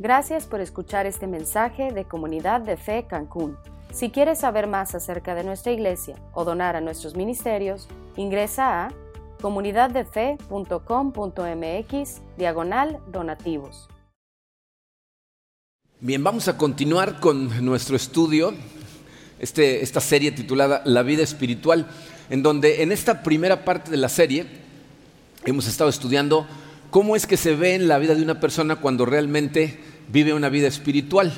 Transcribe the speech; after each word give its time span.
Gracias 0.00 0.46
por 0.46 0.60
escuchar 0.60 1.06
este 1.06 1.26
mensaje 1.26 1.90
de 1.90 2.04
Comunidad 2.04 2.60
de 2.60 2.76
Fe 2.76 3.06
Cancún. 3.08 3.56
Si 3.92 4.10
quieres 4.10 4.38
saber 4.38 4.68
más 4.68 4.94
acerca 4.94 5.34
de 5.34 5.42
nuestra 5.42 5.72
iglesia 5.72 6.14
o 6.34 6.44
donar 6.44 6.76
a 6.76 6.80
nuestros 6.80 7.16
ministerios, 7.16 7.88
ingresa 8.14 8.84
a 8.84 8.92
comunidaddefe.com.mx 9.40 12.20
diagonal 12.36 13.00
donativos. 13.10 13.88
Bien, 15.98 16.22
vamos 16.22 16.46
a 16.46 16.56
continuar 16.56 17.18
con 17.18 17.64
nuestro 17.64 17.96
estudio, 17.96 18.54
este, 19.40 19.82
esta 19.82 20.00
serie 20.00 20.30
titulada 20.30 20.80
La 20.84 21.02
vida 21.02 21.24
espiritual, 21.24 21.88
en 22.30 22.44
donde 22.44 22.84
en 22.84 22.92
esta 22.92 23.24
primera 23.24 23.64
parte 23.64 23.90
de 23.90 23.96
la 23.96 24.08
serie 24.08 24.46
hemos 25.44 25.66
estado 25.66 25.90
estudiando 25.90 26.46
cómo 26.90 27.16
es 27.16 27.26
que 27.26 27.36
se 27.36 27.56
ve 27.56 27.74
en 27.74 27.88
la 27.88 27.98
vida 27.98 28.14
de 28.14 28.22
una 28.22 28.38
persona 28.38 28.76
cuando 28.76 29.04
realmente 29.04 29.87
vive 30.08 30.32
una 30.32 30.48
vida 30.48 30.68
espiritual. 30.68 31.32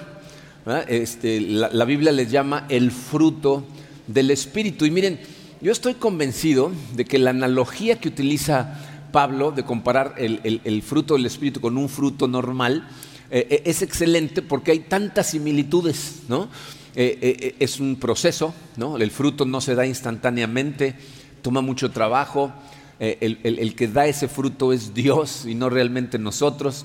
Este, 0.89 1.41
la, 1.41 1.85
Biblia 1.85 2.13
les 2.13 2.31
llama 2.31 2.67
el 2.69 2.91
fruto 2.91 3.65
del 4.07 4.31
Espíritu. 4.31 4.85
Y 4.85 4.91
miren, 4.91 5.19
yo 5.61 5.73
estoy 5.73 5.95
convencido 5.95 6.71
de 6.95 7.05
que 7.05 7.19
la 7.19 7.31
analogía 7.31 7.99
que 7.99 8.09
utiliza 8.09 8.79
Pablo 9.13 9.51
de 9.51 9.65
comparar 9.65 10.15
el, 10.19 10.83
fruto 10.83 11.15
del 11.15 11.27
Espíritu 11.27 11.61
con 11.61 11.77
un 11.77 11.89
fruto 11.89 12.29
normal 12.29 12.89
eh, 13.31 13.47
eh, 13.51 13.63
es 13.65 13.83
excelente 13.83 14.43
porque 14.43 14.73
hay 14.73 14.81
tantas 14.81 15.31
similitudes, 15.31 16.23
¿no? 16.29 16.49
Eh, 16.97 17.55
es 17.61 17.79
un 17.79 17.97
proceso, 17.97 18.53
¿no? 18.77 18.97
El 18.97 19.11
fruto 19.11 19.45
no 19.45 19.61
se 19.61 19.75
da 19.75 19.87
instantáneamente, 19.87 20.95
toma 21.41 21.61
mucho 21.61 21.91
trabajo, 21.91 22.53
el, 22.99 23.75
que 23.77 23.89
da 23.89 24.07
ese 24.07 24.29
fruto 24.29 24.75
es 24.75 24.93
Dios 24.93 25.47
y 25.47 25.55
no 25.55 25.71
realmente 25.71 26.19
nosotros. 26.19 26.85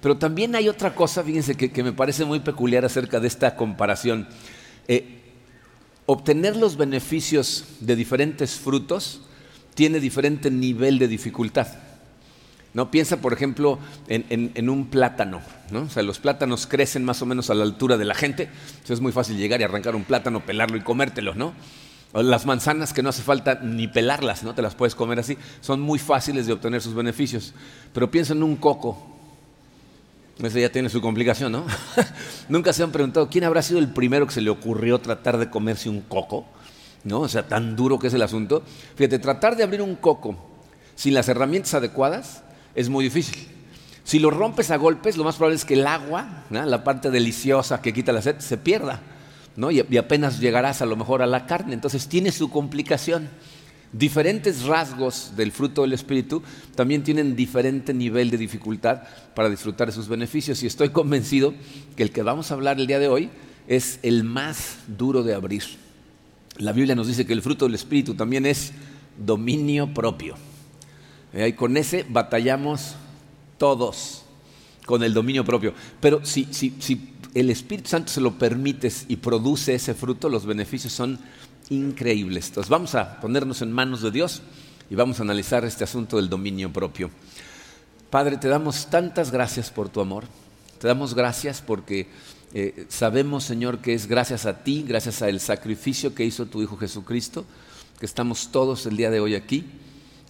Pero 0.00 0.16
también 0.16 0.54
hay 0.54 0.68
otra 0.68 0.94
cosa, 0.94 1.22
fíjense, 1.22 1.56
que, 1.56 1.82
me 1.82 1.92
parece 1.92 2.24
muy 2.24 2.40
peculiar 2.40 2.84
acerca 2.84 3.20
de 3.20 3.28
esta 3.28 3.56
comparación. 3.56 4.28
Eh, 4.88 5.20
obtener 6.06 6.56
los 6.56 6.76
beneficios 6.76 7.64
de 7.80 7.96
diferentes 7.96 8.56
frutos 8.56 9.22
tiene 9.74 10.00
diferente 10.00 10.50
nivel 10.50 10.98
de 10.98 11.08
dificultad. 11.08 11.68
¿No? 12.74 12.90
Piensa, 12.90 13.22
por 13.22 13.32
ejemplo, 13.32 13.78
en, 14.06 14.68
un 14.68 14.86
plátano. 14.88 15.40
¿no? 15.70 15.82
O 15.82 15.88
sea, 15.88 16.02
los 16.02 16.18
plátanos 16.18 16.66
crecen 16.66 17.04
más 17.04 17.22
o 17.22 17.26
menos 17.26 17.48
a 17.48 17.54
la 17.54 17.64
altura 17.64 17.96
de 17.96 18.04
la 18.04 18.14
gente. 18.14 18.44
Entonces 18.44 18.90
es 18.90 19.00
muy 19.00 19.12
fácil 19.12 19.38
llegar 19.38 19.62
y 19.62 19.64
arrancar 19.64 19.96
un 19.96 20.04
plátano, 20.04 20.44
pelarlo 20.44 20.76
y 20.76 20.82
comértelo, 20.82 21.34
¿no? 21.34 21.54
las 22.12 22.46
manzanas 22.46 22.92
que 22.92 23.02
no 23.02 23.10
hace 23.10 23.22
falta 23.22 23.60
ni 23.62 23.88
pelarlas, 23.88 24.42
¿no? 24.42 24.54
Te 24.54 24.62
las 24.62 24.74
puedes 24.74 24.94
comer 24.94 25.18
así. 25.18 25.36
Son 25.60 25.80
muy 25.80 25.98
fáciles 25.98 26.46
de 26.46 26.52
obtener 26.52 26.80
sus 26.80 26.94
beneficios. 26.94 27.52
Pero 27.92 28.10
piensa 28.10 28.32
en 28.32 28.42
un 28.42 28.56
coco. 28.56 29.15
Ese 30.42 30.60
ya 30.60 30.70
tiene 30.70 30.90
su 30.90 31.00
complicación, 31.00 31.52
¿no? 31.52 31.64
Nunca 32.48 32.72
se 32.72 32.82
han 32.82 32.92
preguntado 32.92 33.30
quién 33.30 33.44
habrá 33.44 33.62
sido 33.62 33.78
el 33.78 33.88
primero 33.88 34.26
que 34.26 34.34
se 34.34 34.42
le 34.42 34.50
ocurrió 34.50 34.98
tratar 35.00 35.38
de 35.38 35.48
comerse 35.48 35.88
un 35.88 36.02
coco, 36.02 36.46
¿no? 37.04 37.20
O 37.20 37.28
sea, 37.28 37.48
tan 37.48 37.74
duro 37.74 37.98
que 37.98 38.08
es 38.08 38.14
el 38.14 38.20
asunto. 38.20 38.62
Fíjate, 38.96 39.18
tratar 39.18 39.56
de 39.56 39.62
abrir 39.62 39.80
un 39.80 39.96
coco 39.96 40.36
sin 40.94 41.14
las 41.14 41.28
herramientas 41.28 41.72
adecuadas 41.72 42.42
es 42.74 42.90
muy 42.90 43.04
difícil. 43.04 43.48
Si 44.04 44.18
lo 44.18 44.30
rompes 44.30 44.70
a 44.70 44.76
golpes, 44.76 45.16
lo 45.16 45.24
más 45.24 45.36
probable 45.36 45.56
es 45.56 45.64
que 45.64 45.74
el 45.74 45.86
agua, 45.86 46.44
la 46.50 46.84
parte 46.84 47.10
deliciosa 47.10 47.80
que 47.80 47.94
quita 47.94 48.12
la 48.12 48.20
sed, 48.20 48.38
se 48.38 48.58
pierda, 48.58 49.00
¿no? 49.56 49.70
Y, 49.70 49.84
y 49.88 49.96
apenas 49.96 50.38
llegarás 50.38 50.82
a 50.82 50.86
lo 50.86 50.96
mejor 50.96 51.22
a 51.22 51.26
la 51.26 51.46
carne. 51.46 51.72
Entonces 51.72 52.08
tiene 52.08 52.30
su 52.30 52.50
complicación 52.50 53.30
diferentes 53.92 54.64
rasgos 54.64 55.32
del 55.36 55.52
fruto 55.52 55.82
del 55.82 55.92
Espíritu 55.92 56.42
también 56.74 57.02
tienen 57.02 57.36
diferente 57.36 57.94
nivel 57.94 58.30
de 58.30 58.38
dificultad 58.38 59.02
para 59.34 59.48
disfrutar 59.48 59.88
de 59.88 59.92
sus 59.92 60.08
beneficios. 60.08 60.62
Y 60.62 60.66
estoy 60.66 60.90
convencido 60.90 61.54
que 61.96 62.02
el 62.02 62.10
que 62.10 62.22
vamos 62.22 62.50
a 62.50 62.54
hablar 62.54 62.78
el 62.78 62.86
día 62.86 62.98
de 62.98 63.08
hoy 63.08 63.30
es 63.68 63.98
el 64.02 64.24
más 64.24 64.78
duro 64.86 65.22
de 65.22 65.34
abrir. 65.34 65.62
La 66.58 66.72
Biblia 66.72 66.94
nos 66.94 67.06
dice 67.06 67.26
que 67.26 67.32
el 67.32 67.42
fruto 67.42 67.66
del 67.66 67.74
Espíritu 67.74 68.14
también 68.14 68.46
es 68.46 68.72
dominio 69.18 69.92
propio. 69.92 70.36
Eh, 71.32 71.48
y 71.48 71.52
con 71.52 71.76
ese 71.76 72.06
batallamos 72.08 72.94
todos, 73.58 74.24
con 74.86 75.02
el 75.02 75.12
dominio 75.12 75.44
propio. 75.44 75.74
Pero 76.00 76.24
si, 76.24 76.46
si 76.52 77.12
el 77.34 77.50
Espíritu 77.50 77.90
Santo 77.90 78.10
se 78.10 78.22
lo 78.22 78.38
permites 78.38 79.04
y 79.08 79.16
produce 79.16 79.74
ese 79.74 79.92
fruto, 79.92 80.30
los 80.30 80.46
beneficios 80.46 80.94
son 80.94 81.18
increíbles. 81.68 82.48
Entonces 82.48 82.70
vamos 82.70 82.94
a 82.94 83.20
ponernos 83.20 83.62
en 83.62 83.72
manos 83.72 84.02
de 84.02 84.10
Dios 84.10 84.42
y 84.90 84.94
vamos 84.94 85.18
a 85.18 85.22
analizar 85.22 85.64
este 85.64 85.84
asunto 85.84 86.16
del 86.16 86.28
dominio 86.28 86.72
propio. 86.72 87.10
Padre, 88.10 88.36
te 88.36 88.48
damos 88.48 88.86
tantas 88.86 89.30
gracias 89.30 89.70
por 89.70 89.88
tu 89.88 90.00
amor. 90.00 90.24
Te 90.80 90.86
damos 90.86 91.14
gracias 91.14 91.60
porque 91.60 92.08
eh, 92.54 92.86
sabemos, 92.88 93.44
Señor, 93.44 93.78
que 93.78 93.94
es 93.94 94.06
gracias 94.06 94.46
a 94.46 94.62
ti, 94.62 94.84
gracias 94.86 95.22
al 95.22 95.40
sacrificio 95.40 96.14
que 96.14 96.24
hizo 96.24 96.46
tu 96.46 96.62
Hijo 96.62 96.76
Jesucristo, 96.76 97.44
que 97.98 98.06
estamos 98.06 98.52
todos 98.52 98.86
el 98.86 98.96
día 98.96 99.10
de 99.10 99.20
hoy 99.20 99.34
aquí, 99.34 99.64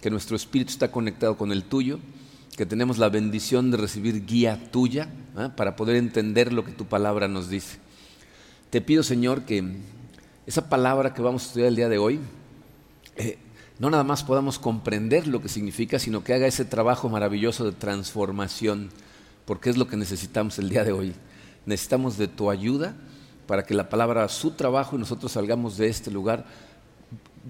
que 0.01 0.09
nuestro 0.09 0.35
espíritu 0.35 0.71
está 0.71 0.91
conectado 0.91 1.37
con 1.37 1.51
el 1.51 1.63
tuyo, 1.63 1.99
que 2.55 2.65
tenemos 2.65 2.97
la 2.97 3.09
bendición 3.09 3.69
de 3.69 3.77
recibir 3.77 4.25
guía 4.25 4.71
tuya 4.71 5.09
¿eh? 5.37 5.49
para 5.55 5.75
poder 5.75 5.95
entender 5.95 6.51
lo 6.51 6.65
que 6.65 6.71
tu 6.71 6.85
palabra 6.85 7.27
nos 7.27 7.49
dice. 7.49 7.77
Te 8.71 8.81
pido, 8.81 9.03
Señor, 9.03 9.43
que 9.43 9.63
esa 10.47 10.69
palabra 10.69 11.13
que 11.13 11.21
vamos 11.21 11.43
a 11.43 11.47
estudiar 11.47 11.67
el 11.67 11.75
día 11.75 11.89
de 11.89 11.97
hoy, 11.97 12.21
eh, 13.17 13.37
no 13.79 13.89
nada 13.89 14.05
más 14.05 14.23
podamos 14.23 14.57
comprender 14.57 15.27
lo 15.27 15.41
que 15.41 15.49
significa, 15.49 15.99
sino 15.99 16.23
que 16.23 16.33
haga 16.33 16.47
ese 16.47 16.63
trabajo 16.63 17.09
maravilloso 17.09 17.65
de 17.65 17.73
transformación, 17.73 18.89
porque 19.45 19.69
es 19.69 19.77
lo 19.77 19.87
que 19.87 19.97
necesitamos 19.97 20.57
el 20.57 20.69
día 20.69 20.85
de 20.85 20.93
hoy. 20.93 21.13
Necesitamos 21.65 22.17
de 22.17 22.29
tu 22.29 22.49
ayuda 22.49 22.95
para 23.45 23.65
que 23.65 23.73
la 23.73 23.89
palabra 23.89 24.21
haga 24.21 24.29
su 24.29 24.51
trabajo 24.51 24.95
y 24.95 24.99
nosotros 24.99 25.33
salgamos 25.33 25.77
de 25.77 25.89
este 25.89 26.11
lugar 26.11 26.45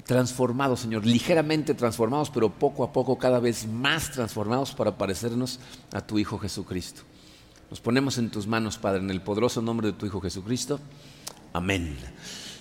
transformados, 0.05 0.79
Señor, 0.79 1.05
ligeramente 1.05 1.75
transformados, 1.75 2.31
pero 2.31 2.49
poco 2.49 2.83
a 2.83 2.91
poco 2.91 3.19
cada 3.19 3.39
vez 3.39 3.67
más 3.67 4.11
transformados 4.11 4.73
para 4.73 4.97
parecernos 4.97 5.59
a 5.93 6.01
tu 6.01 6.17
Hijo 6.17 6.39
Jesucristo. 6.39 7.03
Nos 7.69 7.79
ponemos 7.79 8.17
en 8.17 8.31
tus 8.31 8.47
manos, 8.47 8.79
Padre, 8.79 9.01
en 9.01 9.11
el 9.11 9.21
poderoso 9.21 9.61
nombre 9.61 9.87
de 9.87 9.93
tu 9.93 10.07
Hijo 10.07 10.19
Jesucristo. 10.19 10.79
Amén. 11.53 11.95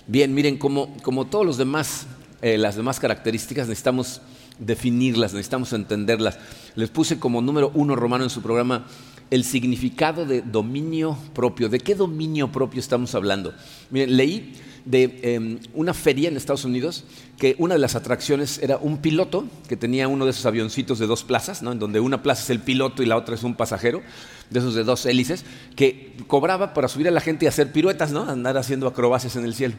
Bien, 0.09 0.33
miren, 0.33 0.57
como, 0.57 0.95
como 1.03 1.27
todos 1.27 1.45
los 1.45 1.57
demás, 1.57 2.07
eh, 2.41 2.57
las 2.57 2.77
demás 2.77 2.97
características 2.97 3.67
necesitamos 3.67 4.21
definirlas, 4.57 5.33
necesitamos 5.33 5.73
entenderlas. 5.73 6.39
Les 6.75 6.89
puse 6.89 7.19
como 7.19 7.41
número 7.41 7.71
uno 7.73 7.93
romano 7.93 8.23
en 8.23 8.29
su 8.29 8.41
programa 8.41 8.87
el 9.29 9.43
significado 9.43 10.25
de 10.25 10.41
dominio 10.41 11.17
propio. 11.33 11.67
¿De 11.67 11.79
qué 11.79 11.93
dominio 11.93 12.53
propio 12.53 12.79
estamos 12.79 13.15
hablando? 13.15 13.53
Miren, 13.91 14.15
leí 14.15 14.53
de 14.85 15.19
em, 15.23 15.59
una 15.73 15.93
feria 15.93 16.29
en 16.29 16.37
Estados 16.37 16.63
Unidos 16.63 17.03
que 17.37 17.57
una 17.59 17.73
de 17.73 17.79
las 17.81 17.95
atracciones 17.95 18.59
era 18.59 18.77
un 18.77 18.99
piloto 18.99 19.45
que 19.67 19.75
tenía 19.75 20.07
uno 20.07 20.23
de 20.23 20.31
esos 20.31 20.45
avioncitos 20.45 20.99
de 20.99 21.07
dos 21.07 21.25
plazas, 21.25 21.61
¿no? 21.61 21.73
en 21.73 21.79
donde 21.79 21.99
una 21.99 22.23
plaza 22.23 22.43
es 22.43 22.49
el 22.49 22.61
piloto 22.61 23.03
y 23.03 23.05
la 23.05 23.17
otra 23.17 23.35
es 23.35 23.43
un 23.43 23.55
pasajero, 23.55 24.01
de 24.49 24.59
esos 24.59 24.73
de 24.73 24.85
dos 24.85 25.05
hélices, 25.05 25.43
que 25.75 26.15
cobraba 26.27 26.73
para 26.73 26.87
subir 26.87 27.09
a 27.09 27.11
la 27.11 27.19
gente 27.19 27.43
y 27.43 27.49
hacer 27.49 27.73
piruetas, 27.73 28.13
¿no? 28.13 28.21
andar 28.21 28.57
haciendo 28.57 28.87
acrobacias 28.87 29.35
en 29.35 29.43
el 29.43 29.53
cielo. 29.53 29.75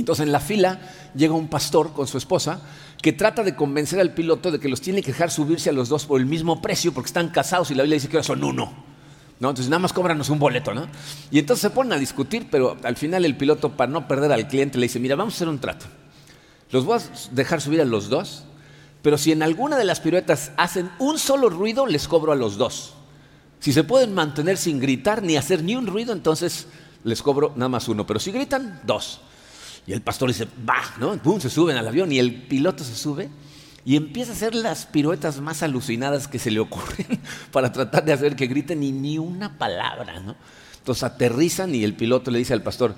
Entonces 0.00 0.26
en 0.26 0.32
la 0.32 0.40
fila 0.40 0.80
llega 1.14 1.34
un 1.34 1.48
pastor 1.48 1.92
con 1.92 2.06
su 2.06 2.18
esposa 2.18 2.60
que 3.00 3.12
trata 3.12 3.42
de 3.42 3.54
convencer 3.54 4.00
al 4.00 4.12
piloto 4.12 4.50
de 4.50 4.58
que 4.58 4.68
los 4.68 4.80
tiene 4.80 5.02
que 5.02 5.12
dejar 5.12 5.30
subirse 5.30 5.70
a 5.70 5.72
los 5.72 5.88
dos 5.88 6.06
por 6.06 6.20
el 6.20 6.26
mismo 6.26 6.60
precio 6.60 6.92
porque 6.92 7.08
están 7.08 7.28
casados 7.28 7.70
y 7.70 7.74
la 7.74 7.82
Biblia 7.82 7.96
dice 7.96 8.08
que 8.08 8.16
ahora 8.16 8.26
son 8.26 8.44
uno. 8.44 8.88
¿no? 9.40 9.50
Entonces 9.50 9.70
nada 9.70 9.80
más 9.80 9.92
cóbranos 9.92 10.30
un 10.30 10.38
boleto, 10.38 10.74
¿no? 10.74 10.88
Y 11.30 11.38
entonces 11.38 11.62
se 11.62 11.70
ponen 11.70 11.92
a 11.92 11.98
discutir, 11.98 12.48
pero 12.50 12.76
al 12.82 12.96
final 12.96 13.24
el 13.24 13.36
piloto, 13.36 13.76
para 13.76 13.90
no 13.90 14.08
perder 14.08 14.32
al 14.32 14.48
cliente, 14.48 14.78
le 14.78 14.86
dice, 14.86 14.98
mira, 14.98 15.14
vamos 15.14 15.34
a 15.34 15.36
hacer 15.36 15.48
un 15.48 15.60
trato. 15.60 15.86
Los 16.70 16.84
voy 16.84 16.98
a 16.98 17.02
dejar 17.30 17.60
subir 17.60 17.80
a 17.80 17.84
los 17.84 18.08
dos, 18.08 18.44
pero 19.02 19.16
si 19.16 19.32
en 19.32 19.42
alguna 19.42 19.76
de 19.76 19.84
las 19.84 20.00
piruetas 20.00 20.50
hacen 20.56 20.90
un 20.98 21.18
solo 21.18 21.48
ruido, 21.50 21.86
les 21.86 22.08
cobro 22.08 22.32
a 22.32 22.36
los 22.36 22.58
dos. 22.58 22.94
Si 23.60 23.72
se 23.72 23.84
pueden 23.84 24.14
mantener 24.14 24.56
sin 24.56 24.80
gritar 24.80 25.22
ni 25.22 25.36
hacer 25.36 25.62
ni 25.62 25.76
un 25.76 25.86
ruido, 25.86 26.12
entonces 26.12 26.66
les 27.04 27.22
cobro 27.22 27.52
nada 27.56 27.68
más 27.68 27.88
uno. 27.88 28.06
Pero 28.06 28.20
si 28.20 28.32
gritan, 28.32 28.80
dos. 28.84 29.20
Y 29.88 29.94
el 29.94 30.02
pastor 30.02 30.28
dice, 30.28 30.46
va, 30.68 30.82
¿no? 30.98 31.16
Pum, 31.16 31.40
se 31.40 31.48
suben 31.48 31.78
al 31.78 31.88
avión 31.88 32.12
y 32.12 32.18
el 32.18 32.42
piloto 32.42 32.84
se 32.84 32.94
sube 32.94 33.30
y 33.86 33.96
empieza 33.96 34.32
a 34.32 34.34
hacer 34.34 34.54
las 34.54 34.84
piruetas 34.84 35.40
más 35.40 35.62
alucinadas 35.62 36.28
que 36.28 36.38
se 36.38 36.50
le 36.50 36.60
ocurren 36.60 37.06
para 37.52 37.72
tratar 37.72 38.04
de 38.04 38.12
hacer 38.12 38.36
que 38.36 38.48
griten 38.48 38.82
y 38.82 38.92
ni 38.92 39.16
una 39.16 39.56
palabra, 39.56 40.20
¿no? 40.20 40.36
Entonces 40.76 41.04
aterrizan 41.04 41.74
y 41.74 41.84
el 41.84 41.94
piloto 41.94 42.30
le 42.30 42.38
dice 42.38 42.52
al 42.52 42.62
pastor, 42.62 42.94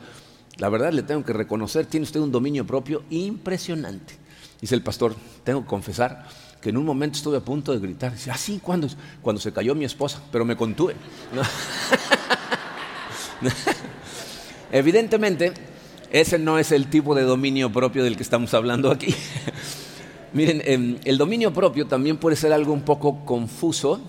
la 0.56 0.68
verdad 0.68 0.92
le 0.92 1.04
tengo 1.04 1.24
que 1.24 1.32
reconocer, 1.32 1.86
tiene 1.86 2.02
usted 2.02 2.18
un 2.18 2.32
dominio 2.32 2.66
propio 2.66 3.04
impresionante. 3.10 4.14
Dice 4.60 4.74
el 4.74 4.82
pastor, 4.82 5.14
tengo 5.44 5.62
que 5.62 5.68
confesar 5.68 6.26
que 6.60 6.70
en 6.70 6.76
un 6.76 6.84
momento 6.84 7.18
estuve 7.18 7.36
a 7.36 7.40
punto 7.40 7.72
de 7.72 7.78
gritar. 7.78 8.14
Dice, 8.14 8.32
ah, 8.32 8.36
sí, 8.36 8.58
¿cuándo? 8.60 8.88
Cuando 9.22 9.40
se 9.40 9.52
cayó 9.52 9.76
mi 9.76 9.84
esposa, 9.84 10.20
pero 10.32 10.44
me 10.44 10.56
contuve. 10.56 10.96
Evidentemente, 14.72 15.54
ese 16.10 16.38
no 16.38 16.58
es 16.58 16.72
el 16.72 16.88
tipo 16.88 17.14
de 17.14 17.22
dominio 17.22 17.72
propio 17.72 18.04
del 18.04 18.16
que 18.16 18.22
estamos 18.22 18.54
hablando 18.54 18.90
aquí. 18.90 19.14
Miren, 20.32 20.62
em, 20.64 20.98
el 21.04 21.18
dominio 21.18 21.52
propio 21.52 21.86
también 21.86 22.16
puede 22.16 22.36
ser 22.36 22.52
algo 22.52 22.72
un 22.72 22.82
poco 22.82 23.24
confuso 23.24 24.00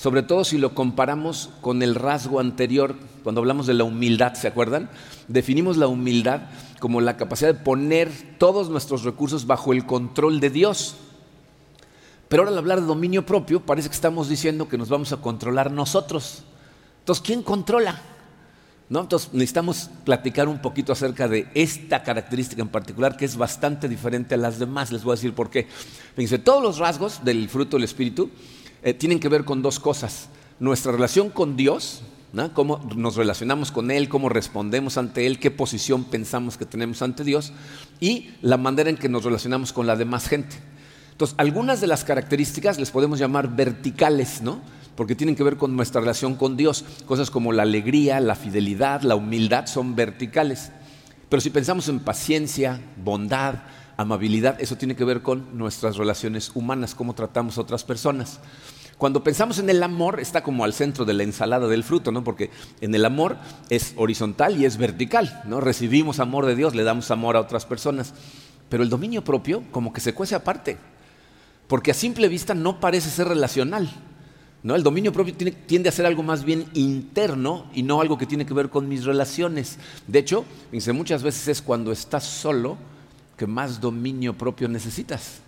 sobre 0.00 0.22
todo 0.22 0.44
si 0.44 0.56
lo 0.56 0.74
comparamos 0.74 1.50
con 1.60 1.82
el 1.82 1.94
rasgo 1.94 2.40
anterior, 2.40 2.94
cuando 3.22 3.42
hablamos 3.42 3.66
de 3.66 3.74
la 3.74 3.84
humildad, 3.84 4.32
¿se 4.32 4.48
acuerdan? 4.48 4.88
Definimos 5.28 5.76
la 5.76 5.88
humildad 5.88 6.44
como 6.78 7.02
la 7.02 7.18
capacidad 7.18 7.52
de 7.52 7.60
poner 7.60 8.10
todos 8.38 8.70
nuestros 8.70 9.04
recursos 9.04 9.46
bajo 9.46 9.74
el 9.74 9.84
control 9.84 10.40
de 10.40 10.48
Dios. 10.48 10.96
Pero 12.30 12.40
ahora 12.40 12.52
al 12.52 12.56
hablar 12.56 12.80
de 12.80 12.86
dominio 12.86 13.26
propio, 13.26 13.60
parece 13.60 13.90
que 13.90 13.94
estamos 13.94 14.30
diciendo 14.30 14.70
que 14.70 14.78
nos 14.78 14.88
vamos 14.88 15.12
a 15.12 15.18
controlar 15.18 15.70
nosotros. 15.70 16.44
Entonces, 17.00 17.22
¿quién 17.22 17.42
controla? 17.42 18.00
¿No? 18.90 19.00
Entonces, 19.00 19.32
necesitamos 19.32 19.88
platicar 20.04 20.48
un 20.48 20.60
poquito 20.60 20.92
acerca 20.92 21.28
de 21.28 21.46
esta 21.54 22.02
característica 22.02 22.60
en 22.60 22.68
particular, 22.68 23.16
que 23.16 23.24
es 23.24 23.36
bastante 23.36 23.88
diferente 23.88 24.34
a 24.34 24.38
las 24.38 24.58
demás. 24.58 24.90
Les 24.90 25.04
voy 25.04 25.12
a 25.12 25.14
decir 25.14 25.32
por 25.32 25.48
qué. 25.48 25.68
Fíjense, 26.16 26.40
todos 26.40 26.60
los 26.60 26.78
rasgos 26.78 27.24
del 27.24 27.48
fruto 27.48 27.76
del 27.76 27.84
Espíritu 27.84 28.30
eh, 28.82 28.92
tienen 28.92 29.20
que 29.20 29.28
ver 29.28 29.44
con 29.44 29.62
dos 29.62 29.78
cosas. 29.78 30.28
Nuestra 30.58 30.90
relación 30.90 31.30
con 31.30 31.56
Dios, 31.56 32.02
cómo 32.52 32.78
nos 32.96 33.14
relacionamos 33.14 33.70
con 33.70 33.92
Él, 33.92 34.08
cómo 34.08 34.28
respondemos 34.28 34.96
ante 34.96 35.24
Él, 35.24 35.38
qué 35.38 35.52
posición 35.52 36.02
pensamos 36.02 36.56
que 36.56 36.66
tenemos 36.66 37.00
ante 37.00 37.22
Dios 37.22 37.52
y 38.00 38.30
la 38.42 38.56
manera 38.56 38.90
en 38.90 38.96
que 38.96 39.08
nos 39.08 39.22
relacionamos 39.22 39.72
con 39.72 39.86
la 39.86 39.94
demás 39.94 40.28
gente. 40.28 40.56
Entonces, 41.12 41.36
algunas 41.38 41.80
de 41.80 41.86
las 41.86 42.02
características 42.02 42.78
les 42.80 42.90
podemos 42.90 43.18
llamar 43.18 43.54
verticales, 43.54 44.42
¿no? 44.42 44.60
Porque 45.00 45.14
tienen 45.14 45.34
que 45.34 45.42
ver 45.42 45.56
con 45.56 45.74
nuestra 45.74 46.02
relación 46.02 46.34
con 46.34 46.58
Dios. 46.58 46.84
Cosas 47.06 47.30
como 47.30 47.54
la 47.54 47.62
alegría, 47.62 48.20
la 48.20 48.34
fidelidad, 48.34 49.00
la 49.00 49.16
humildad 49.16 49.64
son 49.64 49.96
verticales. 49.96 50.72
Pero 51.30 51.40
si 51.40 51.48
pensamos 51.48 51.88
en 51.88 52.00
paciencia, 52.00 52.82
bondad, 53.02 53.62
amabilidad, 53.96 54.60
eso 54.60 54.76
tiene 54.76 54.96
que 54.96 55.06
ver 55.06 55.22
con 55.22 55.56
nuestras 55.56 55.96
relaciones 55.96 56.52
humanas, 56.54 56.94
cómo 56.94 57.14
tratamos 57.14 57.56
a 57.56 57.62
otras 57.62 57.82
personas. 57.82 58.40
Cuando 58.98 59.24
pensamos 59.24 59.58
en 59.58 59.70
el 59.70 59.82
amor, 59.82 60.20
está 60.20 60.42
como 60.42 60.64
al 60.64 60.74
centro 60.74 61.06
de 61.06 61.14
la 61.14 61.22
ensalada 61.22 61.66
del 61.66 61.82
fruto, 61.82 62.12
¿no? 62.12 62.22
Porque 62.22 62.50
en 62.82 62.94
el 62.94 63.06
amor 63.06 63.38
es 63.70 63.94
horizontal 63.96 64.60
y 64.60 64.66
es 64.66 64.76
vertical, 64.76 65.40
¿no? 65.46 65.62
Recibimos 65.62 66.20
amor 66.20 66.44
de 66.44 66.56
Dios, 66.56 66.74
le 66.74 66.84
damos 66.84 67.10
amor 67.10 67.36
a 67.36 67.40
otras 67.40 67.64
personas. 67.64 68.12
Pero 68.68 68.82
el 68.82 68.90
dominio 68.90 69.24
propio 69.24 69.62
como 69.70 69.94
que 69.94 70.02
se 70.02 70.12
cuece 70.12 70.34
aparte, 70.34 70.76
porque 71.68 71.90
a 71.90 71.94
simple 71.94 72.28
vista 72.28 72.52
no 72.52 72.80
parece 72.80 73.08
ser 73.08 73.28
relacional. 73.28 73.90
¿No? 74.62 74.74
El 74.74 74.82
dominio 74.82 75.12
propio 75.12 75.34
tiende 75.66 75.88
a 75.88 75.92
ser 75.92 76.06
algo 76.06 76.22
más 76.22 76.44
bien 76.44 76.66
interno 76.74 77.66
y 77.74 77.82
no 77.82 78.00
algo 78.00 78.18
que 78.18 78.26
tiene 78.26 78.46
que 78.46 78.54
ver 78.54 78.70
con 78.70 78.88
mis 78.88 79.04
relaciones. 79.04 79.78
De 80.06 80.18
hecho, 80.18 80.44
muchas 80.92 81.22
veces 81.22 81.48
es 81.48 81.62
cuando 81.62 81.92
estás 81.92 82.24
solo 82.24 82.76
que 83.36 83.46
más 83.46 83.80
dominio 83.80 84.36
propio 84.36 84.68
necesitas. 84.68 85.40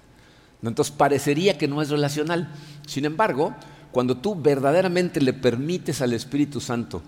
Entonces 0.62 0.94
parecería 0.94 1.58
que 1.58 1.68
no 1.68 1.82
es 1.82 1.90
relacional. 1.90 2.48
Sin 2.86 3.04
embargo, 3.04 3.54
cuando 3.90 4.16
tú 4.16 4.34
verdaderamente 4.34 5.20
le 5.20 5.32
permites 5.32 6.00
al 6.00 6.12
Espíritu 6.12 6.60
Santo 6.60 7.02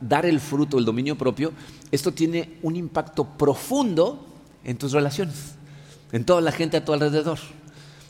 dar 0.00 0.26
el 0.26 0.40
fruto 0.40 0.76
del 0.76 0.84
dominio 0.84 1.16
propio, 1.16 1.52
esto 1.90 2.12
tiene 2.12 2.58
un 2.62 2.76
impacto 2.76 3.24
profundo 3.24 4.26
en 4.64 4.76
tus 4.76 4.92
relaciones, 4.92 5.54
en 6.12 6.24
toda 6.24 6.40
la 6.40 6.52
gente 6.52 6.76
a 6.76 6.84
tu 6.84 6.92
alrededor. 6.92 7.38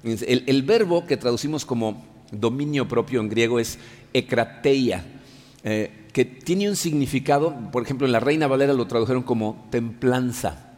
El, 0.02 0.62
verbo 0.62 1.06
que 1.06 1.16
traducimos 1.16 1.64
como 1.64 2.04
dominio 2.32 2.88
propio 2.88 3.20
en 3.20 3.28
griego 3.28 3.58
es 3.58 3.78
ekrateia, 4.12 5.04
eh, 5.64 6.06
que 6.12 6.24
tiene 6.24 6.68
un 6.68 6.76
significado, 6.76 7.54
por 7.70 7.82
ejemplo, 7.82 8.06
en 8.06 8.12
la 8.12 8.20
Reina 8.20 8.46
Valera 8.46 8.72
lo 8.72 8.86
tradujeron 8.86 9.22
como 9.22 9.66
templanza, 9.70 10.72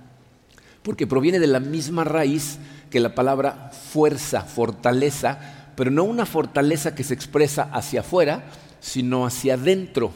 porque 0.83 1.07
proviene 1.07 1.39
de 1.39 1.47
la 1.47 1.61
misma 1.61 2.05
raíz 2.05 2.59
que 2.91 3.01
la 3.01 3.15
palabra 3.15 3.71
fuerza, 3.73 4.43
fortaleza, 4.43 5.71
pero 5.77 5.91
no 5.91 6.05
una 6.05 6.27
fortaleza 6.27 6.95
que 6.95 7.05
se 7.05 7.15
expresa 7.15 7.71
hacia 7.73 8.01
afuera, 8.01 8.45
sino 8.81 9.25
hacia 9.25 9.55
adentro. 9.55 10.13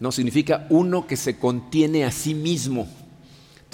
No 0.00 0.12
significa 0.12 0.66
uno 0.70 1.06
que 1.06 1.16
se 1.16 1.38
contiene 1.38 2.04
a 2.04 2.10
sí 2.10 2.34
mismo. 2.34 2.88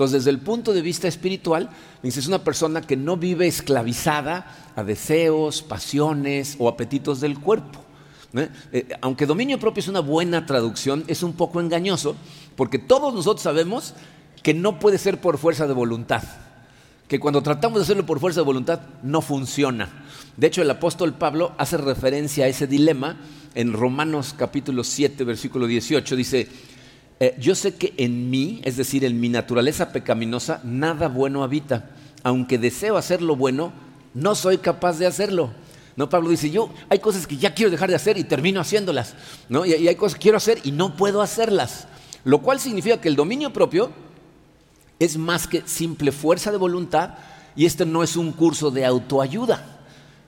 Entonces, 0.01 0.25
desde 0.25 0.31
el 0.31 0.39
punto 0.39 0.73
de 0.73 0.81
vista 0.81 1.09
espiritual, 1.09 1.69
es 2.03 2.27
una 2.27 2.43
persona 2.43 2.81
que 2.81 2.97
no 2.97 3.19
vive 3.19 3.47
esclavizada 3.47 4.73
a 4.75 4.83
deseos, 4.83 5.61
pasiones 5.61 6.57
o 6.59 6.71
apetitos 6.71 7.21
del 7.21 7.39
cuerpo. 7.39 7.85
Eh, 8.73 8.89
aunque 9.03 9.27
dominio 9.27 9.61
propio 9.61 9.83
es 9.83 9.89
una 9.89 10.01
buena 10.01 10.47
traducción, 10.47 11.05
es 11.07 11.23
un 11.23 11.35
poco 11.35 11.61
engañoso, 11.61 12.17
porque 12.57 12.79
todos 12.79 13.13
nosotros 13.13 13.43
sabemos 13.43 13.93
que 14.43 14.55
no 14.55 14.79
puede 14.79 14.97
ser 14.97 15.21
por 15.21 15.37
fuerza 15.37 15.67
de 15.67 15.75
voluntad 15.75 16.23
que 17.11 17.19
cuando 17.19 17.43
tratamos 17.43 17.81
de 17.81 17.83
hacerlo 17.83 18.07
por 18.07 18.21
fuerza 18.21 18.39
de 18.39 18.47
voluntad 18.47 18.83
no 19.03 19.21
funciona. 19.21 20.05
De 20.37 20.47
hecho, 20.47 20.63
el 20.63 20.71
apóstol 20.71 21.13
Pablo 21.13 21.53
hace 21.59 21.77
referencia 21.77 22.45
a 22.45 22.49
ese 22.49 22.69
dilema 22.69 23.17
en 23.57 23.73
Romanos 23.73 24.33
capítulo 24.39 24.85
7, 24.85 25.25
versículo 25.25 25.67
18. 25.67 26.15
Dice, 26.15 26.49
eh, 27.21 27.37
yo 27.39 27.55
sé 27.55 27.75
que 27.75 27.93
en 27.99 28.31
mí, 28.31 28.61
es 28.65 28.79
decir, 28.79 29.05
en 29.05 29.21
mi 29.21 29.29
naturaleza 29.29 29.93
pecaminosa, 29.93 30.61
nada 30.65 31.09
bueno 31.09 31.45
habita. 31.45 31.91
Aunque 32.23 32.59
deseo 32.59 32.97
hacer 32.97 33.21
lo 33.21 33.37
bueno, 33.37 33.73
no 34.15 34.35
soy 34.35 34.59
capaz 34.59 34.99
de 34.99 35.07
hacerlo. 35.07 35.51
No, 35.97 36.09
Pablo 36.09 36.31
dice, 36.31 36.51
yo 36.51 36.71
hay 36.89 36.99
cosas 36.99 37.27
que 37.27 37.37
ya 37.37 37.55
quiero 37.55 37.71
dejar 37.71 37.91
de 37.91 37.97
hacer 37.97 38.17
y 38.17 38.25
termino 38.25 38.61
haciéndolas. 38.61 39.15
¿no? 39.51 39.67
y 39.67 39.87
hay 39.87 39.95
cosas 39.97 40.15
que 40.15 40.23
quiero 40.23 40.39
hacer 40.39 40.61
y 40.65 40.73
no 40.73 40.97
puedo 40.97 41.21
hacerlas. 41.21 41.87
Lo 42.25 42.41
cual 42.41 42.59
significa 42.59 43.01
que 43.01 43.09
el 43.09 43.17
dominio 43.17 43.53
propio 43.53 43.91
es 44.99 45.17
más 45.17 45.47
que 45.47 45.63
simple 45.67 46.13
fuerza 46.13 46.51
de 46.51 46.59
voluntad 46.59 47.15
y 47.55 47.67
este 47.67 47.85
no 47.85 48.03
es 48.03 48.17
un 48.17 48.33
curso 48.33 48.71
de 48.71 48.85
autoayuda. 48.87 49.80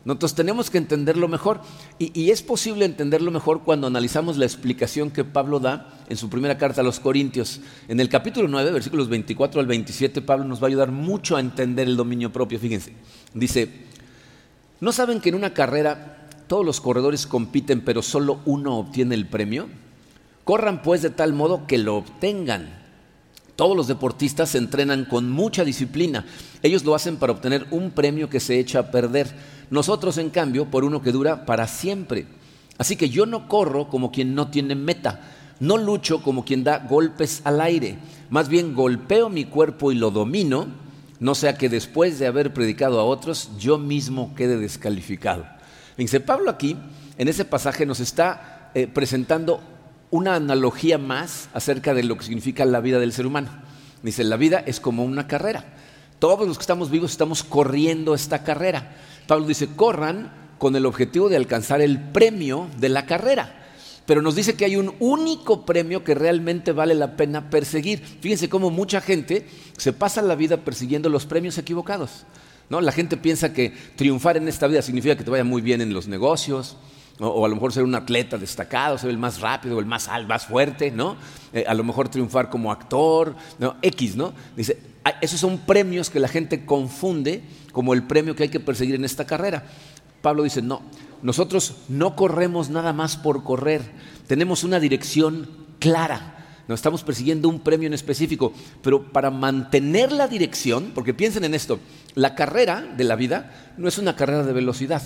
Entonces 0.04 0.34
tenemos 0.34 0.68
que 0.68 0.78
entenderlo 0.78 1.28
mejor 1.28 1.60
y, 1.98 2.30
es 2.30 2.42
posible 2.42 2.84
entenderlo 2.84 3.30
mejor 3.30 3.62
cuando 3.62 3.86
analizamos 3.86 4.36
la 4.36 4.44
explicación 4.44 5.10
que 5.12 5.22
Pablo 5.22 5.60
da 5.60 5.94
en 6.08 6.16
su 6.16 6.28
primera 6.28 6.58
carta 6.58 6.80
a 6.80 6.84
los 6.84 6.98
Corintios. 6.98 7.60
En 7.86 8.00
el 8.00 8.08
capítulo 8.08 8.48
9, 8.48 8.72
versículos 8.72 9.08
24 9.08 9.60
al 9.60 9.66
27, 9.66 10.20
Pablo 10.22 10.44
nos 10.44 10.60
va 10.60 10.66
a 10.66 10.68
ayudar 10.68 10.90
mucho 10.90 11.36
a 11.36 11.40
entender 11.40 11.86
el 11.86 11.96
dominio 11.96 12.32
propio. 12.32 12.58
Fíjense, 12.58 12.94
dice, 13.32 13.68
¿no 14.80 14.90
saben 14.90 15.20
que 15.20 15.28
en 15.28 15.36
una 15.36 15.54
carrera 15.54 16.28
todos 16.48 16.66
los 16.66 16.80
corredores 16.80 17.26
compiten 17.26 17.82
pero 17.82 18.02
solo 18.02 18.40
uno 18.44 18.78
obtiene 18.78 19.14
el 19.14 19.28
premio? 19.28 19.68
Corran 20.42 20.82
pues 20.82 21.02
de 21.02 21.10
tal 21.10 21.32
modo 21.32 21.68
que 21.68 21.78
lo 21.78 21.96
obtengan. 21.96 22.81
Todos 23.56 23.76
los 23.76 23.86
deportistas 23.86 24.50
se 24.50 24.58
entrenan 24.58 25.04
con 25.04 25.30
mucha 25.30 25.64
disciplina. 25.64 26.24
Ellos 26.62 26.84
lo 26.84 26.94
hacen 26.94 27.16
para 27.16 27.32
obtener 27.32 27.66
un 27.70 27.90
premio 27.90 28.30
que 28.30 28.40
se 28.40 28.58
echa 28.58 28.78
a 28.78 28.90
perder. 28.90 29.34
Nosotros, 29.70 30.18
en 30.18 30.30
cambio, 30.30 30.66
por 30.66 30.84
uno 30.84 31.02
que 31.02 31.12
dura 31.12 31.44
para 31.44 31.66
siempre. 31.66 32.26
Así 32.78 32.96
que 32.96 33.10
yo 33.10 33.26
no 33.26 33.48
corro 33.48 33.88
como 33.88 34.10
quien 34.10 34.34
no 34.34 34.48
tiene 34.48 34.74
meta. 34.74 35.20
No 35.60 35.76
lucho 35.76 36.22
como 36.22 36.44
quien 36.44 36.64
da 36.64 36.78
golpes 36.78 37.42
al 37.44 37.60
aire. 37.60 37.98
Más 38.30 38.48
bien 38.48 38.74
golpeo 38.74 39.28
mi 39.28 39.44
cuerpo 39.44 39.92
y 39.92 39.94
lo 39.94 40.10
domino, 40.10 40.66
no 41.20 41.36
sea 41.36 41.56
que 41.56 41.68
después 41.68 42.18
de 42.18 42.26
haber 42.26 42.52
predicado 42.52 42.98
a 42.98 43.04
otros, 43.04 43.50
yo 43.58 43.78
mismo 43.78 44.34
quede 44.34 44.56
descalificado. 44.56 45.46
Dice 45.96 46.18
Pablo 46.18 46.50
aquí, 46.50 46.76
en 47.18 47.28
ese 47.28 47.44
pasaje, 47.44 47.86
nos 47.86 48.00
está 48.00 48.70
eh, 48.74 48.88
presentando 48.88 49.60
una 50.12 50.36
analogía 50.36 50.98
más 50.98 51.48
acerca 51.54 51.94
de 51.94 52.04
lo 52.04 52.18
que 52.18 52.24
significa 52.24 52.66
la 52.66 52.80
vida 52.80 53.00
del 53.00 53.14
ser 53.14 53.26
humano. 53.26 53.48
Dice, 54.02 54.22
la 54.24 54.36
vida 54.36 54.62
es 54.64 54.78
como 54.78 55.04
una 55.04 55.26
carrera. 55.26 55.64
Todos 56.18 56.46
los 56.46 56.58
que 56.58 56.62
estamos 56.62 56.90
vivos 56.90 57.10
estamos 57.10 57.42
corriendo 57.42 58.14
esta 58.14 58.44
carrera. 58.44 58.94
Pablo 59.26 59.46
dice, 59.46 59.68
corran 59.74 60.30
con 60.58 60.76
el 60.76 60.84
objetivo 60.84 61.30
de 61.30 61.36
alcanzar 61.36 61.80
el 61.80 61.98
premio 61.98 62.68
de 62.78 62.90
la 62.90 63.06
carrera. 63.06 63.58
Pero 64.04 64.20
nos 64.20 64.34
dice 64.34 64.54
que 64.54 64.66
hay 64.66 64.76
un 64.76 64.94
único 65.00 65.64
premio 65.64 66.04
que 66.04 66.14
realmente 66.14 66.72
vale 66.72 66.94
la 66.94 67.16
pena 67.16 67.48
perseguir. 67.48 68.02
Fíjense 68.20 68.50
cómo 68.50 68.70
mucha 68.70 69.00
gente 69.00 69.46
se 69.78 69.94
pasa 69.94 70.20
la 70.20 70.34
vida 70.34 70.58
persiguiendo 70.58 71.08
los 71.08 71.24
premios 71.24 71.56
equivocados. 71.56 72.26
¿no? 72.68 72.82
La 72.82 72.92
gente 72.92 73.16
piensa 73.16 73.54
que 73.54 73.72
triunfar 73.96 74.36
en 74.36 74.46
esta 74.46 74.66
vida 74.66 74.82
significa 74.82 75.16
que 75.16 75.24
te 75.24 75.30
vaya 75.30 75.44
muy 75.44 75.62
bien 75.62 75.80
en 75.80 75.94
los 75.94 76.06
negocios, 76.06 76.76
o 77.18 77.44
a 77.44 77.48
lo 77.48 77.54
mejor 77.54 77.72
ser 77.72 77.84
un 77.84 77.94
atleta 77.94 78.38
destacado, 78.38 78.98
ser 78.98 79.10
el 79.10 79.18
más 79.18 79.40
rápido, 79.40 79.78
el 79.78 79.86
más 79.86 80.08
alto, 80.08 80.28
más 80.28 80.46
fuerte, 80.46 80.90
¿no? 80.90 81.16
Eh, 81.52 81.64
a 81.66 81.74
lo 81.74 81.84
mejor 81.84 82.08
triunfar 82.08 82.50
como 82.50 82.72
actor, 82.72 83.36
¿no? 83.58 83.76
X, 83.82 84.16
¿no? 84.16 84.32
Dice, 84.56 84.78
esos 85.20 85.40
son 85.40 85.58
premios 85.58 86.10
que 86.10 86.20
la 86.20 86.28
gente 86.28 86.64
confunde 86.64 87.42
como 87.72 87.94
el 87.94 88.04
premio 88.04 88.34
que 88.34 88.44
hay 88.44 88.48
que 88.48 88.60
perseguir 88.60 88.94
en 88.94 89.04
esta 89.04 89.26
carrera. 89.26 89.64
Pablo 90.20 90.44
dice, 90.44 90.62
no, 90.62 90.82
nosotros 91.22 91.76
no 91.88 92.16
corremos 92.16 92.70
nada 92.70 92.92
más 92.92 93.16
por 93.16 93.42
correr, 93.42 93.82
tenemos 94.26 94.64
una 94.64 94.80
dirección 94.80 95.48
clara. 95.78 96.38
No 96.68 96.76
estamos 96.76 97.02
persiguiendo 97.02 97.48
un 97.48 97.60
premio 97.60 97.88
en 97.88 97.94
específico, 97.94 98.52
pero 98.82 99.12
para 99.12 99.30
mantener 99.30 100.12
la 100.12 100.28
dirección, 100.28 100.92
porque 100.94 101.12
piensen 101.12 101.44
en 101.44 101.54
esto, 101.54 101.80
la 102.14 102.36
carrera 102.36 102.80
de 102.80 103.04
la 103.04 103.16
vida 103.16 103.74
no 103.76 103.88
es 103.88 103.98
una 103.98 104.14
carrera 104.14 104.44
de 104.44 104.52
velocidad. 104.52 105.02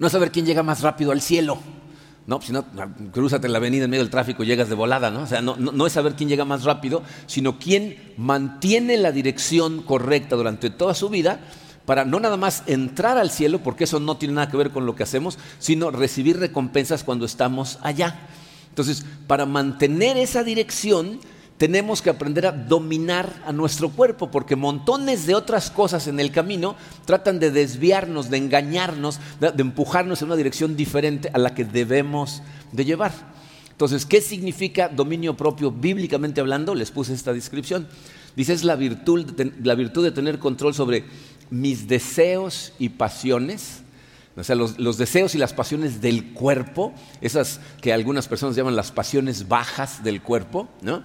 No 0.00 0.08
saber 0.08 0.32
quién 0.32 0.46
llega 0.46 0.62
más 0.62 0.80
rápido 0.80 1.12
al 1.12 1.20
cielo. 1.20 1.58
No, 2.26 2.38
pues 2.38 2.46
si 2.46 2.52
no, 2.52 2.64
cruzate 3.12 3.46
en 3.46 3.52
la 3.52 3.58
avenida 3.58 3.84
en 3.84 3.90
medio 3.90 4.02
del 4.02 4.10
tráfico 4.10 4.44
llegas 4.44 4.68
de 4.68 4.74
volada, 4.74 5.10
¿no? 5.10 5.22
O 5.22 5.26
sea, 5.26 5.42
no, 5.42 5.56
no, 5.56 5.86
es 5.86 5.92
saber 5.92 6.14
quién 6.14 6.28
llega 6.28 6.44
más 6.44 6.64
rápido, 6.64 7.02
sino 7.26 7.58
quién 7.58 8.14
mantiene 8.16 8.96
la 8.96 9.12
dirección 9.12 9.82
correcta 9.82 10.36
durante 10.36 10.70
toda 10.70 10.94
su 10.94 11.08
vida 11.10 11.40
para 11.84 12.04
no 12.04 12.18
nada 12.18 12.36
más 12.36 12.62
entrar 12.66 13.18
al 13.18 13.30
cielo, 13.30 13.62
porque 13.62 13.84
eso 13.84 14.00
no 14.00 14.16
tiene 14.16 14.34
nada 14.34 14.50
que 14.50 14.56
ver 14.56 14.70
con 14.70 14.86
lo 14.86 14.94
que 14.94 15.02
hacemos, 15.02 15.38
sino 15.58 15.90
recibir 15.90 16.38
recompensas 16.38 17.04
cuando 17.04 17.26
estamos 17.26 17.78
allá. 17.82 18.20
Entonces, 18.68 19.04
para 19.26 19.44
mantener 19.44 20.16
esa 20.16 20.44
dirección, 20.44 21.20
tenemos 21.60 22.00
que 22.00 22.08
aprender 22.08 22.46
a 22.46 22.52
dominar 22.52 23.42
a 23.44 23.52
nuestro 23.52 23.90
cuerpo, 23.90 24.30
porque 24.30 24.56
montones 24.56 25.26
de 25.26 25.34
otras 25.34 25.70
cosas 25.70 26.06
en 26.06 26.18
el 26.18 26.32
camino 26.32 26.74
tratan 27.04 27.38
de 27.38 27.50
desviarnos, 27.50 28.30
de 28.30 28.38
engañarnos, 28.38 29.20
de, 29.40 29.52
empujarnos 29.58 30.22
en 30.22 30.28
una 30.28 30.36
dirección 30.36 30.74
diferente 30.74 31.28
a 31.34 31.36
la 31.36 31.54
que 31.54 31.66
debemos 31.66 32.40
de 32.72 32.86
llevar. 32.86 33.12
Entonces, 33.72 34.06
¿qué 34.06 34.22
significa 34.22 34.88
dominio 34.88 35.36
propio 35.36 35.70
bíblicamente 35.70 36.40
hablando? 36.40 36.74
Les 36.74 36.90
puse 36.90 37.12
esta 37.12 37.34
descripción. 37.34 37.86
Dice, 38.34 38.54
es 38.54 38.64
la 38.64 38.76
virtud, 38.76 39.30
la 39.62 39.74
virtud 39.74 40.02
de 40.02 40.12
tener 40.12 40.38
control 40.38 40.72
sobre 40.72 41.04
mis 41.50 41.86
deseos 41.86 42.72
y 42.78 42.88
pasiones, 42.88 43.82
o 44.34 44.42
sea, 44.42 44.56
los, 44.56 44.78
los, 44.78 44.96
deseos 44.96 45.34
y 45.34 45.38
las 45.38 45.52
pasiones 45.52 46.00
del 46.00 46.32
cuerpo, 46.32 46.94
esas 47.20 47.60
que 47.82 47.92
algunas 47.92 48.28
personas 48.28 48.56
llaman 48.56 48.76
las 48.76 48.92
pasiones 48.92 49.46
bajas 49.46 50.02
del 50.02 50.22
cuerpo, 50.22 50.66
¿no? 50.80 51.02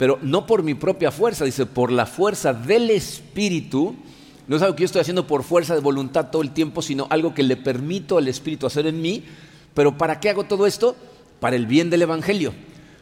Pero 0.00 0.18
no 0.22 0.46
por 0.46 0.62
mi 0.62 0.72
propia 0.72 1.10
fuerza, 1.10 1.44
dice, 1.44 1.66
por 1.66 1.92
la 1.92 2.06
fuerza 2.06 2.54
del 2.54 2.88
Espíritu. 2.88 3.94
No 4.48 4.56
es 4.56 4.62
algo 4.62 4.74
que 4.74 4.80
yo 4.80 4.86
estoy 4.86 5.02
haciendo 5.02 5.26
por 5.26 5.42
fuerza 5.42 5.74
de 5.74 5.82
voluntad 5.82 6.30
todo 6.30 6.40
el 6.40 6.52
tiempo, 6.52 6.80
sino 6.80 7.06
algo 7.10 7.34
que 7.34 7.42
le 7.42 7.58
permito 7.58 8.16
al 8.16 8.26
Espíritu 8.26 8.66
hacer 8.66 8.86
en 8.86 9.02
mí. 9.02 9.24
Pero 9.74 9.98
¿para 9.98 10.18
qué 10.18 10.30
hago 10.30 10.44
todo 10.44 10.66
esto? 10.66 10.96
Para 11.38 11.54
el 11.54 11.66
bien 11.66 11.90
del 11.90 12.00
Evangelio. 12.00 12.54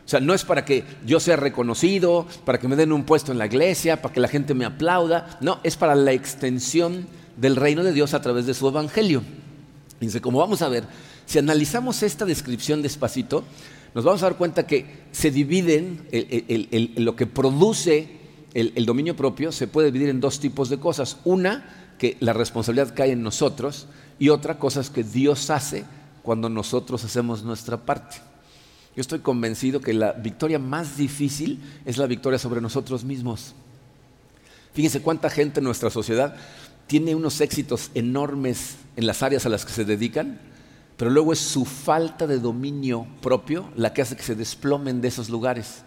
O 0.05 0.09
sea, 0.09 0.19
no 0.19 0.35
es 0.35 0.43
para 0.43 0.65
que 0.65 0.83
yo 1.07 1.21
sea 1.21 1.37
reconocido, 1.37 2.27
para 2.45 2.59
que 2.59 2.67
me 2.67 2.75
den 2.75 2.91
un 2.91 3.05
puesto 3.05 3.31
en 3.31 3.39
la 3.39 3.47
iglesia, 3.47 4.03
para 4.03 4.13
que 4.13 4.19
la 4.19 4.27
gente 4.27 4.55
me 4.55 4.65
aplauda. 4.65 5.39
No, 5.41 5.61
es 5.63 5.77
para 5.77 5.95
la 5.95 6.11
extensión 6.11 7.07
del 7.37 7.55
reino 7.55 7.85
de 7.85 7.93
Dios 7.93 8.13
a 8.13 8.23
través 8.23 8.45
de 8.45 8.55
su 8.55 8.67
Evangelio. 8.67 9.23
Dice, 10.01 10.21
como 10.21 10.41
vamos 10.41 10.63
a 10.63 10.69
ver, 10.69 10.83
si 11.27 11.39
analizamos 11.39 12.03
esta 12.03 12.25
descripción 12.25 12.83
despacito, 12.83 13.45
nos 13.99 14.05
vamos 14.05 14.23
a 14.23 14.27
dar 14.27 14.37
cuenta 14.37 14.65
que 14.65 14.87
se 15.11 15.33
dividen, 15.33 16.07
lo 16.99 17.17
que 17.17 17.27
produce 17.27 18.09
el, 18.55 18.87
dominio 18.87 19.17
propio 19.17 19.51
se 19.51 19.67
puede 19.67 19.91
dividir 19.91 20.11
en 20.11 20.21
dos 20.21 20.39
tipos 20.39 20.69
de 20.69 20.79
cosas. 20.79 21.17
Una, 21.25 21.97
que 21.99 22.17
la 22.21 22.33
responsabilidad 22.33 22.95
cae 22.95 23.11
en 23.11 23.25
nosotros 23.25 23.89
y 24.21 24.29
otra, 24.29 24.61
cosas 24.61 24.91
que 24.91 25.03
Dios 25.03 25.51
hace 25.51 25.85
cuando 26.23 26.49
nosotros 26.49 27.03
hacemos 27.03 27.43
nuestra 27.43 27.77
parte. 27.77 28.19
Yo 28.95 29.01
estoy 29.01 29.19
convencido 29.19 29.81
que 29.81 29.95
la 29.95 30.13
victoria 30.13 30.61
más 30.61 30.97
difícil 30.97 31.61
es 31.85 31.99
la 31.99 32.07
victoria 32.07 32.39
sobre 32.39 32.61
nosotros 32.61 33.03
mismos. 33.03 33.57
Fíjense 34.75 35.03
cuánta 35.03 35.29
gente 35.29 35.59
en 35.59 35.65
nuestra 35.65 35.91
sociedad 35.91 36.37
tiene 36.87 37.17
unos 37.17 37.41
éxitos 37.41 37.91
enormes 37.97 38.77
en 38.95 39.09
las 39.09 39.25
áreas 39.25 39.45
a 39.45 39.49
las 39.49 39.65
que 39.65 39.73
se 39.73 39.85
dedican, 39.85 40.39
pero 40.99 41.13
luego 41.13 41.33
es 41.33 41.39
su 41.39 41.65
falta 41.65 42.27
de 42.27 42.41
dominio 42.41 43.07
propio 43.23 43.71
la 43.77 43.95
que 43.95 44.03
hace 44.03 44.17
que 44.17 44.23
se 44.23 44.35
desplomen 44.35 45.01
de 45.01 45.09
esos 45.09 45.31
lugares. 45.31 45.85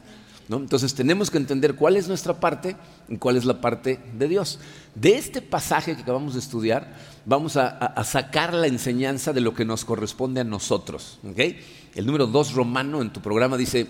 Entonces 0.49 0.93
tenemos 0.93 1.29
que 1.29 1.37
entender 1.37 1.75
cuál 1.75 1.95
es 1.95 2.07
nuestra 2.07 2.39
parte 2.39 2.75
y 3.07 3.17
cuál 3.17 3.37
es 3.37 3.45
la 3.45 3.61
parte 3.61 3.99
de 4.17 4.27
Dios. 4.27 4.59
De 4.95 5.15
este 5.15 5.41
pasaje 5.41 5.95
que 5.95 6.01
acabamos 6.01 6.33
de 6.33 6.39
estudiar, 6.39 6.95
vamos 7.25 7.57
a, 7.57 7.93
sacar 8.03 8.53
la 8.53 8.67
enseñanza 8.67 9.33
de 9.33 9.41
lo 9.41 9.53
que 9.53 9.65
nos 9.65 9.85
corresponde 9.85 10.41
a 10.41 10.45
nosotros. 10.45 11.19
El 11.93 12.05
número 12.05 12.27
2 12.27 12.53
romano 12.53 13.01
en 13.01 13.11
tu 13.11 13.21
programa 13.21 13.57
dice, 13.57 13.87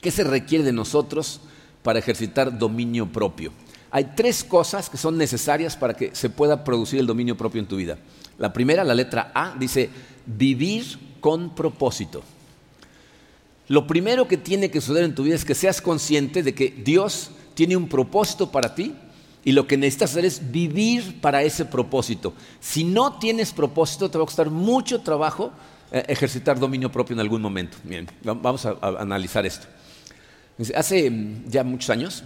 ¿qué 0.00 0.10
se 0.10 0.24
requiere 0.24 0.64
de 0.64 0.72
nosotros 0.72 1.40
para 1.82 1.98
ejercitar 1.98 2.58
dominio 2.58 3.06
propio? 3.10 3.52
Hay 3.92 4.12
tres 4.16 4.44
cosas 4.44 4.88
que 4.88 4.96
son 4.96 5.18
necesarias 5.18 5.76
para 5.76 5.94
que 5.94 6.14
se 6.14 6.30
pueda 6.30 6.62
producir 6.62 7.00
el 7.00 7.06
dominio 7.06 7.36
propio 7.36 7.60
en 7.60 7.66
tu 7.66 7.76
vida. 7.76 7.98
La 8.40 8.52
primera, 8.52 8.82
la 8.82 8.94
letra 8.94 9.30
A, 9.34 9.54
dice 9.56 9.90
vivir 10.24 10.98
con 11.20 11.54
propósito. 11.54 12.22
Lo 13.68 13.86
primero 13.86 14.26
que 14.26 14.38
tiene 14.38 14.70
que 14.70 14.80
suceder 14.80 15.04
en 15.04 15.14
tu 15.14 15.22
vida 15.22 15.36
es 15.36 15.44
que 15.44 15.54
seas 15.54 15.80
consciente 15.80 16.42
de 16.42 16.54
que 16.54 16.70
Dios 16.70 17.30
tiene 17.54 17.76
un 17.76 17.86
propósito 17.86 18.50
para 18.50 18.74
ti 18.74 18.94
y 19.44 19.52
lo 19.52 19.66
que 19.66 19.76
necesitas 19.76 20.12
hacer 20.12 20.24
es 20.24 20.50
vivir 20.50 21.20
para 21.20 21.42
ese 21.42 21.66
propósito. 21.66 22.32
Si 22.60 22.82
no 22.82 23.18
tienes 23.18 23.52
propósito, 23.52 24.10
te 24.10 24.16
va 24.16 24.24
a 24.24 24.26
costar 24.26 24.50
mucho 24.50 25.02
trabajo 25.02 25.52
eh, 25.92 26.04
ejercitar 26.08 26.58
dominio 26.58 26.90
propio 26.90 27.14
en 27.14 27.20
algún 27.20 27.42
momento. 27.42 27.76
Bien, 27.84 28.08
vamos 28.22 28.64
a, 28.64 28.76
analizar 28.98 29.44
esto. 29.44 29.66
Hace 30.74 31.10
mm, 31.10 31.48
ya 31.48 31.62
muchos 31.62 31.90
años, 31.90 32.24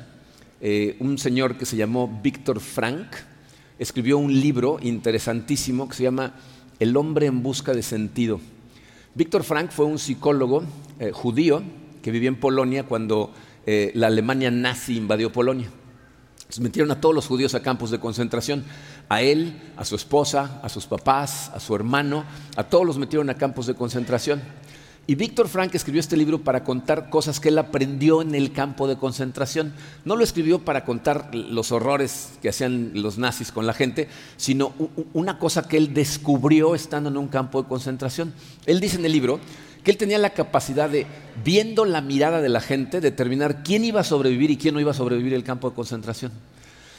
eh, 0.60 0.96
un 1.00 1.18
señor 1.18 1.58
que 1.58 1.66
se 1.66 1.76
llamó 1.76 2.20
Víctor 2.22 2.60
Frank, 2.60 3.08
escribió 3.78 4.18
un 4.18 4.32
libro 4.40 4.78
interesantísimo 4.80 5.88
que 5.88 5.96
se 5.96 6.02
llama 6.04 6.34
El 6.78 6.96
hombre 6.96 7.26
en 7.26 7.42
busca 7.42 7.72
de 7.72 7.82
sentido. 7.82 8.40
Víctor 9.14 9.44
Frank 9.44 9.70
fue 9.70 9.86
un 9.86 9.98
psicólogo 9.98 10.64
eh, 10.98 11.10
judío 11.12 11.62
que 12.02 12.10
vivía 12.10 12.28
en 12.28 12.38
Polonia 12.40 12.84
cuando 12.84 13.32
eh, 13.66 13.92
la 13.94 14.08
Alemania 14.08 14.50
nazi 14.50 14.96
invadió 14.96 15.32
Polonia. 15.32 15.68
Metieron 16.60 16.90
a 16.90 17.00
todos 17.00 17.14
los 17.14 17.26
judíos 17.26 17.54
a 17.54 17.62
campos 17.62 17.90
de 17.90 17.98
concentración. 17.98 18.64
A 19.08 19.22
él, 19.22 19.60
a 19.76 19.84
su 19.84 19.96
esposa, 19.96 20.60
a 20.62 20.68
sus 20.68 20.86
papás, 20.86 21.50
a 21.54 21.60
su 21.60 21.74
hermano, 21.74 22.24
a 22.56 22.64
todos 22.64 22.86
los 22.86 22.98
metieron 22.98 23.28
a 23.30 23.34
campos 23.34 23.66
de 23.66 23.74
concentración. 23.74 24.42
Y 25.06 25.16
Víctor 25.16 25.48
Frank 25.48 25.74
escribió 25.74 26.00
este 26.00 26.16
libro 26.16 26.38
para 26.38 26.64
contar 26.64 27.10
cosas 27.10 27.38
que 27.38 27.50
él 27.50 27.58
aprendió 27.58 28.22
en 28.22 28.34
el 28.34 28.52
campo 28.52 28.88
de 28.88 28.96
concentración. 28.96 29.74
No 30.06 30.16
lo 30.16 30.24
escribió 30.24 30.60
para 30.60 30.86
contar 30.86 31.34
los 31.34 31.72
horrores 31.72 32.32
que 32.40 32.48
hacían 32.48 32.92
los 32.94 33.18
nazis 33.18 33.52
con 33.52 33.66
la 33.66 33.74
gente, 33.74 34.08
sino 34.38 34.72
una 35.12 35.38
cosa 35.38 35.68
que 35.68 35.76
él 35.76 35.92
descubrió 35.92 36.74
estando 36.74 37.10
en 37.10 37.18
un 37.18 37.28
campo 37.28 37.62
de 37.62 37.68
concentración. 37.68 38.32
Él 38.64 38.80
dice 38.80 38.96
en 38.96 39.04
el 39.04 39.12
libro 39.12 39.40
que 39.82 39.90
él 39.90 39.98
tenía 39.98 40.16
la 40.16 40.30
capacidad 40.30 40.88
de, 40.88 41.06
viendo 41.44 41.84
la 41.84 42.00
mirada 42.00 42.40
de 42.40 42.48
la 42.48 42.62
gente, 42.62 43.02
determinar 43.02 43.62
quién 43.62 43.84
iba 43.84 44.00
a 44.00 44.04
sobrevivir 44.04 44.50
y 44.52 44.56
quién 44.56 44.72
no 44.72 44.80
iba 44.80 44.92
a 44.92 44.94
sobrevivir 44.94 45.34
el 45.34 45.44
campo 45.44 45.68
de 45.68 45.76
concentración. 45.76 46.32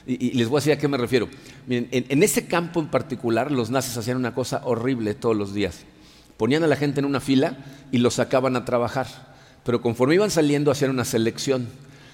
Y, 0.05 0.33
les 0.33 0.47
voy 0.47 0.57
a 0.57 0.59
decir 0.59 0.73
a 0.73 0.77
qué 0.77 0.87
me 0.87 0.97
refiero. 0.97 1.27
En 1.67 2.21
ese 2.21 2.45
campo 2.45 2.79
en 2.79 2.89
particular, 2.89 3.49
los 3.51 3.71
nazis 3.71 3.97
hacían 3.97 4.17
una 4.17 4.35
cosa 4.35 4.61
horrible 4.63 5.15
todos 5.15 5.35
los 5.35 5.55
días 5.55 5.83
Ponían 6.37 6.63
a 6.63 6.67
la 6.67 6.75
gente 6.75 6.99
en 6.99 7.05
una 7.05 7.19
fila 7.19 7.57
y 7.91 7.99
los 7.99 8.15
sacaban 8.15 8.55
a 8.55 8.65
trabajar. 8.65 9.07
Pero 9.63 9.81
conforme 9.81 10.15
iban 10.15 10.31
saliendo 10.31 10.71
hacían 10.71 10.91
una 10.91 11.05
selección. 11.05 11.67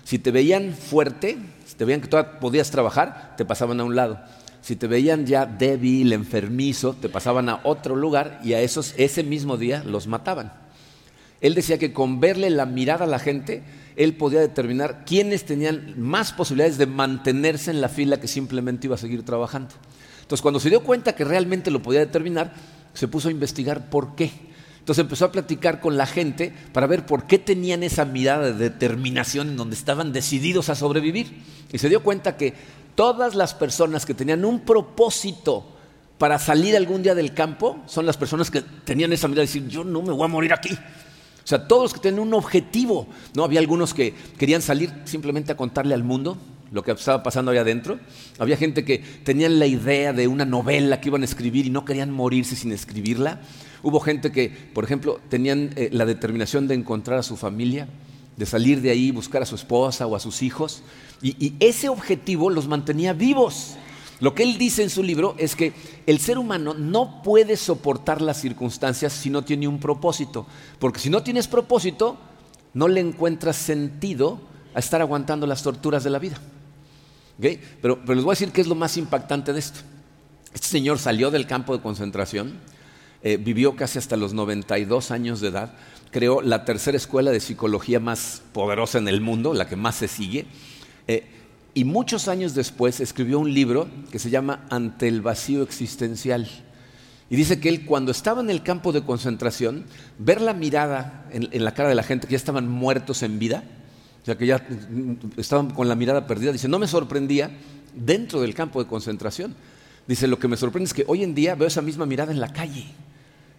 Si 0.03 0.19
te 0.19 0.31
veían 0.31 0.73
fuerte, 0.73 1.37
si 1.65 1.75
te 1.75 1.85
veían 1.85 2.01
que 2.01 2.07
todavía 2.07 2.39
podías 2.39 2.71
trabajar, 2.71 3.35
te 3.37 3.45
pasaban 3.45 3.79
a 3.79 3.83
un 3.83 3.95
lado. 3.95 4.19
Si 4.61 4.75
te 4.75 4.87
veían 4.87 5.25
ya 5.25 5.45
débil, 5.45 6.13
enfermizo, 6.13 6.93
te 6.93 7.09
pasaban 7.09 7.49
a 7.49 7.61
otro 7.63 7.95
lugar 7.95 8.39
y 8.43 8.53
a 8.53 8.61
esos 8.61 8.93
ese 8.97 9.23
mismo 9.23 9.57
día 9.57 9.83
los 9.83 10.07
mataban. 10.07 10.53
Él 11.41 11.55
decía 11.55 11.79
que 11.79 11.91
con 11.91 12.19
verle 12.19 12.51
la 12.51 12.67
mirada 12.67 13.05
a 13.05 13.07
la 13.07 13.17
gente, 13.17 13.63
él 13.95 14.15
podía 14.15 14.39
determinar 14.39 15.03
quiénes 15.05 15.45
tenían 15.45 15.95
más 15.97 16.31
posibilidades 16.31 16.77
de 16.77 16.85
mantenerse 16.85 17.71
en 17.71 17.81
la 17.81 17.89
fila 17.89 18.19
que 18.19 18.27
simplemente 18.27 18.85
iba 18.85 18.95
a 18.95 18.99
seguir 18.99 19.25
trabajando. 19.25 19.73
Entonces, 20.21 20.43
cuando 20.43 20.59
se 20.59 20.69
dio 20.69 20.83
cuenta 20.83 21.15
que 21.15 21.25
realmente 21.25 21.71
lo 21.71 21.81
podía 21.81 21.99
determinar, 21.99 22.53
se 22.93 23.07
puso 23.07 23.27
a 23.27 23.31
investigar 23.31 23.89
por 23.89 24.15
qué. 24.15 24.31
Entonces 24.79 25.03
empezó 25.03 25.25
a 25.25 25.31
platicar 25.31 25.79
con 25.79 25.95
la 25.95 26.07
gente 26.07 26.53
para 26.73 26.87
ver 26.87 27.05
por 27.05 27.25
qué 27.27 27.37
tenían 27.37 27.83
esa 27.83 28.03
mirada 28.03 28.51
de 28.51 28.53
determinación 28.53 29.49
en 29.49 29.57
donde 29.57 29.75
estaban 29.75 30.11
decididos 30.11 30.69
a 30.69 30.75
sobrevivir. 30.75 31.43
Y 31.71 31.77
se 31.77 31.87
dio 31.87 32.01
cuenta 32.01 32.35
que 32.35 32.53
todas 32.95 33.35
las 33.35 33.53
personas 33.53 34.05
que 34.05 34.13
tenían 34.13 34.43
un 34.43 34.61
propósito 34.61 35.65
para 36.17 36.39
salir 36.39 36.75
algún 36.75 37.03
día 37.03 37.15
del 37.15 37.33
campo 37.33 37.79
son 37.85 38.05
las 38.05 38.17
personas 38.17 38.49
que 38.49 38.61
tenían 38.61 39.13
esa 39.13 39.27
mirada 39.27 39.41
de 39.41 39.47
decir, 39.47 39.67
yo 39.67 39.83
no 39.83 40.01
me 40.01 40.11
voy 40.11 40.25
a 40.25 40.27
morir 40.27 40.53
aquí. 40.53 40.73
O 40.73 41.47
sea, 41.47 41.67
todos 41.67 41.93
que 41.93 41.99
tenían 41.99 42.27
un 42.27 42.33
objetivo. 42.33 43.07
No 43.35 43.43
había 43.43 43.59
algunos 43.59 43.93
que 43.93 44.13
querían 44.37 44.61
salir 44.61 44.91
simplemente 45.05 45.51
a 45.51 45.57
contarle 45.57 45.93
al 45.93 46.03
mundo 46.03 46.37
lo 46.71 46.83
que 46.83 46.91
estaba 46.91 47.21
pasando 47.21 47.51
allá 47.51 47.61
adentro. 47.61 47.99
Había 48.39 48.57
gente 48.57 48.85
que 48.85 48.99
tenían 48.99 49.59
la 49.59 49.67
idea 49.67 50.13
de 50.13 50.27
una 50.27 50.45
novela 50.45 51.01
que 51.01 51.09
iban 51.09 51.21
a 51.21 51.25
escribir 51.25 51.65
y 51.65 51.69
no 51.69 51.85
querían 51.85 52.11
morirse 52.11 52.55
sin 52.55 52.71
escribirla. 52.71 53.41
Hubo 53.83 53.99
gente 53.99 54.31
que, 54.31 54.49
por 54.49 54.83
ejemplo, 54.83 55.19
tenían 55.29 55.71
eh, 55.75 55.89
la 55.91 56.05
determinación 56.05 56.67
de 56.67 56.75
encontrar 56.75 57.19
a 57.19 57.23
su 57.23 57.35
familia, 57.35 57.87
de 58.37 58.45
salir 58.45 58.81
de 58.81 58.91
ahí, 58.91 59.11
buscar 59.11 59.41
a 59.41 59.45
su 59.45 59.55
esposa 59.55 60.07
o 60.07 60.15
a 60.15 60.19
sus 60.19 60.41
hijos. 60.41 60.83
y 61.21 61.53
ese 61.59 61.89
objetivo 61.89 62.49
los 62.49 62.67
mantenía 62.67 63.13
vivos. 63.13 63.75
Lo 64.21 64.35
que 64.35 64.43
él 64.43 64.59
dice 64.59 64.83
en 64.83 64.91
su 64.91 65.01
libro 65.01 65.33
es 65.39 65.55
que 65.55 65.73
el 66.05 66.19
ser 66.19 66.37
humano 66.37 66.75
no 66.75 67.23
puede 67.23 67.57
soportar 67.57 68.21
las 68.21 68.39
circunstancias 68.39 69.13
si 69.13 69.31
no 69.31 69.43
tiene 69.43 69.67
un 69.67 69.79
propósito, 69.79 70.45
porque 70.77 70.99
si 70.99 71.09
no 71.09 71.23
tienes 71.23 71.47
propósito, 71.47 72.17
no 72.75 72.87
le 72.87 73.01
encuentras 73.01 73.55
sentido 73.55 74.39
a 74.75 74.79
estar 74.79 75.01
aguantando 75.01 75.47
las 75.47 75.63
torturas 75.63 76.03
de 76.03 76.11
la 76.11 76.19
vida. 76.19 76.37
Pero, 77.81 77.99
les 78.07 78.23
voy 78.23 78.31
a 78.31 78.37
decir 78.37 78.51
qué 78.51 78.61
es 78.61 78.67
lo 78.67 78.75
más 78.75 78.97
impactante 78.97 79.53
de 79.53 79.59
esto. 79.59 79.79
Este 80.53 80.67
señor 80.67 80.99
salió 80.99 81.31
del 81.31 81.47
campo 81.47 81.75
de 81.75 81.81
concentración, 81.81 82.53
eh, 83.23 83.37
vivió 83.37 83.75
casi 83.75 83.99
hasta 83.99 84.17
los 84.17 84.33
92 84.33 85.11
años 85.11 85.41
de 85.41 85.47
edad, 85.47 85.73
creó 86.11 86.41
la 86.41 86.65
tercera 86.65 86.97
escuela 86.97 87.31
de 87.31 87.39
psicología 87.39 87.99
más 87.99 88.41
poderosa 88.53 88.97
en 88.97 89.07
el 89.07 89.21
mundo, 89.21 89.53
la 89.53 89.67
que 89.67 89.75
más 89.75 89.95
se 89.95 90.07
sigue. 90.07 90.45
Eh, 91.07 91.25
y 91.73 91.85
muchos 91.85 92.27
años 92.27 92.53
después 92.53 92.99
escribió 92.99 93.39
un 93.39 93.53
libro 93.53 93.87
que 94.11 94.19
se 94.19 94.29
llama 94.29 94.65
Ante 94.69 95.07
el 95.07 95.21
vacío 95.21 95.63
existencial. 95.63 96.49
Y 97.29 97.37
dice 97.37 97.61
que 97.61 97.69
él 97.69 97.85
cuando 97.85 98.11
estaba 98.11 98.41
en 98.41 98.49
el 98.49 98.61
campo 98.61 98.91
de 98.91 99.03
concentración, 99.03 99.85
ver 100.19 100.41
la 100.41 100.53
mirada 100.53 101.25
en, 101.31 101.63
la 101.63 101.73
cara 101.73 101.87
de 101.87 101.95
la 101.95 102.03
gente 102.03 102.27
que 102.27 102.31
ya 102.31 102.37
estaban 102.37 102.67
muertos 102.67 103.23
en 103.23 103.39
vida, 103.39 103.63
o 104.21 104.25
sea 104.25 104.37
que 104.37 104.45
ya 104.45 104.65
estaban 105.37 105.71
con 105.71 105.87
la 105.87 105.95
mirada 105.95 106.27
perdida, 106.27 106.51
dice, 106.51 106.67
no 106.67 106.77
me 106.77 106.87
sorprendía 106.87 107.49
dentro 107.95 108.41
del 108.41 108.53
campo 108.53 108.81
de 108.81 108.87
concentración. 108.87 109.55
Dice, 110.07 110.27
lo 110.27 110.37
que 110.37 110.47
me 110.47 110.57
sorprende 110.57 110.87
es 110.87 110.93
que 110.93 111.05
hoy 111.07 111.23
en 111.23 111.33
día 111.33 111.55
veo 111.55 111.67
esa 111.67 111.81
misma 111.81 112.05
mirada 112.05 112.31
en 112.31 112.39
la 112.39 112.53
calle, 112.53 112.85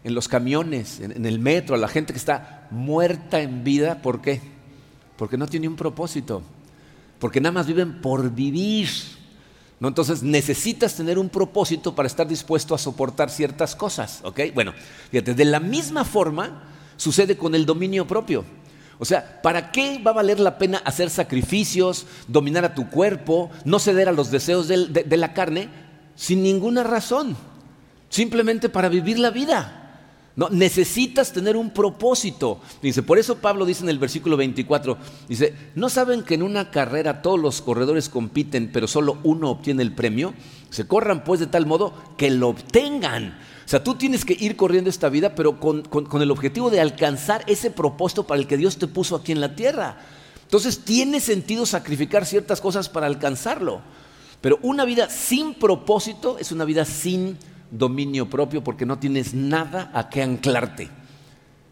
en 0.04 0.14
los 0.14 0.28
camiones, 0.28 1.00
en, 1.00 1.26
el 1.26 1.38
metro, 1.38 1.74
a 1.74 1.78
la 1.78 1.88
gente 1.88 2.12
que 2.12 2.18
está 2.18 2.68
muerta 2.70 3.40
en 3.40 3.64
vida. 3.64 4.02
¿Por 4.02 4.20
qué? 4.20 4.40
Porque 5.16 5.36
no 5.36 5.46
tiene 5.46 5.66
un 5.66 5.76
propósito, 5.76 6.42
porque 7.18 7.40
nada 7.40 7.52
más 7.52 7.66
viven 7.66 8.00
por 8.00 8.30
vivir. 8.30 8.88
¿No? 9.80 9.88
Entonces 9.88 10.22
necesitas 10.22 10.94
tener 10.94 11.18
un 11.18 11.28
propósito 11.28 11.92
para 11.92 12.06
estar 12.06 12.28
dispuesto 12.28 12.72
a 12.72 12.78
soportar 12.78 13.30
ciertas 13.30 13.74
cosas. 13.74 14.20
¿ok? 14.22 14.40
Bueno, 14.54 14.74
fíjate, 15.10 15.34
de 15.34 15.44
la 15.44 15.58
misma 15.58 16.04
forma 16.04 16.68
sucede 16.96 17.36
con 17.36 17.56
el 17.56 17.66
dominio 17.66 18.06
propio. 18.06 18.44
O 19.02 19.04
sea, 19.04 19.42
¿para 19.42 19.72
qué 19.72 19.98
va 19.98 20.12
a 20.12 20.14
valer 20.14 20.38
la 20.38 20.58
pena 20.58 20.78
hacer 20.84 21.10
sacrificios, 21.10 22.06
dominar 22.28 22.64
a 22.64 22.76
tu 22.76 22.88
cuerpo, 22.88 23.50
no 23.64 23.80
ceder 23.80 24.08
a 24.08 24.12
los 24.12 24.30
deseos 24.30 24.68
de 24.68 25.16
la 25.16 25.34
carne 25.34 25.68
sin 26.14 26.40
ninguna 26.44 26.84
razón? 26.84 27.36
Simplemente 28.10 28.68
para 28.68 28.88
vivir 28.88 29.18
la 29.18 29.30
vida. 29.30 29.82
No, 30.36 30.50
necesitas 30.50 31.32
tener 31.32 31.56
un 31.56 31.70
propósito. 31.70 32.60
Dice, 32.80 33.02
por 33.02 33.18
eso 33.18 33.38
Pablo 33.38 33.66
dice 33.66 33.82
en 33.82 33.88
el 33.88 33.98
versículo 33.98 34.36
24, 34.36 34.96
dice, 35.28 35.52
¿no 35.74 35.88
saben 35.88 36.22
que 36.22 36.34
en 36.34 36.44
una 36.44 36.70
carrera 36.70 37.22
todos 37.22 37.40
los 37.40 37.60
corredores 37.60 38.08
compiten, 38.08 38.70
pero 38.72 38.86
solo 38.86 39.18
uno 39.24 39.50
obtiene 39.50 39.82
el 39.82 39.96
premio? 39.96 40.32
Se 40.70 40.86
corran 40.86 41.24
pues 41.24 41.40
de 41.40 41.48
tal 41.48 41.66
modo 41.66 41.92
que 42.16 42.30
lo 42.30 42.50
obtengan. 42.50 43.36
O 43.64 43.68
sea, 43.68 43.82
tú 43.82 43.94
tienes 43.94 44.24
que 44.24 44.36
ir 44.38 44.56
corriendo 44.56 44.90
esta 44.90 45.08
vida, 45.08 45.34
pero 45.34 45.58
con, 45.60 45.82
con 45.82 46.22
el 46.22 46.30
objetivo 46.30 46.70
de 46.70 46.80
alcanzar 46.80 47.44
ese 47.46 47.70
propósito 47.70 48.26
para 48.26 48.40
el 48.40 48.46
que 48.46 48.56
Dios 48.56 48.76
te 48.76 48.86
puso 48.86 49.16
aquí 49.16 49.32
en 49.32 49.40
la 49.40 49.54
tierra. 49.54 49.98
Entonces 50.42 50.80
tiene 50.80 51.20
sentido 51.20 51.64
sacrificar 51.64 52.26
ciertas 52.26 52.60
cosas 52.60 52.88
para 52.88 53.06
alcanzarlo. 53.06 53.80
Pero 54.42 54.58
una 54.62 54.84
vida 54.84 55.08
sin 55.08 55.54
propósito 55.54 56.36
es 56.38 56.52
una 56.52 56.64
vida 56.64 56.84
sin 56.84 57.38
dominio 57.70 58.28
propio 58.28 58.62
porque 58.62 58.84
no 58.84 58.98
tienes 58.98 59.34
nada 59.34 59.90
a 59.94 60.10
qué 60.10 60.22
anclarte. 60.22 60.90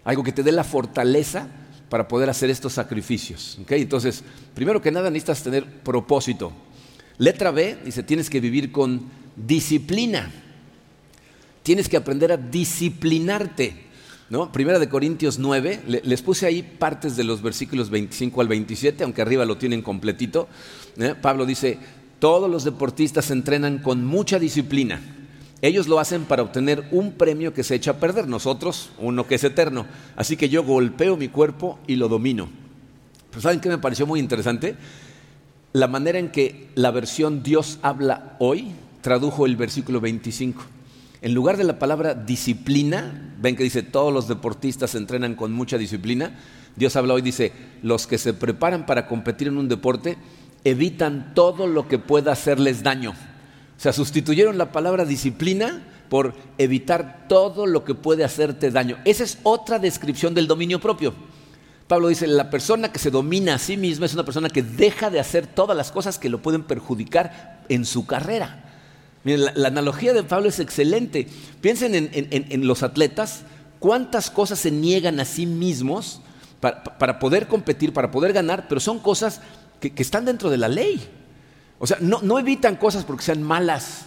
Algo 0.04 0.22
que 0.22 0.32
te 0.32 0.42
dé 0.42 0.52
la 0.52 0.64
fortaleza 0.64 1.48
para 1.90 2.08
poder 2.08 2.30
hacer 2.30 2.48
estos 2.48 2.72
sacrificios. 2.72 3.58
Entonces, 3.68 4.24
primero 4.54 4.80
que 4.80 4.92
nada 4.92 5.10
necesitas 5.10 5.42
tener 5.42 5.82
propósito. 5.82 6.52
Letra 7.18 7.50
B 7.50 7.78
dice, 7.84 8.02
tienes 8.02 8.30
que 8.30 8.40
vivir 8.40 8.72
con 8.72 9.02
disciplina. 9.36 10.32
Tienes 11.62 11.88
que 11.88 11.96
aprender 11.96 12.32
a 12.32 12.36
disciplinarte. 12.36 13.90
¿no? 14.30 14.52
Primera 14.52 14.78
de 14.78 14.88
Corintios 14.88 15.38
9, 15.38 16.02
les 16.04 16.22
puse 16.22 16.46
ahí 16.46 16.62
partes 16.62 17.16
de 17.16 17.24
los 17.24 17.42
versículos 17.42 17.90
25 17.90 18.40
al 18.40 18.48
27, 18.48 19.04
aunque 19.04 19.22
arriba 19.22 19.44
lo 19.44 19.58
tienen 19.58 19.82
completito. 19.82 20.48
¿eh? 20.98 21.14
Pablo 21.20 21.44
dice, 21.44 21.78
todos 22.20 22.48
los 22.50 22.64
deportistas 22.64 23.30
entrenan 23.30 23.78
con 23.78 24.04
mucha 24.04 24.38
disciplina. 24.38 25.00
Ellos 25.62 25.88
lo 25.88 25.98
hacen 25.98 26.24
para 26.24 26.42
obtener 26.42 26.86
un 26.90 27.12
premio 27.12 27.52
que 27.52 27.64
se 27.64 27.74
echa 27.74 27.92
a 27.92 28.00
perder, 28.00 28.28
nosotros 28.28 28.90
uno 28.98 29.26
que 29.26 29.34
es 29.34 29.44
eterno. 29.44 29.86
Así 30.16 30.36
que 30.36 30.48
yo 30.48 30.64
golpeo 30.64 31.16
mi 31.16 31.28
cuerpo 31.28 31.78
y 31.86 31.96
lo 31.96 32.08
domino. 32.08 32.48
Pero 33.30 33.42
¿saben 33.42 33.60
qué 33.60 33.68
me 33.68 33.78
pareció 33.78 34.06
muy 34.06 34.20
interesante? 34.20 34.76
La 35.72 35.86
manera 35.86 36.18
en 36.18 36.30
que 36.30 36.68
la 36.76 36.90
versión 36.90 37.42
Dios 37.42 37.78
habla 37.82 38.36
hoy 38.38 38.72
tradujo 39.02 39.44
el 39.44 39.56
versículo 39.56 40.00
25. 40.00 40.62
En 41.22 41.34
lugar 41.34 41.56
de 41.58 41.64
la 41.64 41.78
palabra 41.78 42.14
disciplina, 42.14 43.34
ven 43.40 43.54
que 43.54 43.62
dice 43.62 43.82
todos 43.82 44.12
los 44.12 44.26
deportistas 44.26 44.94
entrenan 44.94 45.34
con 45.34 45.52
mucha 45.52 45.76
disciplina, 45.76 46.38
Dios 46.76 46.96
habla 46.96 47.14
hoy, 47.14 47.22
dice, 47.22 47.52
los 47.82 48.06
que 48.06 48.16
se 48.16 48.32
preparan 48.32 48.86
para 48.86 49.06
competir 49.06 49.48
en 49.48 49.58
un 49.58 49.68
deporte 49.68 50.16
evitan 50.64 51.34
todo 51.34 51.66
lo 51.66 51.88
que 51.88 51.98
pueda 51.98 52.32
hacerles 52.32 52.82
daño. 52.82 53.10
O 53.10 53.82
sea, 53.82 53.92
sustituyeron 53.92 54.56
la 54.56 54.72
palabra 54.72 55.04
disciplina 55.04 55.82
por 56.08 56.34
evitar 56.58 57.26
todo 57.28 57.66
lo 57.66 57.84
que 57.84 57.94
puede 57.94 58.24
hacerte 58.24 58.70
daño. 58.70 58.96
Esa 59.04 59.24
es 59.24 59.38
otra 59.42 59.78
descripción 59.78 60.34
del 60.34 60.46
dominio 60.46 60.80
propio. 60.80 61.14
Pablo 61.86 62.08
dice, 62.08 62.26
la 62.26 62.50
persona 62.50 62.92
que 62.92 62.98
se 62.98 63.10
domina 63.10 63.54
a 63.54 63.58
sí 63.58 63.76
misma 63.76 64.06
es 64.06 64.14
una 64.14 64.24
persona 64.24 64.48
que 64.48 64.62
deja 64.62 65.10
de 65.10 65.20
hacer 65.20 65.46
todas 65.46 65.76
las 65.76 65.90
cosas 65.90 66.18
que 66.18 66.28
lo 66.28 66.40
pueden 66.40 66.62
perjudicar 66.62 67.64
en 67.68 67.84
su 67.84 68.06
carrera. 68.06 68.69
Miren, 69.24 69.52
la, 69.54 69.68
analogía 69.68 70.12
de 70.12 70.22
Pablo 70.22 70.48
es 70.48 70.60
excelente. 70.60 71.26
Piensen 71.60 71.94
en, 71.94 72.66
los 72.66 72.82
atletas, 72.82 73.42
cuántas 73.78 74.30
cosas 74.30 74.58
se 74.58 74.70
niegan 74.70 75.20
a 75.20 75.24
sí 75.24 75.46
mismos 75.46 76.20
para, 76.60 77.18
poder 77.18 77.48
competir, 77.48 77.92
para 77.92 78.10
poder 78.10 78.32
ganar, 78.32 78.66
pero 78.68 78.80
son 78.80 78.98
cosas 78.98 79.40
que 79.80 79.92
están 79.96 80.24
dentro 80.24 80.50
de 80.50 80.56
la 80.56 80.68
ley. 80.68 81.08
O 81.82 81.86
sea, 81.86 81.96
no, 82.00 82.38
evitan 82.38 82.76
cosas 82.76 83.04
porque 83.04 83.24
sean 83.24 83.42
malas, 83.42 84.02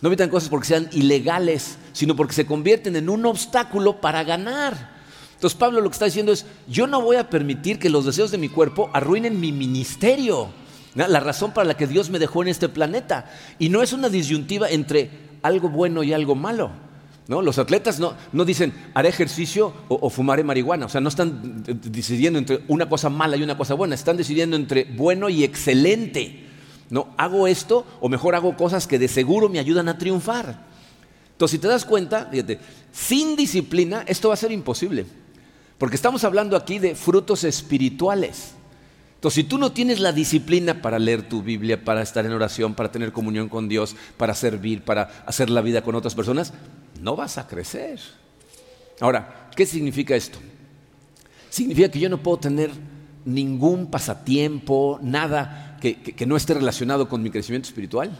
no 0.00 0.06
evitan 0.06 0.30
cosas 0.30 0.48
porque 0.48 0.68
sean 0.68 0.88
ilegales, 0.92 1.76
sino 1.92 2.14
porque 2.14 2.32
se 2.32 2.46
convierten 2.46 2.94
en 2.94 3.10
un 3.10 3.26
obstáculo 3.26 4.00
para 4.00 4.22
ganar. 4.22 4.96
Entonces 5.34 5.58
Pablo 5.58 5.80
lo 5.80 5.90
que 5.90 5.94
está 5.94 6.04
diciendo 6.04 6.30
es, 6.30 6.46
yo 6.68 6.86
no 6.86 7.02
voy 7.02 7.16
a 7.16 7.28
permitir 7.28 7.80
que 7.80 7.90
los 7.90 8.04
deseos 8.04 8.30
de 8.30 8.38
mi 8.38 8.48
cuerpo 8.48 8.88
arruinen 8.92 9.40
mi 9.40 9.50
ministerio, 9.50 10.48
la 11.06 11.20
razón 11.20 11.52
para 11.52 11.68
la 11.68 11.76
que 11.76 11.86
Dios 11.86 12.10
me 12.10 12.18
dejó 12.18 12.42
en 12.42 12.48
este 12.48 12.68
planeta. 12.68 13.30
Y 13.58 13.68
no 13.68 13.82
es 13.82 13.92
una 13.92 14.08
disyuntiva 14.08 14.68
entre 14.68 15.10
algo 15.42 15.68
bueno 15.68 16.02
y 16.02 16.12
algo 16.12 16.34
malo. 16.34 16.70
¿No? 17.28 17.42
Los 17.42 17.58
atletas 17.58 18.00
no, 18.00 18.14
no 18.32 18.46
dicen 18.46 18.72
haré 18.94 19.10
ejercicio 19.10 19.74
o, 19.88 20.08
fumaré 20.08 20.42
marihuana, 20.42 20.86
o 20.86 20.88
sea, 20.88 21.02
no 21.02 21.10
están 21.10 21.62
decidiendo 21.62 22.38
entre 22.38 22.64
una 22.68 22.88
cosa 22.88 23.10
mala 23.10 23.36
y 23.36 23.42
una 23.42 23.58
cosa 23.58 23.74
buena, 23.74 23.94
están 23.94 24.16
decidiendo 24.16 24.56
entre 24.56 24.84
bueno 24.84 25.28
y 25.28 25.44
excelente. 25.44 26.46
No, 26.88 27.08
hago 27.18 27.46
esto 27.46 27.84
o 28.00 28.08
mejor 28.08 28.34
hago 28.34 28.56
cosas 28.56 28.86
que 28.86 28.98
de 28.98 29.08
seguro 29.08 29.50
me 29.50 29.58
ayudan 29.58 29.90
a 29.90 29.98
triunfar. 29.98 30.58
Entonces, 31.32 31.56
si 31.56 31.58
te 31.58 31.68
das 31.68 31.84
cuenta, 31.84 32.28
fíjate, 32.30 32.60
sin 32.90 33.36
disciplina 33.36 34.04
esto 34.06 34.28
va 34.28 34.34
a 34.34 34.38
ser 34.38 34.50
imposible. 34.50 35.04
Porque 35.76 35.96
estamos 35.96 36.24
hablando 36.24 36.56
aquí 36.56 36.78
de 36.78 36.94
frutos 36.94 37.44
espirituales. 37.44 38.54
Entonces, 39.18 39.42
si 39.42 39.48
tú 39.48 39.58
no 39.58 39.72
tienes 39.72 39.98
la 39.98 40.12
disciplina 40.12 40.80
para 40.80 40.96
leer 41.00 41.28
tu 41.28 41.42
Biblia, 41.42 41.84
para 41.84 42.02
estar 42.02 42.24
en 42.24 42.30
oración, 42.30 42.74
para 42.74 42.92
tener 42.92 43.10
comunión 43.10 43.48
con 43.48 43.68
Dios, 43.68 43.96
para 44.16 44.32
servir, 44.32 44.82
para 44.82 45.24
hacer 45.26 45.50
la 45.50 45.60
vida 45.60 45.82
con 45.82 45.96
otras 45.96 46.14
personas, 46.14 46.52
no 47.00 47.16
vas 47.16 47.36
a 47.36 47.48
crecer. 47.48 47.98
Ahora, 49.00 49.50
¿qué 49.56 49.66
significa 49.66 50.14
esto? 50.14 50.38
Significa 51.50 51.90
que 51.90 51.98
yo 51.98 52.08
no 52.08 52.22
puedo 52.22 52.38
tener 52.38 52.70
ningún 53.24 53.90
pasatiempo, 53.90 55.00
nada 55.02 55.76
que, 55.80 56.24
no 56.24 56.36
esté 56.36 56.54
relacionado 56.54 57.08
con 57.08 57.20
mi 57.20 57.30
crecimiento 57.30 57.66
espiritual? 57.66 58.16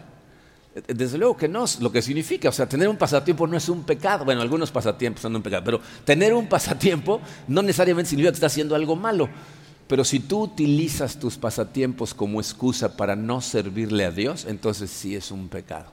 Desde 0.88 1.16
luego 1.16 1.36
que 1.36 1.46
no, 1.46 1.64
lo 1.78 1.92
que 1.92 2.02
significa, 2.02 2.48
o 2.48 2.52
sea, 2.52 2.68
tener 2.68 2.88
un 2.88 2.96
pasatiempo 2.96 3.46
no 3.46 3.56
es 3.56 3.68
un 3.68 3.84
pecado. 3.84 4.24
Bueno, 4.24 4.42
algunos 4.42 4.72
pasatiempos 4.72 5.22
son 5.22 5.36
un 5.36 5.42
pecado, 5.42 5.62
pero 5.64 5.80
tener 6.04 6.34
un 6.34 6.46
pasatiempo 6.48 7.20
no 7.46 7.62
necesariamente 7.62 8.10
significa 8.10 8.32
que 8.32 8.36
estás 8.36 8.52
haciendo 8.52 8.74
algo 8.74 8.96
malo. 8.96 9.28
Pero 9.88 10.04
si 10.04 10.20
tú 10.20 10.42
utilizas 10.42 11.18
tus 11.18 11.36
pasatiempos 11.36 12.14
como 12.14 12.40
excusa 12.40 12.96
para 12.96 13.16
no 13.16 13.40
servirle 13.40 14.04
a 14.04 14.10
Dios, 14.10 14.44
entonces 14.48 14.90
sí 14.90 15.16
es 15.16 15.30
un 15.30 15.48
pecado. 15.48 15.92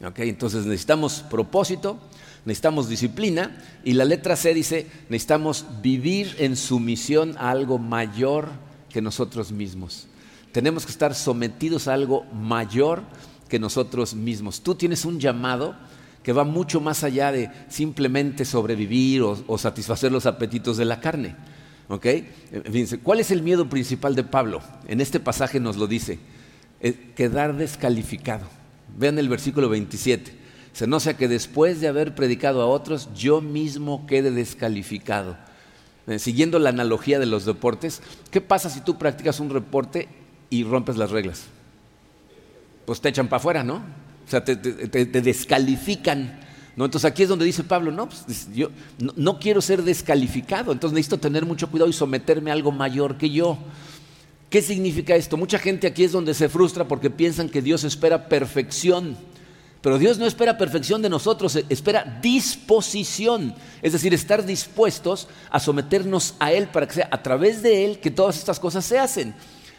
Entonces 0.00 0.66
necesitamos 0.66 1.24
propósito, 1.30 1.98
necesitamos 2.44 2.88
disciplina 2.88 3.56
y 3.84 3.92
la 3.92 4.04
letra 4.04 4.36
C 4.36 4.52
dice, 4.52 4.86
necesitamos 5.08 5.64
vivir 5.82 6.36
en 6.38 6.56
sumisión 6.56 7.36
a 7.38 7.50
algo 7.50 7.78
mayor 7.78 8.50
que 8.90 9.00
nosotros 9.00 9.52
mismos. 9.52 10.06
Tenemos 10.52 10.86
que 10.86 10.92
estar 10.92 11.14
sometidos 11.14 11.88
a 11.88 11.94
algo 11.94 12.24
mayor 12.32 13.02
que 13.48 13.58
nosotros 13.58 14.14
mismos. 14.14 14.60
Tú 14.62 14.74
tienes 14.74 15.04
un 15.04 15.20
llamado 15.20 15.74
que 16.22 16.32
va 16.32 16.44
mucho 16.44 16.80
más 16.80 17.04
allá 17.04 17.30
de 17.30 17.50
simplemente 17.68 18.44
sobrevivir 18.44 19.22
o, 19.22 19.58
satisfacer 19.58 20.10
los 20.10 20.26
apetitos 20.26 20.76
de 20.76 20.84
la 20.84 21.00
carne. 21.00 21.36
¿Ok? 21.88 22.06
¿Cuál 23.02 23.20
es 23.20 23.30
el 23.30 23.42
miedo 23.42 23.68
principal 23.68 24.14
de 24.14 24.24
Pablo? 24.24 24.60
En 24.88 25.00
este 25.00 25.20
pasaje 25.20 25.60
nos 25.60 25.76
lo 25.76 25.86
dice, 25.86 26.18
quedar 27.14 27.56
descalificado. 27.56 28.46
Vean 28.96 29.18
el 29.18 29.28
versículo 29.28 29.68
27. 29.68 30.32
Se 30.72 30.86
no 30.86 31.00
sea 31.00 31.16
que 31.16 31.28
después 31.28 31.80
de 31.80 31.88
haber 31.88 32.14
predicado 32.14 32.60
a 32.60 32.66
otros, 32.66 33.08
yo 33.14 33.40
mismo 33.40 34.06
quede 34.06 34.30
descalificado. 34.30 35.36
Eh, 36.06 36.18
siguiendo 36.18 36.58
la 36.58 36.70
analogía 36.70 37.18
de 37.18 37.26
los 37.26 37.44
deportes, 37.44 38.02
¿qué 38.30 38.40
pasa 38.40 38.70
si 38.70 38.80
tú 38.80 38.98
practicas 38.98 39.40
un 39.40 39.50
reporte 39.50 40.08
y 40.50 40.64
rompes 40.64 40.96
las 40.96 41.10
reglas. 41.10 41.44
Pues 42.84 43.00
te 43.00 43.08
echan 43.08 43.28
para 43.28 43.38
afuera, 43.38 43.64
¿no? 43.64 43.76
O 44.26 44.30
sea, 44.30 44.44
te, 44.44 44.56
descalifican. 44.56 46.40
¿No? 46.76 46.84
Entonces 46.84 47.10
aquí 47.10 47.22
es 47.22 47.28
donde 47.28 47.44
dice 47.44 47.64
Pablo, 47.64 47.90
no, 47.90 48.08
pues, 48.08 48.48
yo 48.54 48.68
no, 49.16 49.38
quiero 49.40 49.60
ser 49.62 49.82
descalificado, 49.82 50.72
entonces 50.72 50.94
necesito 50.94 51.18
tener 51.18 51.44
mucho 51.46 51.70
cuidado 51.70 51.88
y 51.90 51.94
someterme 51.94 52.50
a 52.50 52.54
algo 52.54 52.70
mayor 52.70 53.16
que 53.16 53.30
yo. 53.30 53.58
¿Qué 54.50 54.62
significa 54.62 55.16
esto? 55.16 55.36
Mucha 55.36 55.58
gente 55.58 55.86
aquí 55.86 56.04
es 56.04 56.12
donde 56.12 56.34
se 56.34 56.48
frustra 56.48 56.86
porque 56.86 57.10
piensan 57.10 57.48
que 57.48 57.62
Dios 57.62 57.82
espera 57.82 58.28
perfección. 58.28 59.16
Pero 59.80 59.98
Dios 59.98 60.18
no 60.18 60.26
espera 60.26 60.58
perfección 60.58 61.00
de 61.00 61.08
nosotros, 61.08 61.56
espera 61.68 62.18
disposición, 62.20 63.54
es 63.82 63.92
decir, 63.92 64.12
estar 64.14 64.44
dispuestos 64.44 65.28
a 65.50 65.60
someternos 65.60 66.34
a 66.40 66.52
Él 66.52 66.66
para 66.68 66.86
que 66.88 66.94
sea 66.94 67.08
a 67.10 67.22
través 67.22 67.62
de 67.62 67.84
Él 67.84 68.00
que 68.00 68.10
todas 68.10 68.36
estas 68.36 68.58
cosas 68.58 68.84
se 68.84 68.98
hacen. 68.98 69.34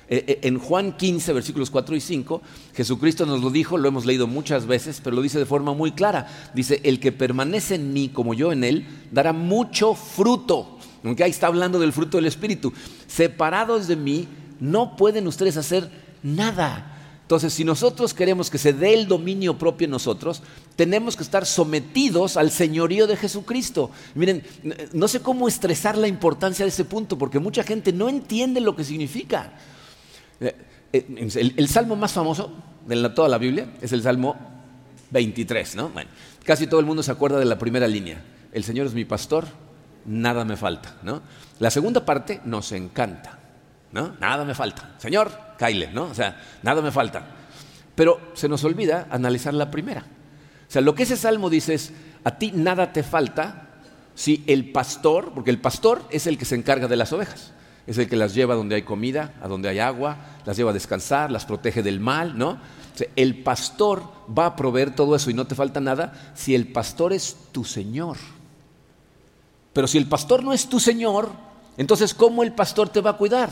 Eh, 0.10 0.24
eh, 0.28 0.40
en 0.44 0.58
Juan 0.58 0.96
15, 0.96 1.34
versículos 1.34 1.70
4 1.70 1.96
y 1.96 2.00
5, 2.00 2.42
Jesucristo 2.76 3.26
nos 3.26 3.42
lo 3.42 3.50
dijo, 3.50 3.78
lo 3.78 3.90
hemos 3.90 4.06
leído 4.06 4.26
muchas 4.26 4.66
veces, 4.66 5.02
pero 5.04 5.16
lo 5.16 5.22
dice 5.22 5.38
de 5.38 5.46
forma 5.46 5.74
muy 5.74 5.92
clara. 5.92 6.28
Dice, 6.54 6.80
el 6.84 7.00
que 7.00 7.12
permanece 7.12 7.76
en 7.76 7.92
mí 7.92 8.10
como 8.10 8.34
yo 8.34 8.52
en 8.52 8.64
Él, 8.64 8.88
dará 9.12 9.34
mucho 9.34 9.96
fruto. 9.96 10.78
Aunque 11.04 11.24
ahí 11.24 11.32
está 11.32 11.48
hablando 11.48 11.80
del 11.80 11.94
fruto 11.94 12.18
del 12.18 12.26
Espíritu. 12.26 12.74
Separados 13.08 13.88
de 13.88 13.96
mí, 13.96 14.28
no 14.60 14.96
pueden 14.96 15.28
ustedes 15.28 15.58
hacer 15.58 15.90
nada. 16.24 16.94
Entonces, 17.24 17.52
si 17.52 17.66
nosotros 17.66 18.14
queremos 18.14 18.50
que 18.50 18.58
se 18.58 18.72
dé 18.72 18.94
el 18.94 19.08
dominio 19.10 19.58
propio 19.58 19.84
en 19.84 19.92
nosotros, 19.92 20.42
tenemos 20.78 21.18
que 21.18 21.24
estar 21.24 21.46
sometidos 21.46 22.38
al 22.38 22.52
señorío 22.52 23.06
de 23.06 23.18
Jesucristo. 23.18 23.92
Miren, 24.16 24.44
no 24.94 25.10
sé 25.10 25.20
cómo 25.20 25.50
estresar 25.50 25.98
la 25.98 26.08
importancia 26.08 26.64
de 26.64 26.70
ese 26.70 26.86
punto, 26.86 27.18
porque 27.18 27.40
mucha 27.40 27.64
gente 27.64 27.92
no 27.92 28.08
entiende 28.08 28.62
lo 28.62 28.78
que 28.78 28.86
significa. 28.86 29.52
Eh, 30.40 30.56
eh, 30.94 31.54
el, 31.58 31.68
salmo 31.68 31.96
más 31.96 32.14
famoso 32.14 32.54
de 32.86 33.10
toda 33.10 33.28
la 33.28 33.38
Biblia 33.38 33.68
es 33.82 33.92
el 33.92 34.02
Salmo 34.02 34.36
23, 35.12 35.76
¿no? 35.76 35.92
Casi 36.44 36.68
todo 36.68 36.80
el 36.80 36.86
mundo 36.86 37.04
se 37.04 37.12
acuerda 37.12 37.40
de 37.40 37.46
la 37.46 37.58
primera 37.58 37.88
línea. 37.88 38.22
El 38.52 38.64
Señor 38.64 38.88
es 38.88 38.94
mi 38.94 39.06
pastor, 39.06 39.46
nada 40.06 40.46
me 40.46 40.56
falta, 40.56 40.96
¿no? 41.04 41.22
La 41.60 41.70
segunda 41.70 42.06
parte 42.06 42.42
nos 42.46 42.72
encanta. 42.72 43.38
¿no? 43.92 44.16
Nada 44.20 44.46
me 44.46 44.54
falta. 44.54 44.96
Señor, 44.98 45.32
Kyle, 45.58 45.90
¿no? 45.94 46.06
O 46.06 46.14
sea, 46.14 46.42
nada 46.64 46.82
me 46.82 46.92
falta. 46.92 47.26
Pero 47.96 48.32
se 48.34 48.50
nos 48.50 48.64
olvida 48.64 49.08
analizar 49.10 49.54
la 49.54 49.72
primera. 49.72 50.02
O 50.02 50.72
sea, 50.72 50.82
lo 50.82 50.94
que 50.96 51.04
ese 51.04 51.18
salmo 51.18 51.50
dice 51.50 51.74
es, 51.74 51.94
a 52.24 52.38
ti 52.38 52.52
nada 52.54 52.94
te 52.94 53.04
falta 53.04 53.70
si 54.14 54.44
el 54.48 54.72
pastor, 54.72 55.32
porque 55.34 55.52
el 55.52 55.60
pastor 55.60 56.04
es 56.12 56.28
el 56.28 56.38
que 56.38 56.46
se 56.46 56.56
encarga 56.56 56.88
de 56.88 56.96
las 56.96 57.14
ovejas, 57.14 57.54
es 57.88 57.98
el 57.98 58.10
que 58.10 58.18
las 58.18 58.36
lleva 58.36 58.54
donde 58.54 58.76
hay 58.76 58.84
comida, 58.84 59.34
a 59.42 59.48
donde 59.48 59.70
hay 59.70 59.80
agua, 59.80 60.18
las 60.46 60.58
lleva 60.58 60.72
a 60.72 60.74
descansar, 60.74 61.32
las 61.32 61.46
protege 61.46 61.82
del 61.82 62.02
mal, 62.02 62.38
¿no? 62.38 62.60
El 63.16 63.44
pastor 63.44 64.04
va 64.38 64.48
a 64.48 64.56
proveer 64.58 64.94
todo 64.94 65.16
eso 65.16 65.30
y 65.30 65.34
no 65.34 65.48
te 65.48 65.56
falta 65.56 65.80
nada 65.80 66.34
si 66.36 66.54
el 66.54 66.68
pastor 66.68 67.14
es 67.14 67.38
tu 67.54 67.64
Señor. 67.64 68.18
Pero 69.72 69.88
si 69.88 69.98
el 69.98 70.08
pastor 70.08 70.44
no 70.44 70.52
es 70.52 70.68
tu 70.68 70.82
Señor, 70.82 71.30
entonces 71.78 72.14
¿cómo 72.14 72.44
el 72.44 72.52
pastor 72.52 72.90
te 72.90 73.00
va 73.00 73.12
a 73.12 73.18
cuidar? 73.18 73.50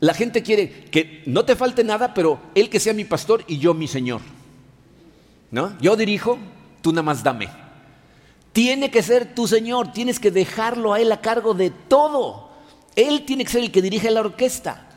La 0.00 0.14
gente 0.14 0.42
quiere 0.42 0.86
que 0.86 1.22
no 1.26 1.44
te 1.44 1.54
falte 1.54 1.84
nada, 1.84 2.12
pero 2.12 2.40
él 2.54 2.70
que 2.70 2.80
sea 2.80 2.92
mi 2.92 3.04
pastor 3.04 3.44
y 3.46 3.58
yo 3.58 3.72
mi 3.72 3.86
Señor. 3.86 4.22
¿No? 5.52 5.78
Yo 5.80 5.94
dirijo, 5.94 6.38
tú 6.80 6.90
nada 6.90 7.02
más 7.02 7.22
dame. 7.22 7.48
Tiene 8.52 8.90
que 8.90 9.02
ser 9.02 9.34
tu 9.34 9.46
Señor, 9.46 9.92
tienes 9.92 10.18
que 10.18 10.30
dejarlo 10.32 10.92
a 10.92 11.00
Él 11.00 11.12
a 11.12 11.20
cargo 11.20 11.54
de 11.54 11.70
todo. 11.70 12.49
Él 13.08 13.24
tiene 13.24 13.44
que 13.44 13.50
ser 13.50 13.62
el 13.62 13.70
que 13.70 13.82
dirige 13.82 14.10
la 14.10 14.20
orquesta. 14.20 14.88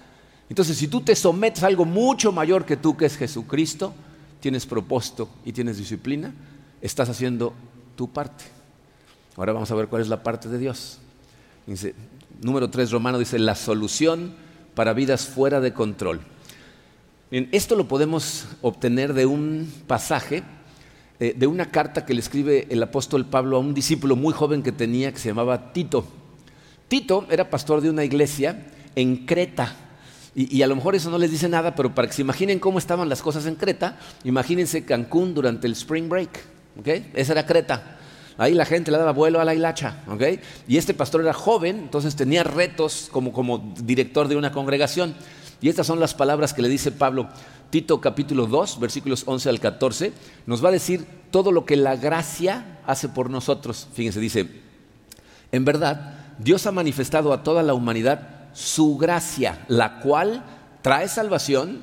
Entonces, 0.50 0.78
si 0.78 0.88
tú 0.88 1.02
te 1.02 1.16
sometes 1.16 1.64
a 1.64 1.68
algo 1.68 1.86
mucho 1.86 2.32
mayor 2.32 2.66
que 2.66 2.78
tú, 2.78 2.96
que 2.98 3.06
es 3.06 3.18
Jesucristo, 3.18 3.94
tienes 4.40 4.66
propósito 4.66 5.30
y 5.46 5.54
tienes 5.54 5.78
disciplina, 5.78 6.34
estás 6.82 7.10
haciendo 7.10 7.54
tu 7.96 8.10
parte. 8.10 8.44
Ahora 9.36 9.54
vamos 9.54 9.72
a 9.72 9.76
ver 9.76 9.88
cuál 9.88 10.02
es 10.02 10.10
la 10.10 10.22
parte 10.22 10.50
de 10.50 10.58
Dios. 10.58 11.00
Dice, 11.66 11.96
número 12.42 12.70
3 12.70 12.92
romano 12.92 13.18
dice, 13.18 13.40
la 13.40 13.56
solución 13.56 14.36
para 14.76 14.94
vidas 14.94 15.28
fuera 15.28 15.62
de 15.62 15.74
control. 15.74 16.22
esto 17.32 17.76
lo 17.76 17.88
podemos 17.88 18.46
obtener 18.62 19.14
de 19.14 19.26
un 19.26 19.72
pasaje, 19.88 20.44
eh, 21.20 21.34
de 21.38 21.48
una 21.48 21.72
carta 21.72 22.06
que 22.06 22.14
le 22.14 22.20
escribe 22.20 22.68
el 22.70 22.84
apóstol 22.84 23.26
Pablo 23.26 23.58
a 23.58 23.60
un 23.60 23.74
discípulo 23.74 24.16
muy 24.16 24.34
joven 24.34 24.62
que 24.62 24.72
tenía 24.72 25.12
que 25.12 25.20
se 25.20 25.30
llamaba 25.30 25.72
Tito. 25.74 26.06
Tito 26.94 27.26
era 27.32 27.50
pastor 27.50 27.82
de 27.82 27.90
una 27.90 28.04
iglesia 28.04 28.68
en 28.96 29.26
Creta. 29.26 29.76
Y, 30.36 30.62
a 30.62 30.68
lo 30.68 30.76
mejor 30.76 30.94
eso 30.94 31.10
no 31.10 31.18
les 31.18 31.32
dice 31.32 31.50
nada, 31.50 31.74
pero 31.74 31.96
para 31.96 32.08
que 32.08 32.14
se 32.14 32.22
imaginen 32.22 32.60
cómo 32.60 32.78
estaban 32.78 33.10
las 33.10 33.24
cosas 33.24 33.48
en 33.48 33.56
Creta, 33.56 33.98
imagínense 34.24 34.86
Cancún 34.86 35.34
durante 35.34 35.66
el 35.66 35.74
Spring 35.74 36.08
Break. 36.08 36.30
¿okay? 36.80 37.10
Esa 37.16 37.32
era 37.32 37.48
Creta. 37.48 37.98
Ahí 38.38 38.54
la 38.54 38.66
gente 38.66 38.92
le 38.92 39.00
daba 39.00 39.12
vuelo 39.12 39.42
a 39.42 39.44
la 39.44 39.56
hilacha, 39.56 40.04
¿ok? 40.08 40.22
Y 40.68 40.78
este 40.78 40.94
pastor 40.94 41.22
era 41.22 41.34
joven, 41.34 41.80
entonces 41.80 42.16
tenía 42.16 42.44
retos 42.44 43.10
como, 43.12 43.34
como 43.34 43.74
director 43.82 44.28
de 44.28 44.36
una 44.36 44.52
congregación. 44.52 45.16
Y 45.62 45.70
estas 45.70 45.88
son 45.88 46.00
las 46.00 46.14
palabras 46.14 46.54
que 46.54 46.62
le 46.62 46.70
dice 46.70 46.92
Pablo. 46.92 47.28
Tito 47.72 48.02
capítulo 48.02 48.46
2, 48.46 48.80
versículos 48.80 49.24
11 49.26 49.50
al 49.50 49.60
14, 49.60 50.14
nos 50.46 50.64
va 50.64 50.70
a 50.70 50.74
decir 50.74 51.08
todo 51.32 51.52
lo 51.52 51.66
que 51.66 51.76
la 51.76 51.96
gracia 51.96 52.82
hace 52.86 53.10
por 53.10 53.32
nosotros. 53.32 53.88
Fíjense, 53.96 54.20
dice, 54.20 54.48
en 55.52 55.66
verdad, 55.66 56.23
Dios 56.38 56.66
ha 56.66 56.72
manifestado 56.72 57.34
a 57.34 57.44
toda 57.44 57.64
la 57.64 57.74
humanidad 57.74 58.30
su 58.54 58.98
gracia, 58.98 59.66
la 59.68 60.00
cual 60.00 60.44
trae 60.82 61.08
salvación 61.08 61.82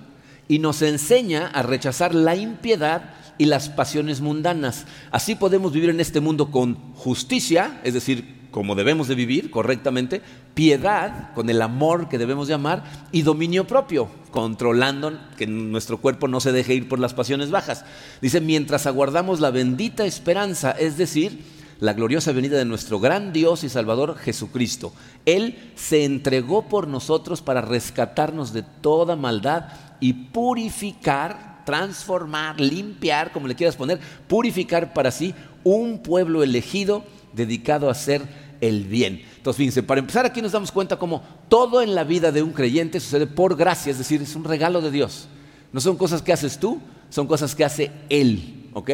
y 0.49 0.59
nos 0.59 0.83
enseña 0.83 1.47
a 1.49 1.63
rechazar 1.63 2.15
la 2.15 2.37
impiedad 2.37 3.15
y 3.39 3.47
las 3.47 3.69
pasiones 3.69 4.21
mundanas. 4.21 4.87
Así 5.11 5.35
podemos 5.35 5.73
vivir 5.73 5.91
en 5.91 6.01
este 6.01 6.21
mundo 6.21 6.51
con 6.51 6.95
justicia, 6.95 7.81
es 7.85 7.95
decir, 7.95 8.41
como 8.51 8.75
debemos 8.75 9.09
de 9.09 9.15
vivir 9.15 9.51
correctamente, 9.51 10.23
piedad, 10.55 11.33
con 11.35 11.49
el 11.51 11.63
amor 11.63 12.09
que 12.09 12.19
debemos 12.19 12.49
llamar, 12.49 12.83
y 13.13 13.23
dominio 13.23 13.67
propio, 13.67 14.11
controlando 14.31 15.19
que 15.37 15.47
nuestro 15.47 15.99
cuerpo 15.99 16.29
no 16.29 16.41
se 16.41 16.53
deje 16.53 16.75
ir 16.75 16.89
por 16.89 16.99
las 16.99 17.15
pasiones 17.15 17.51
bajas. 17.51 17.85
Dice, 18.21 18.41
mientras 18.41 18.87
aguardamos 18.87 19.41
la 19.41 19.51
bendita 19.51 20.05
esperanza, 20.05 20.73
es 20.73 20.97
decir, 20.97 21.45
la 21.81 21.95
gloriosa 21.95 22.33
venida 22.33 22.59
de 22.59 22.65
nuestro 22.65 23.01
gran 23.01 23.33
Dios 23.33 23.65
y 23.65 23.69
Salvador 23.69 24.17
Jesucristo. 24.19 24.93
Él 25.25 25.73
se 25.75 26.05
entregó 26.05 26.69
por 26.69 26.87
nosotros 26.87 27.43
para 27.43 27.63
rescatarnos 27.63 28.53
de 28.53 28.63
toda 28.63 29.17
maldad 29.17 29.69
y 29.99 30.13
purificar 30.13 31.51
transformar, 31.65 32.61
limpiar, 32.61 33.33
como 33.33 33.47
le 33.47 33.55
quieras 33.55 33.77
poner, 33.77 34.01
purificar 34.27 34.93
para 34.93 35.11
sí 35.11 35.35
un 35.63 36.03
pueblo 36.03 36.43
elegido 36.43 37.05
dedicado 37.33 37.89
a 37.89 37.93
hacer 37.93 38.23
el 38.61 38.85
bien. 38.85 39.23
Entonces, 39.37 39.59
fíjense, 39.59 39.83
para 39.83 40.01
empezar 40.01 40.27
aquí 40.27 40.43
nos 40.43 40.53
damos 40.53 40.73
cuenta 40.73 40.99
cómo 40.99 41.23
todo 41.49 41.81
en 41.81 41.95
la 41.95 42.05
vida 42.05 42.33
de 42.33 42.43
un 42.43 42.53
creyente 42.53 42.99
sucede 42.99 43.27
por 43.27 43.57
gracia, 43.57 43.93
es 43.93 43.99
decir, 43.99 44.21
es 44.21 44.35
un 44.35 44.45
regalo 44.45 44.81
de 44.81 44.91
Dios. 44.91 45.29
No 45.73 45.81
son 45.81 45.97
cosas 45.97 46.23
que 46.23 46.33
haces 46.33 46.59
tú, 46.59 46.81
son 47.09 47.27
cosas 47.27 47.55
que 47.55 47.65
hace 47.65 47.93
Él, 48.09 48.60
¿ok? 48.73 48.91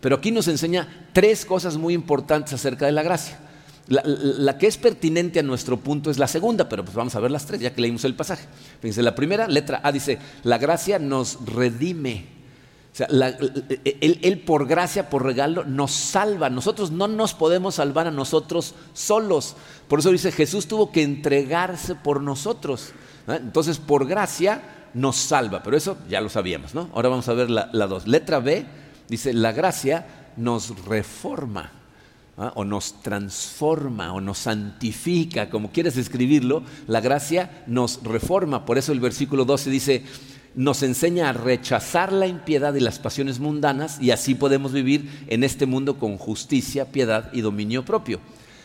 Pero 0.00 0.16
aquí 0.16 0.30
nos 0.30 0.48
enseña 0.48 1.08
tres 1.12 1.44
cosas 1.44 1.76
muy 1.76 1.94
importantes 1.94 2.52
acerca 2.54 2.86
de 2.86 2.92
la 2.92 3.02
gracia. 3.02 3.38
La, 3.88 4.58
que 4.58 4.66
es 4.66 4.76
pertinente 4.76 5.40
a 5.40 5.42
nuestro 5.42 5.78
punto 5.78 6.10
es 6.10 6.18
la 6.18 6.28
segunda, 6.28 6.68
pero 6.68 6.84
pues 6.84 6.94
vamos 6.94 7.14
a 7.14 7.20
ver 7.20 7.30
las 7.30 7.46
tres 7.46 7.62
ya 7.62 7.72
que 7.72 7.80
leímos 7.80 8.04
el 8.04 8.14
pasaje. 8.14 8.46
Fíjense, 8.80 9.02
la 9.02 9.14
primera, 9.14 9.48
letra 9.48 9.80
A, 9.82 9.92
dice, 9.92 10.18
la 10.42 10.58
gracia 10.58 10.98
nos 10.98 11.38
redime. 11.46 12.26
O 12.92 12.96
sea, 12.98 13.06
él, 13.06 14.42
por 14.44 14.66
gracia, 14.66 15.08
por 15.08 15.24
regalo, 15.24 15.64
nos 15.64 15.92
salva. 15.92 16.50
Nosotros 16.50 16.90
no 16.90 17.08
nos 17.08 17.32
podemos 17.32 17.76
salvar 17.76 18.06
a 18.06 18.10
nosotros 18.10 18.74
solos. 18.92 19.56
Por 19.88 20.00
eso 20.00 20.10
dice, 20.10 20.32
Jesús 20.32 20.68
tuvo 20.68 20.92
que 20.92 21.02
entregarse 21.02 21.94
por 21.94 22.20
nosotros. 22.20 22.90
Entonces, 23.26 23.78
por 23.78 24.06
gracia 24.06 24.90
nos 24.92 25.16
salva. 25.16 25.62
Pero 25.62 25.78
eso 25.78 25.96
ya 26.10 26.20
lo 26.20 26.28
sabíamos, 26.28 26.74
¿no? 26.74 26.90
Ahora 26.92 27.08
vamos 27.08 27.28
a 27.28 27.32
ver 27.32 27.48
la 27.48 27.86
dos. 27.86 28.06
Letra 28.06 28.40
B, 28.40 28.66
dice, 29.08 29.32
la 29.32 29.52
gracia 29.52 30.06
nos 30.36 30.84
reforma. 30.84 31.72
¿ah? 32.38 32.52
o 32.54 32.64
nos 32.64 33.02
transforma 33.02 34.12
o 34.14 34.20
nos 34.20 34.38
santifica, 34.38 35.50
como 35.50 35.70
quieres 35.72 35.96
escribirlo, 35.96 36.62
la 36.86 37.00
gracia 37.00 37.64
nos 37.66 38.02
reforma. 38.02 38.64
Por 38.64 38.78
eso 38.78 38.92
el 38.92 39.00
versículo 39.00 39.44
12 39.44 39.70
dice, 39.70 40.04
nos 40.54 40.82
enseña 40.82 41.28
a 41.28 41.32
rechazar 41.32 42.12
la 42.12 42.26
impiedad 42.26 42.74
y 42.74 42.80
las 42.80 42.98
pasiones 42.98 43.38
mundanas 43.38 44.00
y 44.00 44.12
así 44.12 44.34
podemos 44.34 44.72
vivir 44.72 45.24
en 45.28 45.44
este 45.44 45.66
mundo 45.66 45.98
con 45.98 46.16
justicia, 46.16 46.86
piedad 46.86 47.30
y 47.32 47.42
dominio 47.42 47.84
propio. 47.84 48.20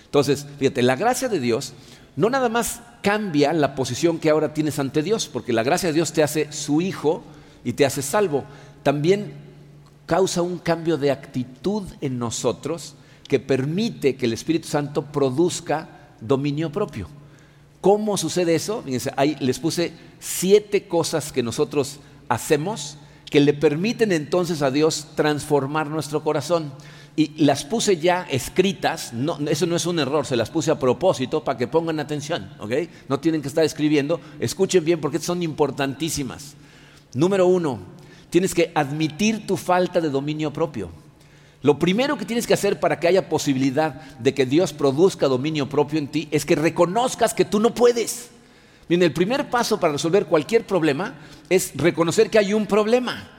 Entonces, 0.05 0.45
fíjate, 0.59 0.81
la 0.81 0.95
gracia 0.95 1.27
de 1.27 1.39
Dios 1.39 1.73
no 2.15 2.29
nada 2.29 2.49
más 2.49 2.81
cambia 3.01 3.51
la 3.53 3.75
posición 3.75 4.19
que 4.19 4.29
ahora 4.29 4.53
tienes 4.53 4.79
ante 4.79 5.01
Dios, 5.01 5.27
porque 5.27 5.53
la 5.53 5.63
gracia 5.63 5.89
de 5.89 5.93
Dios 5.93 6.13
te 6.13 6.23
hace 6.23 6.51
su 6.51 6.81
hijo 6.81 7.23
y 7.63 7.73
te 7.73 7.85
hace 7.85 8.01
salvo, 8.01 8.43
también 8.83 9.33
causa 10.05 10.41
un 10.41 10.57
cambio 10.57 10.97
de 10.97 11.11
actitud 11.11 11.83
en 12.01 12.19
nosotros 12.19 12.95
que 13.27 13.39
permite 13.39 14.15
que 14.15 14.25
el 14.25 14.33
Espíritu 14.33 14.67
Santo 14.67 15.05
produzca 15.05 15.89
dominio 16.19 16.71
propio. 16.71 17.07
¿Cómo 17.81 18.17
sucede 18.17 18.55
eso? 18.55 18.83
ahí 19.17 19.35
les 19.39 19.59
puse 19.59 19.93
siete 20.19 20.87
cosas 20.87 21.31
que 21.31 21.43
nosotros 21.43 21.99
hacemos 22.29 22.97
que 23.33 23.39
le 23.39 23.53
permiten 23.53 24.11
entonces 24.11 24.61
a 24.61 24.69
Dios 24.69 25.07
transformar 25.15 25.89
nuestro 25.89 26.23
corazón. 26.23 26.71
y 27.15 27.43
las 27.43 27.63
puse 27.63 27.97
ya 27.97 28.27
escritas, 28.29 29.11
no, 29.11 29.39
eso 29.47 29.65
no 29.65 29.75
es 29.75 29.87
un 29.87 29.97
error, 29.97 30.27
se 30.27 30.35
las 30.35 30.51
puse 30.51 30.69
a 30.69 30.77
propósito 30.77 31.43
para 31.43 31.57
que 31.57 31.67
pongan 31.67 31.99
atención, 31.99 32.51
¿ok? 32.59 32.71
No 33.09 33.19
tienen 33.19 33.41
que 33.41 33.47
estar 33.47 33.63
escribiendo, 33.63 34.21
escuchen 34.39 34.85
bien 34.85 35.01
porque 35.01 35.17
son 35.17 35.41
importantísimas. 35.41 36.53
Número 37.15 37.47
uno, 37.47 37.79
tienes 38.33 38.55
que 38.55 38.71
admitir 38.73 39.45
tu 39.45 39.57
falta 39.57 40.01
de 40.01 40.09
dominio 40.09 40.51
propio. 40.51 40.89
Lo 41.61 41.77
primero 41.77 42.17
que 42.17 42.25
tienes 42.25 42.47
que 42.47 42.55
hacer 42.55 42.79
para 42.79 42.99
que 42.99 43.07
haya 43.07 43.29
posibilidad 43.29 44.01
de 44.17 44.33
que 44.33 44.47
Dios 44.47 44.73
produzca 44.73 45.27
dominio 45.27 45.69
propio 45.69 45.99
en 45.99 46.07
ti 46.07 46.29
es 46.31 46.43
que 46.43 46.55
reconozcas 46.55 47.35
que 47.35 47.45
tú 47.45 47.59
no 47.59 47.75
puedes. 47.75 48.31
Bien, 48.89 49.03
el 49.03 49.13
primer 49.13 49.51
paso 49.51 49.79
para 49.79 49.93
resolver 49.93 50.25
cualquier 50.25 50.65
problema 50.65 51.13
es 51.47 51.73
reconocer 51.75 52.31
que 52.31 52.39
hay 52.39 52.55
un 52.55 52.65
problema. 52.65 53.29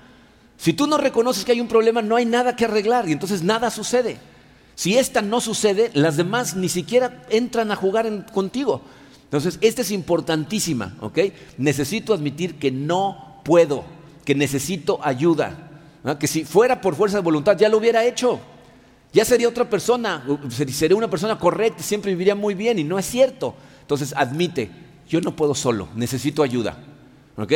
Si 0.58 0.74
tú 0.74 0.86
no 0.86 0.96
reconoces 0.96 1.44
que 1.44 1.50
hay 1.50 1.60
un 1.60 1.66
problema, 1.66 2.00
no 2.00 2.14
hay 2.14 2.24
nada 2.24 2.54
que 2.54 2.66
arreglar 2.66 3.08
y 3.08 3.12
entonces 3.14 3.42
nada 3.42 3.72
sucede. 3.72 4.18
Si 4.76 4.96
esta 4.96 5.22
no 5.22 5.40
sucede, 5.40 5.90
las 5.94 6.16
demás 6.16 6.54
ni 6.54 6.68
siquiera 6.68 7.24
entran 7.30 7.72
a 7.72 7.76
jugar 7.76 8.26
contigo. 8.32 8.80
Entonces, 9.24 9.58
esta 9.60 9.82
es 9.82 9.90
importantísima, 9.90 10.94
¿ok? 11.00 11.18
Necesito 11.58 12.14
admitir 12.14 12.60
que 12.60 12.70
no 12.70 13.40
puedo, 13.42 13.84
que 14.24 14.34
necesito 14.34 14.98
ayuda, 15.02 15.70
que 16.18 16.26
si 16.26 16.44
fuera 16.44 16.80
por 16.80 16.94
fuerza 16.94 17.18
de 17.18 17.22
voluntad 17.22 17.56
ya 17.56 17.68
lo 17.68 17.78
hubiera 17.78 18.04
hecho. 18.04 18.40
Ya 19.12 19.24
sería 19.24 19.48
otra 19.48 19.70
persona, 19.70 20.24
sería 20.50 20.96
una 20.96 21.08
persona 21.08 21.38
correcta, 21.38 21.82
siempre 21.82 22.10
viviría 22.10 22.34
muy 22.34 22.54
bien 22.54 22.78
y 22.80 22.84
no 22.84 22.98
es 22.98 23.06
cierto. 23.06 23.54
Entonces, 23.80 24.12
admite, 24.16 24.70
yo 25.08 25.20
no 25.20 25.36
puedo 25.36 25.54
solo, 25.54 25.88
necesito 25.94 26.42
ayuda, 26.42 26.78
¿ok? 27.36 27.52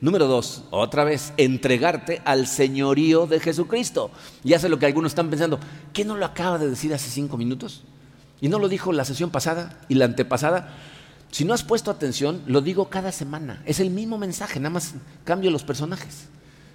Número 0.00 0.26
dos, 0.26 0.64
otra 0.70 1.04
vez, 1.04 1.32
entregarte 1.38 2.20
al 2.24 2.46
señorío 2.46 3.26
de 3.26 3.40
Jesucristo. 3.40 4.10
Ya 4.44 4.58
sé 4.58 4.68
lo 4.68 4.78
que 4.78 4.86
algunos 4.86 5.12
están 5.12 5.30
pensando, 5.30 5.58
¿qué 5.92 6.04
no 6.04 6.16
lo 6.16 6.26
acaba 6.26 6.58
de 6.58 6.68
decir 6.68 6.92
hace 6.92 7.10
cinco 7.10 7.36
minutos? 7.36 7.84
¿Y 8.40 8.48
no 8.48 8.58
lo 8.58 8.68
dijo 8.68 8.92
la 8.92 9.04
sesión 9.04 9.30
pasada 9.30 9.80
y 9.88 9.94
la 9.94 10.04
antepasada? 10.04 10.76
Si 11.30 11.44
no 11.44 11.54
has 11.54 11.62
puesto 11.62 11.90
atención, 11.90 12.42
lo 12.46 12.60
digo 12.60 12.88
cada 12.88 13.12
semana. 13.12 13.62
Es 13.66 13.80
el 13.80 13.90
mismo 13.90 14.18
mensaje, 14.18 14.60
nada 14.60 14.70
más 14.70 14.94
cambio 15.24 15.50
los 15.50 15.62
personajes. 15.62 16.26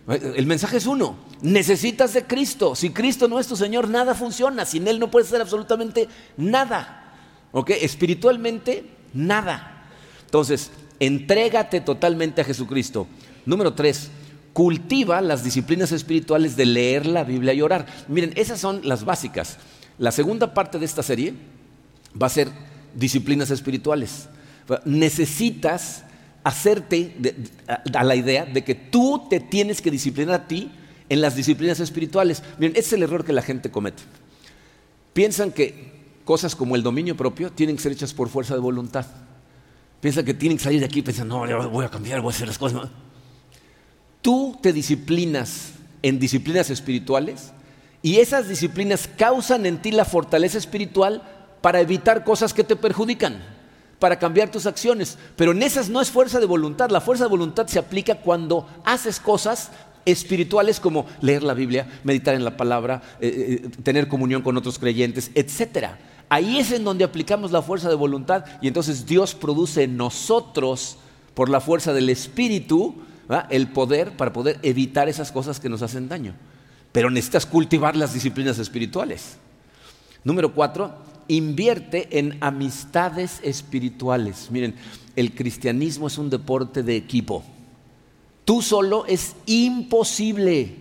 El 0.07 0.45
mensaje 0.45 0.77
es 0.77 0.85
uno, 0.85 1.15
necesitas 1.41 2.13
de 2.13 2.25
Cristo. 2.25 2.75
Si 2.75 2.89
Cristo 2.89 3.27
no 3.27 3.39
es 3.39 3.47
tu 3.47 3.55
Señor, 3.55 3.87
nada 3.87 4.13
funciona. 4.13 4.65
Sin 4.65 4.87
Él 4.87 4.99
no 4.99 5.09
puedes 5.09 5.29
hacer 5.29 5.41
absolutamente 5.41 6.09
nada. 6.35 7.13
¿Ok? 7.51 7.69
Espiritualmente, 7.69 8.89
nada. 9.13 9.87
Entonces, 10.25 10.71
Entrégate 11.03 11.81
totalmente 11.81 12.39
a 12.39 12.45
Jesucristo. 12.45 13.07
Número 13.45 13.73
tres, 13.73 14.09
cultiva 14.53 15.19
las 15.19 15.43
disciplinas 15.43 15.91
espirituales 15.91 16.55
de 16.55 16.65
leer 16.65 17.05
la 17.05 17.25
Biblia 17.25 17.53
y 17.53 17.61
orar. 17.61 17.87
Miren, 18.07 18.31
esas 18.37 18.61
son 18.61 18.79
las 18.83 19.03
básicas. 19.03 19.57
La 19.97 20.13
segunda 20.13 20.53
parte 20.53 20.79
de 20.79 20.85
esta 20.85 21.03
serie 21.03 21.33
va 22.19 22.27
a 22.27 22.29
ser 22.29 22.47
disciplinas 22.95 23.51
espirituales. 23.51 24.29
Necesitas 24.85 26.03
hacerte 26.43 27.15
a, 27.67 28.03
la 28.03 28.15
idea 28.15 28.45
de 28.45 28.63
que 28.63 28.75
tú 28.75 29.27
te 29.29 29.39
tienes 29.39 29.81
que 29.81 29.91
disciplinar 29.91 30.35
a 30.35 30.47
ti 30.47 30.71
en 31.09 31.21
las 31.21 31.35
disciplinas 31.35 31.79
espirituales. 31.79 32.43
Miren, 32.57 32.75
ese 32.75 32.87
es 32.87 32.93
el 32.93 33.03
error 33.03 33.25
que 33.25 33.33
la 33.33 33.41
gente 33.41 33.71
comete. 33.71 34.03
Piensan 35.13 35.51
que 35.51 35.93
cosas 36.25 36.55
como 36.55 36.75
el 36.75 36.83
dominio 36.83 37.15
propio 37.15 37.51
tienen 37.51 37.75
que 37.75 37.83
ser 37.83 37.91
hechas 37.91 38.13
por 38.13 38.29
fuerza 38.29 38.53
de 38.53 38.59
voluntad. 38.59 39.05
Piensa 40.01 40.23
que 40.23 40.33
tienen 40.33 40.57
que 40.57 40.63
salir 40.63 40.79
de 40.79 40.85
aquí 40.85 41.01
pensando, 41.01 41.45
no, 41.45 41.69
voy 41.69 41.85
a 41.85 41.89
cambiar, 41.89 42.21
voy 42.21 42.33
a 42.33 42.35
hacer 42.35 42.47
las 42.47 42.57
cosas. 42.57 42.89
Tú 44.21 44.57
te 44.61 44.73
disciplinas 44.73 45.73
en 46.01 46.19
disciplinas 46.19 46.69
espirituales 46.69 47.51
y 48.01 48.17
esas 48.17 48.49
disciplinas 48.49 49.09
causan 49.17 49.65
en 49.65 49.81
ti 49.81 49.91
la 49.91 50.03
fortaleza 50.03 50.57
espiritual 50.57 51.23
para 51.61 51.79
evitar 51.79 52.25
cosas 52.25 52.53
que 52.53 52.65
te 52.65 52.75
perjudican, 52.75 53.41
para 54.03 54.19
cambiar 54.19 54.51
tus 54.51 54.65
acciones. 54.65 55.17
Pero 55.37 55.53
en 55.53 55.63
esas 55.63 55.87
no 55.87 56.01
es 56.01 56.11
fuerza 56.11 56.41
de 56.41 56.45
voluntad. 56.45 56.89
La 56.89 56.99
fuerza 56.99 57.23
de 57.23 57.29
voluntad 57.29 57.67
se 57.67 57.79
aplica 57.79 58.15
cuando 58.15 58.67
haces 58.83 59.17
cosas 59.17 59.71
espirituales 60.03 60.81
como 60.81 61.05
leer 61.21 61.41
la 61.41 61.53
Biblia, 61.53 61.87
meditar 62.03 62.35
en 62.35 62.43
la 62.43 62.57
palabra, 62.57 63.01
eh, 63.21 63.61
eh, 63.63 63.69
tener 63.81 64.09
comunión 64.09 64.41
con 64.41 64.57
otros 64.57 64.77
creyentes, 64.77 65.31
etcétera. 65.35 65.99
Ahí 66.27 66.59
es 66.59 66.73
en 66.73 66.83
donde 66.83 67.05
aplicamos 67.05 67.53
la 67.53 67.61
fuerza 67.61 67.87
de 67.87 67.95
voluntad 67.95 68.43
y 68.61 68.67
entonces 68.67 69.05
Dios 69.05 69.35
produce 69.35 69.83
en 69.83 69.95
nosotros, 69.95 70.97
por 71.33 71.47
la 71.47 71.61
fuerza 71.61 71.93
del 71.93 72.09
Espíritu, 72.09 72.95
el 73.49 73.69
poder 73.69 74.17
para 74.17 74.33
poder 74.33 74.59
evitar 74.63 75.07
esas 75.07 75.31
cosas 75.31 75.61
que 75.61 75.69
nos 75.69 75.81
hacen 75.81 76.09
daño. 76.09 76.33
Pero 76.91 77.09
necesitas 77.09 77.45
cultivar 77.45 77.95
las 77.95 78.13
disciplinas 78.13 78.59
espirituales. 78.59 79.37
Número 80.25 80.53
cuatro, 80.53 80.93
invierte 81.27 82.19
en 82.19 82.37
amistades 82.41 83.39
espirituales. 83.43 84.49
Miren, 84.51 84.75
el 85.15 85.33
cristianismo 85.33 86.07
es 86.07 86.17
un 86.17 86.29
deporte 86.29 86.83
de 86.83 86.95
equipo. 86.95 87.43
Tú 88.45 88.61
solo 88.61 89.05
es 89.05 89.35
imposible. 89.45 90.75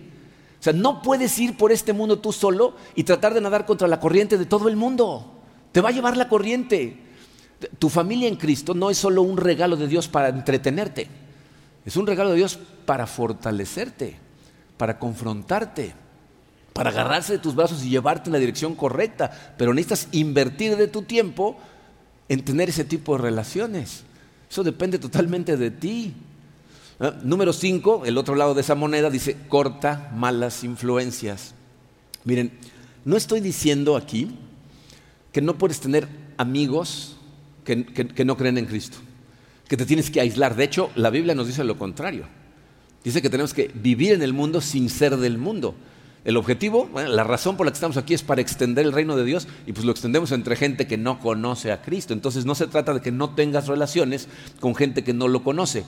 O 0.59 0.63
sea, 0.63 0.73
no 0.73 1.01
puedes 1.01 1.37
ir 1.39 1.57
por 1.57 1.71
este 1.71 1.93
mundo 1.93 2.19
tú 2.19 2.31
solo 2.31 2.75
y 2.95 3.03
tratar 3.03 3.33
de 3.33 3.41
nadar 3.41 3.65
contra 3.65 3.87
la 3.87 3.99
corriente 3.99 4.37
de 4.37 4.45
todo 4.45 4.69
el 4.69 4.75
mundo. 4.75 5.31
Te 5.71 5.81
va 5.81 5.89
a 5.89 5.93
llevar 5.93 6.15
la 6.15 6.29
corriente. 6.29 6.97
Tu 7.79 7.89
familia 7.89 8.27
en 8.27 8.35
Cristo 8.35 8.73
no 8.73 8.89
es 8.89 8.97
solo 8.97 9.21
un 9.21 9.37
regalo 9.37 9.75
de 9.75 9.87
Dios 9.87 10.07
para 10.07 10.29
entretenerte, 10.29 11.07
es 11.85 11.95
un 11.97 12.07
regalo 12.07 12.31
de 12.31 12.37
Dios 12.37 12.59
para 12.85 13.07
fortalecerte, 13.07 14.17
para 14.77 14.99
confrontarte, 14.99 15.93
para 16.73 16.89
agarrarse 16.89 17.33
de 17.33 17.39
tus 17.39 17.55
brazos 17.55 17.83
y 17.83 17.89
llevarte 17.89 18.29
en 18.29 18.33
la 18.33 18.39
dirección 18.39 18.75
correcta. 18.75 19.31
Pero 19.57 19.73
necesitas 19.73 20.09
invertir 20.11 20.75
de 20.75 20.87
tu 20.87 21.03
tiempo 21.03 21.57
en 22.29 22.43
tener 22.43 22.69
ese 22.69 22.83
tipo 22.83 23.15
de 23.15 23.23
relaciones. 23.23 24.03
Eso 24.49 24.63
depende 24.63 24.99
totalmente 24.99 25.55
de 25.55 25.71
ti. 25.71 26.13
¿Ah? 26.99 27.13
Número 27.23 27.53
cinco, 27.53 28.03
el 28.05 28.17
otro 28.17 28.35
lado 28.35 28.53
de 28.53 28.61
esa 28.61 28.75
moneda 28.75 29.09
dice, 29.09 29.37
corta 29.47 30.11
malas 30.15 30.63
influencias. 30.63 31.53
Miren, 32.23 32.51
no 33.05 33.17
estoy 33.17 33.39
diciendo 33.39 33.95
aquí 33.95 34.31
que 35.31 35.41
no 35.41 35.57
puedes 35.57 35.79
tener 35.79 36.07
amigos 36.37 37.17
que, 37.65 38.23
no 38.25 38.37
creen 38.37 38.57
en 38.57 38.65
Cristo, 38.65 38.97
que 39.67 39.77
te 39.77 39.85
tienes 39.85 40.09
que 40.09 40.21
aislar. 40.21 40.55
De 40.55 40.63
hecho, 40.63 40.91
la 40.95 41.09
Biblia 41.09 41.35
nos 41.35 41.47
dice 41.47 41.63
lo 41.63 41.77
contrario. 41.77 42.25
Dice 43.03 43.21
que 43.21 43.29
tenemos 43.29 43.53
que 43.53 43.69
vivir 43.73 44.13
en 44.13 44.21
el 44.21 44.33
mundo 44.33 44.61
sin 44.61 44.89
ser 44.89 45.17
del 45.17 45.37
mundo. 45.37 45.75
El 46.25 46.37
objetivo, 46.37 46.89
la 46.95 47.23
razón 47.25 47.57
por 47.57 47.65
la 47.65 47.71
que 47.71 47.75
estamos 47.75 47.97
aquí 47.97 48.13
es 48.13 48.23
para 48.23 48.39
extender 48.39 48.85
el 48.85 48.93
reino 48.93 49.17
de 49.17 49.25
Dios 49.25 49.47
y 49.67 49.73
pues 49.73 49.85
lo 49.85 49.91
extendemos 49.91 50.31
entre 50.31 50.55
gente 50.55 50.87
que 50.87 50.97
no 50.97 51.19
conoce 51.19 51.71
a 51.71 51.81
Cristo. 51.81 52.13
Entonces 52.13 52.45
no 52.45 52.55
se 52.55 52.67
trata 52.67 52.93
de 52.93 53.01
que 53.01 53.11
no 53.11 53.31
tengas 53.31 53.67
relaciones 53.67 54.29
con 54.61 54.73
gente 54.73 55.03
que 55.03 55.13
no 55.13 55.27
lo 55.27 55.43
conoce. 55.43 55.83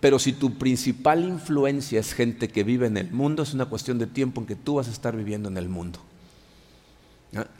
Pero 0.00 0.18
si 0.18 0.32
tu 0.32 0.58
principal 0.58 1.24
influencia 1.24 1.98
es 2.00 2.12
gente 2.12 2.48
que 2.48 2.62
vive 2.62 2.86
en 2.86 2.98
el 2.98 3.10
mundo, 3.10 3.42
es 3.42 3.54
una 3.54 3.66
cuestión 3.66 3.98
de 3.98 4.06
tiempo 4.06 4.42
en 4.42 4.46
que 4.46 4.56
tú 4.56 4.74
vas 4.74 4.88
a 4.88 4.92
estar 4.92 5.16
viviendo 5.16 5.48
en 5.48 5.56
el 5.56 5.68
mundo. 5.68 5.98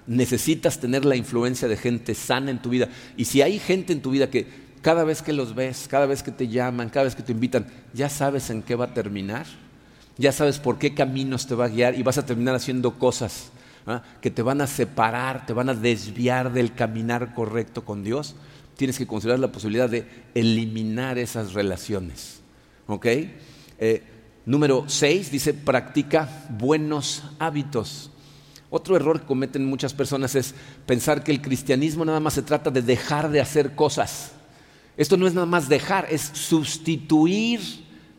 Necesitas 0.06 0.78
tener 0.78 1.06
la 1.06 1.16
influencia 1.16 1.68
de 1.68 1.76
gente 1.76 2.14
sana 2.14 2.50
en 2.50 2.61
tu 2.61 2.68
vida. 2.68 2.88
Y 3.16 3.26
si 3.26 3.40
hay 3.40 3.59
gente 3.59 3.94
en 3.94 4.02
tu 4.02 4.11
vida 4.11 4.28
que 4.28 4.46
cada 4.83 5.04
vez 5.04 5.22
que 5.22 5.33
los 5.33 5.54
ves, 5.54 5.87
cada 5.88 6.06
vez 6.06 6.22
que 6.22 6.33
te 6.33 6.48
llaman, 6.48 6.90
cada 6.90 7.04
vez 7.04 7.14
que 7.14 7.22
te 7.22 7.33
invitan, 7.33 7.66
ya 7.94 8.09
sabes 8.09 8.50
en 8.50 8.62
qué 8.62 8.74
va 8.74 8.87
a 8.87 8.94
terminar, 8.94 9.46
ya 10.18 10.33
sabes 10.33 10.59
por 10.59 10.79
qué 10.79 10.94
caminos 10.94 11.46
te 11.46 11.55
va 11.55 11.66
a 11.66 11.68
guiar 11.68 11.94
y 11.99 12.03
vas 12.03 12.18
a 12.18 12.27
terminar 12.27 12.55
haciendo 12.55 12.99
cosas 12.99 13.51
que 14.20 14.31
te 14.31 14.42
van 14.42 14.61
a 14.61 14.66
separar, 14.66 15.46
te 15.46 15.53
van 15.53 15.68
a 15.68 15.75
desviar 15.75 16.53
del 16.53 16.75
caminar 16.75 17.35
correcto 17.35 17.85
con 17.85 18.05
Dios, 18.05 18.37
tienes 18.77 18.99
que 18.99 19.07
considerar 19.07 19.40
la 19.40 19.53
posibilidad 19.53 19.88
de 19.88 20.07
eliminar 20.35 21.18
esas 21.18 21.55
relaciones. 21.55 22.40
¿Ok? 22.87 23.07
Eh, 23.07 24.03
número 24.46 24.85
6 24.87 25.31
dice, 25.31 25.55
practica 25.55 26.46
buenos 26.51 27.25
hábitos. 27.38 28.11
Otro 28.70 28.94
error 28.94 29.20
que 29.20 29.27
cometen 29.27 29.64
muchas 29.64 29.92
personas 29.92 30.35
es 30.35 30.55
pensar 30.87 31.25
que 31.25 31.33
el 31.33 31.42
cristianismo 31.42 32.05
nada 32.05 32.20
más 32.20 32.35
se 32.35 32.42
trata 32.42 32.70
de 32.70 32.83
dejar 32.83 33.31
de 33.31 33.40
hacer 33.40 33.75
cosas. 33.75 34.33
Esto 34.96 35.16
no 35.16 35.27
es 35.27 35.35
nada 35.35 35.46
más 35.46 35.68
dejar, 35.68 36.07
es 36.11 36.23
sustituir 36.23 37.61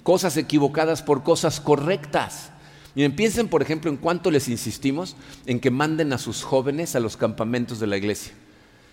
cosas 0.04 0.38
equivocadas 0.38 1.02
por 1.02 1.24
cosas 1.24 1.60
correctas. 1.60 2.52
Miren, 2.96 3.16
piensen, 3.16 3.48
por 3.48 3.62
ejemplo, 3.62 3.90
en 3.90 3.98
cuánto 3.98 4.32
les 4.32 4.50
insistimos 4.50 5.16
en 5.46 5.60
que 5.60 5.72
manden 5.72 6.12
a 6.14 6.18
sus 6.18 6.44
jóvenes 6.44 6.96
a 6.96 7.00
los 7.00 7.18
campamentos 7.18 7.80
de 7.80 7.88
la 7.88 7.98
iglesia. 7.98 8.34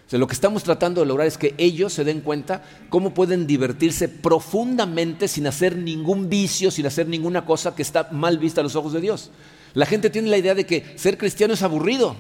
O 0.06 0.10
sea, 0.10 0.18
lo 0.18 0.26
que 0.26 0.34
estamos 0.34 0.62
tratando 0.62 1.02
de 1.02 1.06
lograr 1.06 1.26
es 1.26 1.36
que 1.36 1.54
ellos 1.58 1.92
se 1.92 2.02
den 2.02 2.22
cuenta 2.22 2.62
cómo 2.88 3.12
pueden 3.12 3.46
divertirse 3.46 4.08
profundamente 4.08 5.28
sin 5.28 5.46
hacer 5.46 5.76
ningún 5.76 6.30
vicio, 6.30 6.70
sin 6.70 6.86
hacer 6.86 7.08
ninguna 7.08 7.44
cosa 7.44 7.74
que 7.74 7.82
está 7.82 8.08
mal 8.10 8.38
vista 8.38 8.62
a 8.62 8.64
los 8.64 8.74
ojos 8.74 8.94
de 8.94 9.02
Dios. 9.02 9.30
La 9.74 9.84
gente 9.84 10.08
tiene 10.08 10.28
la 10.28 10.38
idea 10.38 10.54
de 10.54 10.64
que 10.64 10.94
ser 10.96 11.18
cristiano 11.18 11.52
es 11.52 11.62
aburrido. 11.62 12.16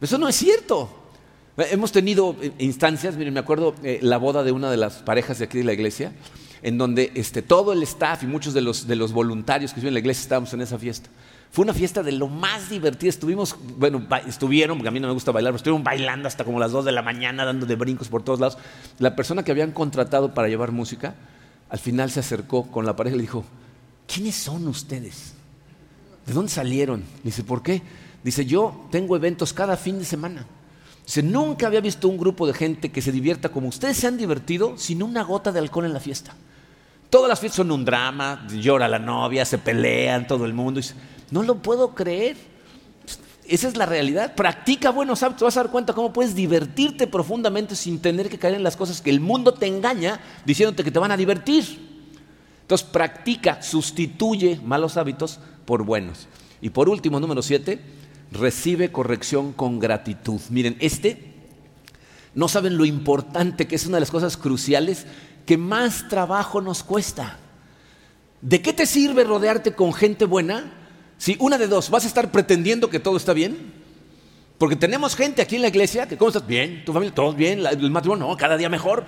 Eso 0.00 0.16
no 0.16 0.28
es 0.28 0.36
cierto. 0.36 0.90
Hemos 1.56 1.90
tenido 1.90 2.36
eh, 2.40 2.52
instancias, 2.58 3.16
miren, 3.16 3.34
me 3.34 3.40
acuerdo 3.40 3.74
eh, 3.82 3.98
la 4.00 4.16
boda 4.18 4.44
de 4.44 4.52
una 4.52 4.70
de 4.70 4.76
las 4.76 4.98
parejas 4.98 5.40
de 5.40 5.46
aquí 5.46 5.58
de 5.58 5.64
la 5.64 5.72
iglesia, 5.72 6.12
en 6.62 6.78
donde 6.78 7.12
este, 7.14 7.42
todo 7.42 7.72
el 7.72 7.82
staff 7.82 8.22
y 8.22 8.26
muchos 8.26 8.54
de 8.54 8.60
los, 8.60 8.86
de 8.86 8.96
los 8.96 9.12
voluntarios 9.12 9.72
que 9.72 9.80
viven 9.80 9.88
en 9.88 9.94
la 9.94 10.00
iglesia 10.00 10.22
estábamos 10.22 10.52
en 10.54 10.60
esa 10.60 10.78
fiesta. 10.78 11.08
Fue 11.50 11.62
una 11.62 11.72
fiesta 11.72 12.02
de 12.02 12.12
lo 12.12 12.28
más 12.28 12.68
divertida. 12.68 13.08
Estuvimos, 13.08 13.56
bueno, 13.78 14.06
estuvieron, 14.26 14.78
porque 14.78 14.88
a 14.88 14.90
mí 14.90 15.00
no 15.00 15.08
me 15.08 15.14
gusta 15.14 15.32
bailar, 15.32 15.52
pero 15.52 15.56
estuvieron 15.56 15.82
bailando 15.82 16.28
hasta 16.28 16.44
como 16.44 16.58
las 16.58 16.72
2 16.72 16.84
de 16.84 16.92
la 16.92 17.02
mañana, 17.02 17.44
dando 17.44 17.64
de 17.64 17.74
brincos 17.74 18.08
por 18.08 18.22
todos 18.22 18.40
lados. 18.40 18.58
La 18.98 19.16
persona 19.16 19.42
que 19.42 19.50
habían 19.50 19.72
contratado 19.72 20.34
para 20.34 20.48
llevar 20.48 20.72
música, 20.72 21.14
al 21.70 21.78
final 21.78 22.10
se 22.10 22.20
acercó 22.20 22.70
con 22.70 22.84
la 22.84 22.96
pareja 22.96 23.14
y 23.14 23.18
le 23.18 23.22
dijo, 23.22 23.44
¿quiénes 24.06 24.34
son 24.34 24.68
ustedes? 24.68 25.34
¿De 26.26 26.34
dónde 26.34 26.50
salieron? 26.50 27.02
Dice, 27.24 27.42
¿por 27.44 27.62
qué? 27.62 27.82
Dice, 28.22 28.44
yo 28.44 28.86
tengo 28.90 29.16
eventos 29.16 29.54
cada 29.54 29.76
fin 29.78 29.98
de 29.98 30.04
semana. 30.04 30.46
Dice, 31.06 31.22
nunca 31.22 31.66
había 31.66 31.80
visto 31.80 32.08
un 32.08 32.18
grupo 32.18 32.46
de 32.46 32.52
gente 32.52 32.90
que 32.92 33.00
se 33.00 33.12
divierta 33.12 33.48
como 33.48 33.68
ustedes 33.68 33.96
se 33.96 34.06
han 34.06 34.18
divertido 34.18 34.76
sin 34.76 35.02
una 35.02 35.22
gota 35.22 35.52
de 35.52 35.60
alcohol 35.60 35.86
en 35.86 35.94
la 35.94 36.00
fiesta. 36.00 36.34
Todas 37.10 37.28
las 37.28 37.40
fiestas 37.40 37.56
son 37.56 37.70
un 37.70 37.84
drama, 37.84 38.46
llora 38.48 38.86
la 38.86 38.98
novia, 38.98 39.44
se 39.44 39.58
pelean 39.58 40.26
todo 40.26 40.44
el 40.44 40.52
mundo. 40.52 40.80
No 41.30 41.42
lo 41.42 41.56
puedo 41.62 41.94
creer. 41.94 42.36
Esa 43.46 43.66
es 43.68 43.78
la 43.78 43.86
realidad. 43.86 44.34
Practica 44.34 44.90
buenos 44.90 45.22
hábitos. 45.22 45.42
Vas 45.42 45.56
a 45.56 45.62
dar 45.62 45.72
cuenta 45.72 45.94
cómo 45.94 46.12
puedes 46.12 46.34
divertirte 46.34 47.06
profundamente 47.06 47.76
sin 47.76 47.98
tener 48.00 48.28
que 48.28 48.38
caer 48.38 48.54
en 48.54 48.62
las 48.62 48.76
cosas 48.76 49.00
que 49.00 49.08
el 49.08 49.20
mundo 49.20 49.54
te 49.54 49.66
engaña 49.66 50.20
diciéndote 50.44 50.84
que 50.84 50.90
te 50.90 50.98
van 50.98 51.10
a 51.10 51.16
divertir. 51.16 51.88
Entonces, 52.60 52.86
practica, 52.86 53.62
sustituye 53.62 54.60
malos 54.62 54.98
hábitos 54.98 55.40
por 55.64 55.84
buenos. 55.84 56.28
Y 56.60 56.68
por 56.68 56.90
último, 56.90 57.20
número 57.20 57.40
siete, 57.40 57.80
recibe 58.30 58.92
corrección 58.92 59.54
con 59.54 59.78
gratitud. 59.78 60.40
Miren, 60.50 60.76
este, 60.80 61.32
no 62.34 62.48
saben 62.48 62.76
lo 62.76 62.84
importante 62.84 63.66
que 63.66 63.76
es 63.76 63.86
una 63.86 63.96
de 63.96 64.00
las 64.00 64.10
cosas 64.10 64.36
cruciales 64.36 65.06
que 65.48 65.56
más 65.56 66.06
trabajo 66.08 66.60
nos 66.60 66.84
cuesta. 66.84 67.38
¿De 68.42 68.60
qué 68.60 68.74
te 68.74 68.84
sirve 68.84 69.24
rodearte 69.24 69.72
con 69.72 69.94
gente 69.94 70.26
buena 70.26 70.74
si 71.18 71.36
una 71.40 71.58
de 71.58 71.66
dos, 71.66 71.90
vas 71.90 72.04
a 72.04 72.06
estar 72.06 72.30
pretendiendo 72.30 72.88
que 72.88 73.00
todo 73.00 73.16
está 73.16 73.32
bien. 73.32 73.72
Porque 74.56 74.76
tenemos 74.76 75.14
gente 75.16 75.42
aquí 75.42 75.56
en 75.56 75.62
la 75.62 75.68
iglesia 75.68 76.06
que, 76.06 76.16
¿cómo 76.16 76.28
estás? 76.28 76.46
Bien, 76.46 76.84
tu 76.84 76.92
familia, 76.92 77.14
todos 77.14 77.36
bien, 77.36 77.64
el 77.66 77.90
matrimonio, 77.90 78.28
no, 78.28 78.36
cada 78.36 78.56
día 78.56 78.68
mejor. 78.68 79.04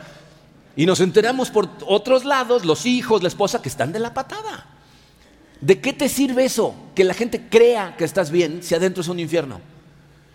Y 0.77 0.87
nos 0.87 1.01
enteramos 1.01 1.51
por 1.51 1.69
otros 1.87 2.25
lados, 2.25 2.65
los 2.65 2.87
hijos, 2.87 3.23
la 3.23 3.29
esposa, 3.29 3.63
que 3.63 3.69
están 3.69 3.93
de 3.93 4.01
la 4.01 4.15
patada. 4.15 4.67
¿De 5.61 5.81
qué 5.81 5.93
te 5.93 6.09
sirve 6.09 6.45
eso? 6.45 6.75
Que 6.95 7.05
la 7.05 7.15
gente 7.15 7.49
crea 7.49 7.97
que 7.97 8.05
estás 8.05 8.31
bien 8.31 8.63
si 8.63 8.75
adentro 8.75 9.03
es 9.03 9.09
un 9.09 9.21
infierno. 9.21 9.61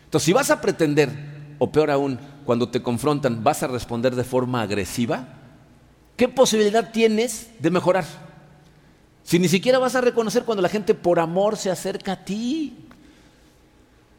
Entonces, 0.06 0.26
si 0.26 0.34
vas 0.34 0.52
a 0.52 0.62
pretender, 0.62 1.10
o 1.58 1.72
peor 1.72 1.92
aún, 1.92 2.20
cuando 2.46 2.70
te 2.70 2.82
confrontan, 2.82 3.44
vas 3.44 3.64
a 3.64 3.68
responder 3.68 4.16
de 4.16 4.24
forma 4.24 4.62
agresiva, 4.62 5.35
¿qué 6.16 6.28
posibilidad 6.28 6.92
tienes 6.92 7.50
de 7.60 7.70
mejorar? 7.70 8.06
Si 9.24 9.40
ni 9.40 9.48
siquiera 9.48 9.80
vas 9.80 9.96
a 9.96 10.02
reconocer 10.02 10.44
cuando 10.44 10.62
la 10.62 10.70
gente 10.70 10.94
por 10.94 11.20
amor 11.20 11.58
se 11.58 11.72
acerca 11.72 12.14
a 12.14 12.26
ti. 12.26 12.78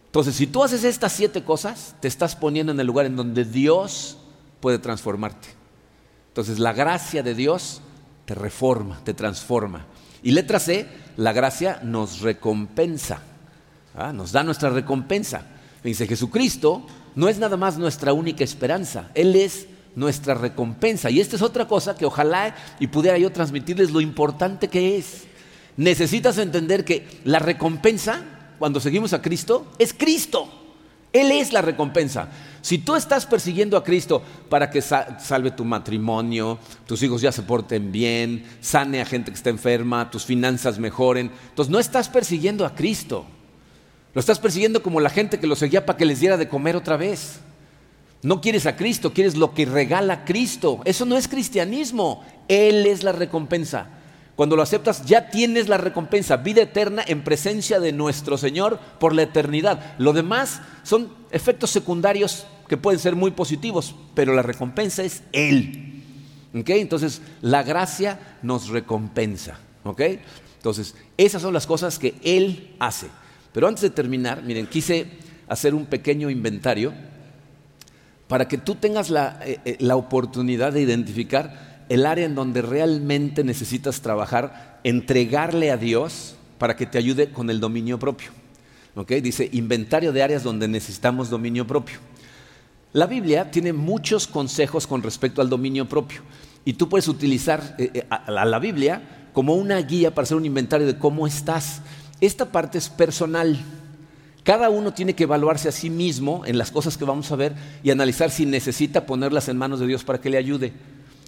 Entonces, 0.06 0.34
si 0.34 0.46
tú 0.46 0.64
haces 0.64 0.82
estas 0.82 1.12
siete 1.12 1.44
cosas, 1.44 1.94
te 2.00 2.08
estás 2.08 2.34
poniendo 2.34 2.72
en 2.72 2.80
el 2.80 2.86
lugar 2.86 3.06
en 3.06 3.16
donde 3.16 3.44
Dios 3.44 4.18
puede 4.60 4.78
transformarte. 4.78 5.48
Entonces, 6.28 6.58
la 6.58 6.72
gracia 6.72 7.22
de 7.22 7.34
Dios 7.34 7.80
te 8.24 8.34
reforma, 8.34 9.00
te 9.04 9.14
transforma. 9.14 9.86
Y 10.22 10.32
letra 10.32 10.58
C, 10.58 10.88
la 11.16 11.32
gracia 11.32 11.78
nos 11.82 12.20
recompensa, 12.20 13.22
¿ah? 13.94 14.12
nos 14.12 14.32
da 14.32 14.42
nuestra 14.42 14.70
recompensa. 14.70 15.46
Dice, 15.84 16.08
Jesucristo 16.08 16.84
no 17.14 17.28
es 17.28 17.38
nada 17.38 17.56
más 17.56 17.78
nuestra 17.78 18.12
única 18.12 18.42
esperanza, 18.42 19.10
Él 19.14 19.36
es 19.36 19.68
nuestra 19.96 20.34
recompensa. 20.34 21.10
Y 21.10 21.20
esta 21.20 21.34
es 21.34 21.42
otra 21.42 21.66
cosa 21.66 21.96
que 21.96 22.06
ojalá 22.06 22.54
y 22.78 22.86
pudiera 22.86 23.18
yo 23.18 23.32
transmitirles 23.32 23.90
lo 23.90 24.00
importante 24.00 24.68
que 24.68 24.96
es. 24.96 25.24
Necesitas 25.76 26.38
entender 26.38 26.84
que 26.84 27.06
la 27.24 27.40
recompensa, 27.40 28.22
cuando 28.58 28.78
seguimos 28.78 29.12
a 29.12 29.22
Cristo, 29.22 29.66
es 29.78 29.92
Cristo. 29.92 30.48
Él 31.12 31.32
es 31.32 31.52
la 31.52 31.62
recompensa. 31.62 32.28
Si 32.60 32.78
tú 32.78 32.94
estás 32.94 33.26
persiguiendo 33.26 33.76
a 33.76 33.84
Cristo 33.84 34.22
para 34.50 34.70
que 34.70 34.82
salve 34.82 35.50
tu 35.50 35.64
matrimonio, 35.64 36.58
tus 36.86 37.02
hijos 37.02 37.22
ya 37.22 37.32
se 37.32 37.42
porten 37.42 37.90
bien, 37.90 38.44
sane 38.60 39.00
a 39.00 39.06
gente 39.06 39.30
que 39.30 39.36
está 39.36 39.50
enferma, 39.50 40.10
tus 40.10 40.24
finanzas 40.24 40.78
mejoren, 40.78 41.30
entonces 41.48 41.70
no 41.70 41.78
estás 41.78 42.08
persiguiendo 42.08 42.66
a 42.66 42.74
Cristo. 42.74 43.24
Lo 44.12 44.20
estás 44.20 44.38
persiguiendo 44.38 44.82
como 44.82 45.00
la 45.00 45.10
gente 45.10 45.38
que 45.38 45.46
lo 45.46 45.56
seguía 45.56 45.86
para 45.86 45.96
que 45.96 46.04
les 46.04 46.20
diera 46.20 46.36
de 46.36 46.48
comer 46.48 46.76
otra 46.76 46.96
vez. 46.96 47.40
No 48.22 48.40
quieres 48.40 48.66
a 48.66 48.76
Cristo, 48.76 49.12
quieres 49.12 49.36
lo 49.36 49.54
que 49.54 49.66
regala 49.66 50.24
Cristo. 50.24 50.80
Eso 50.84 51.04
no 51.04 51.16
es 51.16 51.28
cristianismo. 51.28 52.24
Él 52.48 52.86
es 52.86 53.02
la 53.02 53.12
recompensa. 53.12 53.88
Cuando 54.36 54.54
lo 54.54 54.62
aceptas, 54.62 55.06
ya 55.06 55.30
tienes 55.30 55.68
la 55.68 55.78
recompensa, 55.78 56.36
vida 56.36 56.62
eterna 56.62 57.02
en 57.06 57.24
presencia 57.24 57.80
de 57.80 57.92
nuestro 57.92 58.36
Señor 58.36 58.78
por 59.00 59.14
la 59.14 59.22
eternidad. 59.22 59.94
Lo 59.98 60.12
demás 60.12 60.60
son 60.82 61.10
efectos 61.30 61.70
secundarios 61.70 62.46
que 62.68 62.76
pueden 62.76 63.00
ser 63.00 63.16
muy 63.16 63.30
positivos, 63.30 63.94
pero 64.14 64.34
la 64.34 64.42
recompensa 64.42 65.02
es 65.02 65.22
Él. 65.32 66.02
Entonces, 66.52 67.22
la 67.40 67.62
gracia 67.62 68.38
nos 68.42 68.68
recompensa. 68.68 69.58
Entonces, 70.56 70.94
esas 71.16 71.40
son 71.40 71.54
las 71.54 71.66
cosas 71.66 71.98
que 71.98 72.14
Él 72.22 72.74
hace. 72.78 73.06
Pero 73.52 73.68
antes 73.68 73.82
de 73.82 73.90
terminar, 73.90 74.42
miren, 74.42 74.66
quise 74.66 75.06
hacer 75.48 75.74
un 75.74 75.86
pequeño 75.86 76.28
inventario 76.28 76.92
para 78.28 78.48
que 78.48 78.58
tú 78.58 78.74
tengas 78.74 79.10
eh, 79.10 79.60
eh, 79.64 79.76
la, 79.80 79.96
oportunidad 79.96 80.72
de 80.72 80.82
identificar 80.82 81.84
el 81.88 82.06
área 82.06 82.26
en 82.26 82.34
donde 82.34 82.62
realmente 82.62 83.44
necesitas 83.44 84.00
trabajar, 84.00 84.80
entregarle 84.82 85.70
a 85.70 85.76
Dios 85.76 86.34
para 86.58 86.74
que 86.76 86.86
te 86.86 86.98
ayude 86.98 87.30
con 87.30 87.50
el 87.50 87.60
dominio 87.60 87.98
propio. 87.98 88.30
Dice 89.22 89.48
inventario 89.52 90.10
de 90.10 90.22
áreas 90.22 90.42
donde 90.42 90.66
necesitamos 90.66 91.28
dominio 91.28 91.66
propio. 91.66 91.98
La 92.94 93.06
Biblia 93.06 93.50
tiene 93.50 93.74
muchos 93.74 94.26
consejos 94.26 94.86
con 94.86 95.02
respecto 95.02 95.42
al 95.42 95.50
dominio 95.50 95.86
propio 95.86 96.22
y 96.64 96.72
tú 96.72 96.88
puedes 96.88 97.06
utilizar 97.06 97.76
eh, 97.78 98.06
a 98.08 98.44
la 98.44 98.58
Biblia 98.58 99.28
como 99.34 99.54
una 99.54 99.76
guía 99.82 100.14
para 100.14 100.24
hacer 100.24 100.38
un 100.38 100.46
inventario 100.46 100.86
de 100.86 100.98
cómo 100.98 101.26
estás. 101.26 101.82
Esta 102.22 102.46
parte 102.46 102.78
es 102.78 102.88
personal. 102.88 103.58
Cada 104.46 104.70
uno 104.70 104.94
tiene 104.94 105.16
que 105.16 105.24
evaluarse 105.24 105.68
a 105.68 105.72
sí 105.72 105.90
mismo 105.90 106.46
en 106.46 106.56
las 106.56 106.70
cosas 106.70 106.96
que 106.96 107.04
vamos 107.04 107.32
a 107.32 107.36
ver 107.36 107.56
y 107.82 107.90
analizar 107.90 108.30
si 108.30 108.46
necesita 108.46 109.04
ponerlas 109.04 109.48
en 109.48 109.58
manos 109.58 109.80
de 109.80 109.88
Dios 109.88 110.04
para 110.04 110.20
que 110.20 110.30
le 110.30 110.38
ayude. 110.38 110.72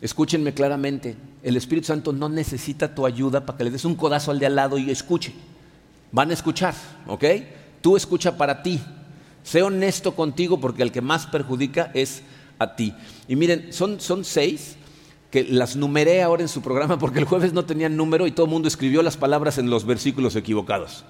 Escúchenme 0.01 0.55
claramente, 0.55 1.17
el 1.43 1.57
Espíritu 1.57 1.89
Santo 1.89 2.13
no 2.13 2.29
necesita 2.29 2.95
tu 2.95 3.07
ayuda 3.07 3.45
para 3.45 3.59
que 3.59 3.65
le 3.65 3.73
des 3.73 3.85
un 3.85 3.97
codazo 3.97 4.31
al 4.31 4.39
de 4.39 4.47
al 4.47 4.55
lado 4.55 4.79
y 4.79 4.93
escuche. 4.93 5.35
Van 6.13 6.31
a 6.31 6.35
escuchar, 6.35 6.77
¿ok? 7.09 7.25
Tú 7.81 7.97
escucha 7.97 8.37
para 8.37 8.63
ti. 8.63 8.81
Sé 9.43 9.65
honesto 9.65 10.15
contigo 10.15 10.61
porque 10.61 10.85
el 10.85 10.93
que 10.93 11.01
más 11.01 11.27
perjudica 11.27 11.91
es 11.95 12.23
a 12.61 12.77
ti. 12.77 12.95
Y 13.27 13.35
miren, 13.35 13.73
son, 13.73 14.01
son 14.01 14.25
seis 14.25 14.77
que 15.33 15.43
las 15.43 15.75
numeré 15.75 16.23
ahora 16.23 16.43
en 16.43 16.49
su 16.49 16.63
programa 16.63 17.01
porque 17.01 17.19
el 17.19 17.25
jueves 17.25 17.53
no 17.53 17.65
tenían 17.65 17.97
número 17.97 18.29
y 18.29 18.31
todo 18.31 18.47
el 18.47 18.53
mundo 18.53 18.69
escribió 18.69 19.03
las 19.03 19.17
palabras 19.17 19.59
en 19.59 19.71
los 19.71 19.85
versículos 19.85 20.37
equivocados. 20.37 21.05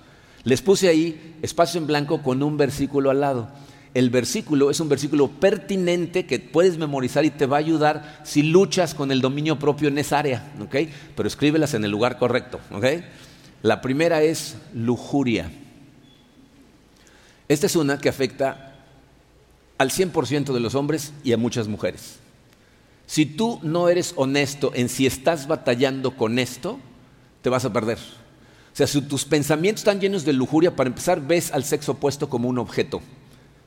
Les 0.45 0.63
puse 0.63 0.89
ahí 0.89 1.37
espacio 1.43 1.81
en 1.81 1.87
blanco 1.87 2.23
con 2.23 2.43
un 2.43 2.57
versículo 2.57 3.11
al 3.11 3.21
lado. 3.21 3.49
El 3.95 4.11
versículo 4.11 4.71
es 4.71 4.81
un 4.81 4.89
versículo 4.89 5.29
pertinente 5.29 6.27
que 6.27 6.39
puedes 6.39 6.79
memorizar 6.79 7.25
y 7.25 7.31
te 7.31 7.47
va 7.47 7.57
a 7.57 7.61
ayudar 7.61 8.21
si 8.23 8.43
luchas 8.43 8.95
con 8.95 9.11
el 9.11 9.21
dominio 9.21 9.59
propio 9.59 9.89
en 9.89 9.99
esa 9.99 10.19
área, 10.19 10.53
¿ok? 10.61 10.77
Pero 11.17 11.27
escríbelas 11.27 11.75
en 11.75 11.85
el 11.85 11.91
lugar 11.91 12.19
correcto, 12.19 12.61
¿ok? 12.71 12.85
La 13.63 13.81
primera 13.81 14.23
es 14.23 14.57
lujuria. 14.75 15.51
Esta 17.49 17.67
es 17.67 17.77
una 17.77 17.99
que 17.99 18.09
afecta 18.09 18.77
al 19.79 19.91
100% 19.91 20.53
de 20.53 20.61
los 20.61 20.75
hombres 20.75 21.13
y 21.25 21.33
a 21.33 21.39
muchas 21.39 21.67
mujeres. 21.67 22.19
Si 23.07 23.25
tú 23.25 23.59
no 23.63 23.89
eres 23.89 24.13
honesto 24.17 24.71
en 24.75 24.91
si 24.91 25.07
estás 25.07 25.49
batallando 25.49 26.15
con 26.15 26.39
esto, 26.39 26.79
te 27.41 27.49
vas 27.49 27.65
a 27.65 27.73
perder. 27.73 27.99
Sea, 28.79 28.87
si 28.87 29.01
tus 29.01 29.25
pensamientos 29.25 29.81
están 29.81 29.99
llenos 29.99 30.25
de 30.25 30.33
lujuria, 30.33 30.77
para 30.77 30.87
empezar, 30.87 31.21
ves 31.21 31.51
al 31.51 31.65
sexo 31.65 31.91
opuesto 31.91 32.29
como 32.29 32.49
un 32.49 32.59
objeto. 32.59 33.01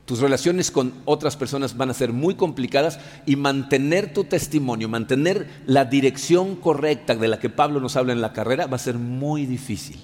Tus 0.06 0.20
relaciones 0.20 0.72
con 0.72 0.94
otras 1.04 1.36
personas 1.36 1.76
van 1.76 1.90
a 1.90 1.94
ser 1.94 2.14
muy 2.14 2.36
complicadas 2.36 2.98
y 3.26 3.36
mantener 3.36 4.14
tu 4.14 4.24
testimonio, 4.24 4.88
mantener 4.88 5.50
la 5.66 5.84
dirección 5.84 6.56
correcta 6.56 7.14
de 7.14 7.28
la 7.28 7.40
que 7.40 7.50
Pablo 7.50 7.82
nos 7.82 7.98
habla 7.98 8.14
en 8.14 8.22
la 8.22 8.32
carrera 8.32 8.68
va 8.68 8.78
a 8.78 8.80
ser 8.80 8.96
muy 8.96 9.46
difícil. 9.46 10.00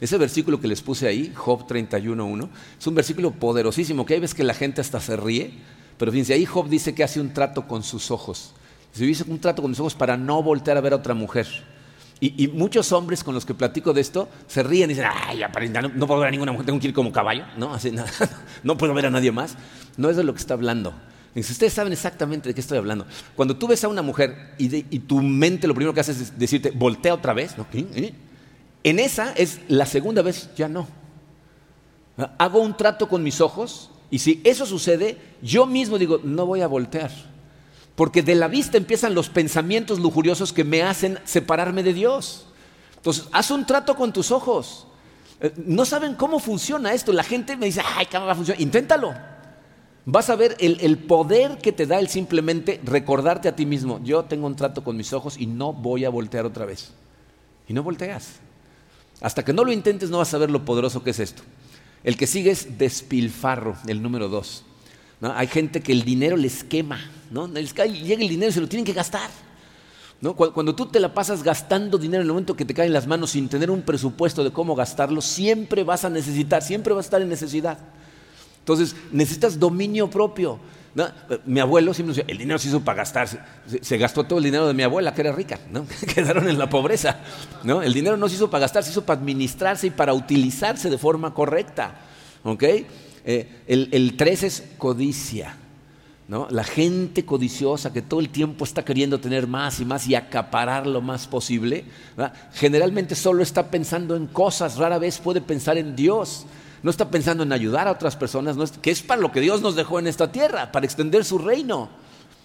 Ese 0.00 0.16
versículo 0.16 0.58
que 0.62 0.68
les 0.68 0.80
puse 0.80 1.06
ahí, 1.06 1.30
Job 1.34 1.66
31.1, 1.68 2.48
es 2.80 2.86
un 2.86 2.94
versículo 2.94 3.32
poderosísimo, 3.32 4.06
que 4.06 4.14
hay 4.14 4.20
veces 4.20 4.34
que 4.34 4.44
la 4.44 4.54
gente 4.54 4.80
hasta 4.80 4.98
se 4.98 5.14
ríe, 5.18 5.52
pero 5.98 6.10
fíjense, 6.10 6.32
ahí 6.32 6.46
Job 6.46 6.70
dice 6.70 6.94
que 6.94 7.04
hace 7.04 7.20
un 7.20 7.34
trato 7.34 7.68
con 7.68 7.82
sus 7.82 8.10
ojos. 8.10 8.54
Se 8.94 9.04
dice 9.04 9.24
un 9.28 9.40
trato 9.40 9.60
con 9.60 9.72
sus 9.72 9.80
ojos 9.80 9.94
para 9.94 10.16
no 10.16 10.42
voltear 10.42 10.78
a 10.78 10.80
ver 10.80 10.94
a 10.94 10.96
otra 10.96 11.12
mujer. 11.12 11.46
Y, 12.20 12.48
muchos 12.48 12.90
hombres 12.92 13.22
con 13.22 13.34
los 13.34 13.46
que 13.46 13.54
platico 13.54 13.92
de 13.92 14.00
esto 14.00 14.28
se 14.48 14.64
ríen 14.64 14.90
y 14.90 14.94
dicen, 14.94 15.08
ay, 15.12 15.40
no, 15.70 15.88
no 15.88 16.06
puedo 16.06 16.20
ver 16.20 16.28
a 16.28 16.30
ninguna 16.32 16.50
mujer, 16.50 16.66
tengo 16.66 16.80
que 16.80 16.88
ir 16.88 16.94
como 16.94 17.12
caballo, 17.12 17.44
¿no? 17.56 17.72
Así, 17.72 17.90
no, 17.92 18.04
no 18.64 18.76
puedo 18.76 18.92
ver 18.94 19.06
a 19.06 19.10
nadie 19.10 19.30
más. 19.30 19.56
No 19.96 20.10
es 20.10 20.16
de 20.16 20.24
lo 20.24 20.32
que 20.34 20.40
está 20.40 20.54
hablando. 20.54 20.92
Dice, 21.34 21.52
ustedes 21.52 21.72
saben 21.72 21.92
exactamente 21.92 22.48
de 22.48 22.54
qué 22.54 22.60
estoy 22.60 22.78
hablando. 22.78 23.06
Cuando 23.36 23.56
tú 23.56 23.68
ves 23.68 23.84
a 23.84 23.88
una 23.88 24.02
mujer 24.02 24.54
y, 24.58 24.98
tu 25.00 25.22
mente 25.22 25.68
lo 25.68 25.74
primero 25.74 25.94
que 25.94 26.00
hace 26.00 26.12
es 26.12 26.36
decirte, 26.38 26.72
voltea 26.72 27.14
otra 27.14 27.32
vez, 27.32 27.56
¿no? 27.56 27.66
En 28.82 28.98
esa 28.98 29.32
es 29.32 29.60
la 29.68 29.86
segunda 29.86 30.22
vez, 30.22 30.50
ya 30.56 30.68
no. 30.68 30.88
Hago 32.38 32.60
un 32.60 32.76
trato 32.76 33.08
con 33.08 33.22
mis 33.22 33.40
ojos 33.40 33.90
y 34.10 34.18
si 34.18 34.40
eso 34.42 34.66
sucede, 34.66 35.18
yo 35.42 35.66
mismo 35.66 35.98
digo, 35.98 36.20
no 36.24 36.46
voy 36.46 36.62
a 36.62 36.66
voltear. 36.66 37.12
Porque 37.98 38.22
de 38.22 38.36
la 38.36 38.46
vista 38.46 38.76
empiezan 38.76 39.12
los 39.12 39.28
pensamientos 39.28 39.98
lujuriosos 39.98 40.52
que 40.52 40.62
me 40.62 40.84
hacen 40.84 41.18
separarme 41.24 41.82
de 41.82 41.92
Dios. 41.92 42.46
Entonces, 42.94 43.24
haz 43.32 43.50
un 43.50 43.66
trato 43.66 43.96
con 43.96 44.12
tus 44.12 44.30
ojos. 44.30 44.86
Eh, 45.40 45.52
no 45.66 45.84
saben 45.84 46.14
cómo 46.14 46.38
funciona 46.38 46.92
esto. 46.92 47.12
La 47.12 47.24
gente 47.24 47.56
me 47.56 47.66
dice, 47.66 47.82
ay, 47.84 48.06
¿cómo 48.06 48.26
va 48.26 48.32
a 48.32 48.36
funcionar? 48.36 48.62
Inténtalo. 48.62 49.14
Vas 50.04 50.30
a 50.30 50.36
ver 50.36 50.56
el, 50.60 50.78
el, 50.80 50.96
poder 50.96 51.58
que 51.58 51.72
te 51.72 51.86
da 51.86 51.98
el 51.98 52.06
simplemente 52.06 52.80
recordarte 52.84 53.48
a 53.48 53.56
ti 53.56 53.66
mismo, 53.66 54.00
yo 54.04 54.24
tengo 54.26 54.46
un 54.46 54.54
trato 54.54 54.84
con 54.84 54.96
mis 54.96 55.12
ojos 55.12 55.36
y 55.36 55.46
no 55.46 55.72
voy 55.72 56.04
a 56.04 56.08
voltear 56.08 56.46
otra 56.46 56.66
vez. 56.66 56.92
Y 57.66 57.72
no 57.72 57.82
volteas. 57.82 58.36
Hasta 59.20 59.44
que 59.44 59.52
no 59.52 59.64
lo 59.64 59.72
intentes 59.72 60.08
no 60.08 60.18
vas 60.18 60.32
a 60.34 60.38
ver 60.38 60.52
lo 60.52 60.64
poderoso 60.64 61.02
que 61.02 61.10
es 61.10 61.18
esto. 61.18 61.42
El 62.04 62.16
que 62.16 62.28
sigue 62.28 62.52
es 62.52 62.78
despilfarro, 62.78 63.76
el 63.88 64.00
número 64.00 64.28
dos. 64.28 64.64
Hay 65.20 65.48
gente 65.48 65.80
que 65.80 65.92
el 65.92 66.02
dinero 66.04 66.36
les 66.36 66.62
quema, 66.62 67.00
¿no? 67.30 67.48
llega 67.48 67.84
el 67.84 68.28
dinero 68.28 68.50
y 68.50 68.52
se 68.52 68.60
lo 68.60 68.68
tienen 68.68 68.84
que 68.84 68.92
gastar. 68.92 69.30
Cuando 70.20 70.74
tú 70.74 70.86
te 70.86 70.98
la 70.98 71.14
pasas 71.14 71.44
gastando 71.44 71.96
dinero 71.96 72.22
en 72.22 72.26
el 72.26 72.32
momento 72.32 72.56
que 72.56 72.64
te 72.64 72.74
cae 72.74 72.86
en 72.86 72.92
las 72.92 73.06
manos 73.06 73.30
sin 73.30 73.48
tener 73.48 73.70
un 73.70 73.82
presupuesto 73.82 74.42
de 74.42 74.52
cómo 74.52 74.74
gastarlo, 74.74 75.20
siempre 75.20 75.84
vas 75.84 76.04
a 76.04 76.10
necesitar, 76.10 76.62
siempre 76.62 76.92
vas 76.92 77.04
a 77.04 77.06
estar 77.06 77.22
en 77.22 77.28
necesidad. 77.28 77.78
Entonces 78.58 78.96
necesitas 79.12 79.58
dominio 79.58 80.10
propio. 80.10 80.58
Mi 81.46 81.60
abuelo 81.60 81.94
siempre 81.94 82.16
decía, 82.16 82.24
el 82.28 82.38
dinero 82.38 82.58
se 82.58 82.68
hizo 82.68 82.80
para 82.80 82.98
gastarse. 82.98 83.38
Se, 83.80 83.96
gastó 83.96 84.24
todo 84.24 84.40
el 84.40 84.44
dinero 84.44 84.66
de 84.66 84.74
mi 84.74 84.82
abuela, 84.82 85.14
que 85.14 85.20
era 85.20 85.32
rica. 85.32 85.60
¿no? 85.70 85.86
Quedaron 86.14 86.48
en 86.48 86.58
la 86.58 86.68
pobreza. 86.68 87.20
¿no? 87.62 87.82
El 87.82 87.94
dinero 87.94 88.16
no 88.16 88.28
se 88.28 88.34
hizo 88.34 88.50
para 88.50 88.62
gastar, 88.62 88.82
se 88.82 88.90
hizo 88.90 89.04
para 89.04 89.20
administrarse 89.20 89.86
y 89.86 89.90
para 89.90 90.12
utilizarse 90.12 90.90
de 90.90 90.98
forma 90.98 91.32
correcta. 91.32 91.94
Eh, 93.30 93.46
el, 93.66 93.90
el 93.92 94.16
tres 94.16 94.42
es 94.42 94.64
codicia. 94.78 95.54
¿No? 96.28 96.46
La 96.50 96.64
gente 96.64 97.24
codiciosa 97.24 97.92
que 97.92 98.02
todo 98.02 98.20
el 98.20 98.28
tiempo 98.28 98.64
está 98.64 98.84
queriendo 98.84 99.18
tener 99.18 99.46
más 99.46 99.80
y 99.80 99.86
más 99.86 100.06
y 100.06 100.14
acaparar 100.14 100.86
lo 100.86 101.00
más 101.00 101.26
posible, 101.26 101.86
generalmente 102.52 103.14
solo 103.14 103.42
está 103.42 103.70
pensando 103.70 104.14
en 104.14 104.26
cosas, 104.26 104.76
rara 104.76 104.98
vez 104.98 105.16
puede 105.16 105.40
pensar 105.40 105.78
en 105.78 105.96
Dios 105.96 106.44
no 106.82 106.90
está 106.90 107.10
pensando 107.10 107.42
en 107.42 107.52
ayudar 107.52 107.88
a 107.88 107.92
otras 107.92 108.16
personas, 108.16 108.56
que 108.80 108.90
es 108.90 109.02
para 109.02 109.20
lo 109.20 109.32
que 109.32 109.40
Dios 109.40 109.60
nos 109.62 109.74
dejó 109.74 109.98
en 109.98 110.06
esta 110.06 110.30
tierra, 110.30 110.70
para 110.70 110.86
extender 110.86 111.24
su 111.24 111.38
reino. 111.38 111.88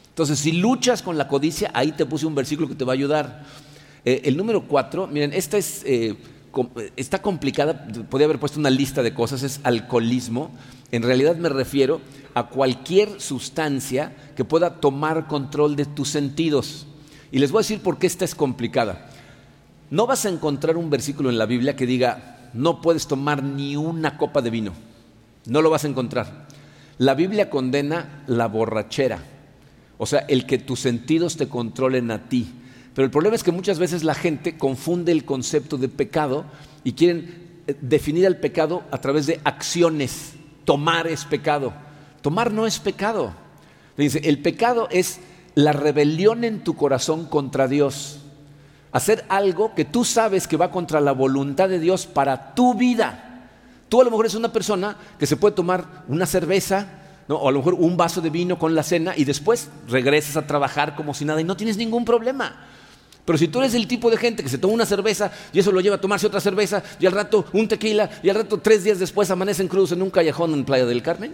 Entonces, 0.10 0.40
si 0.40 0.54
luchas 0.54 1.02
con 1.02 1.18
la 1.18 1.28
codicia, 1.28 1.72
ahí 1.74 1.92
te 1.92 2.06
puse 2.06 2.26
un 2.26 2.36
versículo 2.36 2.68
que 2.68 2.76
te 2.76 2.86
va 2.86 2.94
a 2.94 2.96
ayudar. 2.96 3.44
Eh, 4.06 4.22
el 4.26 4.38
número 4.38 4.64
cuatro, 4.64 5.08
miren, 5.08 5.34
esta 5.34 5.58
es, 5.58 5.84
eh, 5.86 6.16
está 6.96 7.22
complicada, 7.22 7.88
podría 8.10 8.26
haber 8.26 8.40
puesto 8.40 8.60
una 8.60 8.70
lista 8.70 9.02
de 9.02 9.14
cosas, 9.14 9.44
es 9.44 9.60
alcoholismo. 9.64 10.52
En 10.92 11.04
realidad 11.04 11.36
me 11.36 11.50
refiero 11.50 12.02
a 12.34 12.48
cualquier 12.48 13.20
sustancia 13.20 14.16
que 14.36 14.46
pueda 14.46 14.80
tomar 14.80 15.28
control 15.28 15.76
de 15.76 15.86
tus 15.86 16.10
sentidos. 16.10 16.86
Y 17.32 17.40
les 17.40 17.52
voy 17.52 17.60
a 17.60 17.64
decir 17.64 17.82
por 17.82 17.98
qué 17.98 18.08
esta 18.08 18.26
es 18.26 18.36
complicada. 18.36 19.10
No 19.90 20.08
vas 20.08 20.26
a 20.26 20.30
encontrar 20.30 20.78
un 20.78 20.90
versículo 20.90 21.30
en 21.30 21.38
la 21.38 21.46
Biblia 21.46 21.76
que 21.76 21.86
diga, 21.86 22.50
no 22.54 22.82
puedes 22.82 23.08
tomar 23.08 23.44
ni 23.44 23.76
una 23.76 24.18
copa 24.18 24.42
de 24.42 24.50
vino. 24.50 24.74
No 25.46 25.62
lo 25.62 25.70
vas 25.70 25.84
a 25.84 25.88
encontrar. 25.88 26.48
La 26.98 27.16
Biblia 27.16 27.50
condena 27.50 28.24
la 28.28 28.48
borrachera, 28.48 29.20
o 29.98 30.06
sea, 30.06 30.20
el 30.20 30.46
que 30.46 30.60
tus 30.60 30.80
sentidos 30.80 31.38
te 31.38 31.50
controlen 31.50 32.12
a 32.12 32.30
ti. 32.30 32.54
Pero 32.94 33.06
el 33.06 33.12
problema 33.12 33.36
es 33.36 33.44
que 33.44 33.52
muchas 33.52 33.80
veces 33.80 34.04
la 34.04 34.14
gente 34.14 34.58
confunde 34.58 35.12
el 35.12 35.26
concepto 35.26 35.78
de 35.78 35.90
pecado 35.90 36.46
y 36.84 36.94
quieren 36.94 37.62
eh, 37.68 37.76
definir 37.82 38.26
el 38.26 38.38
pecado 38.38 38.84
a 38.92 39.00
través 39.00 39.26
de 39.26 39.40
acciones. 39.44 40.34
Tomar 40.66 41.08
es 41.08 41.26
pecado. 41.26 41.74
Tomar 42.22 42.52
no 42.52 42.68
es 42.68 42.80
pecado. 42.80 43.34
Dice, 43.98 44.22
el 44.24 44.40
pecado 44.40 44.88
es 44.92 45.20
la 45.56 45.74
rebelión 45.74 46.44
en 46.44 46.64
tu 46.64 46.76
corazón 46.76 47.26
contra 47.26 47.68
Dios 47.68 48.24
hacer 48.94 49.26
algo 49.28 49.74
que 49.74 49.86
tú 49.86 50.06
sabes 50.06 50.48
que 50.48 50.56
va 50.56 50.72
contra 50.72 51.02
la 51.02 51.12
voluntad 51.12 51.68
de 51.68 51.80
Dios 51.80 52.06
para 52.06 52.54
tu 52.54 52.76
vida. 52.76 53.50
Tú 53.90 54.00
a 54.00 54.04
lo 54.04 54.12
mejor 54.12 54.26
eres 54.26 54.36
una 54.36 54.54
persona 54.54 54.96
que 55.20 55.26
se 55.26 55.36
puede 55.36 55.56
tomar 55.56 56.04
una 56.08 56.26
cerveza, 56.28 56.88
o 57.28 57.50
a 57.50 57.52
lo 57.52 57.60
mejor 57.60 57.74
un 57.74 57.98
vaso 57.98 58.22
de 58.22 58.30
vino 58.30 58.60
con 58.60 58.76
la 58.76 58.84
cena 58.84 59.14
y 59.18 59.26
después 59.26 59.70
regresas 59.88 60.38
a 60.38 60.46
trabajar 60.46 60.96
como 60.96 61.14
si 61.14 61.26
nada 61.26 61.42
y 61.42 61.44
no 61.44 61.58
tienes 61.58 61.76
ningún 61.76 62.06
problema. 62.06 62.68
Pero 63.26 63.38
si 63.38 63.48
tú 63.48 63.60
eres 63.60 63.74
el 63.74 63.88
tipo 63.88 64.10
de 64.10 64.18
gente 64.18 64.44
que 64.44 64.50
se 64.50 64.58
toma 64.58 64.74
una 64.74 64.86
cerveza 64.86 65.32
y 65.54 65.60
eso 65.60 65.72
lo 65.72 65.80
lleva 65.80 65.96
a 65.96 66.02
tomarse 66.02 66.28
otra 66.28 66.42
cerveza 66.42 66.84
y 67.00 67.06
al 67.06 67.14
rato 67.14 67.46
un 67.54 67.68
tequila 67.68 68.10
y 68.22 68.30
al 68.30 68.36
rato 68.36 68.60
tres 68.60 68.84
días 68.84 69.00
después 69.00 69.32
amanecen 69.32 69.70
cruz 69.70 69.94
en 69.94 70.02
un 70.02 70.10
callejón 70.10 70.54
en 70.54 70.66
Playa 70.66 70.86
del 70.86 71.02
Carmen, 71.02 71.34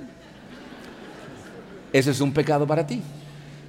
eso 1.92 2.12
es 2.12 2.22
un 2.22 2.32
pecado 2.32 2.68
para 2.68 2.86
ti, 2.86 3.02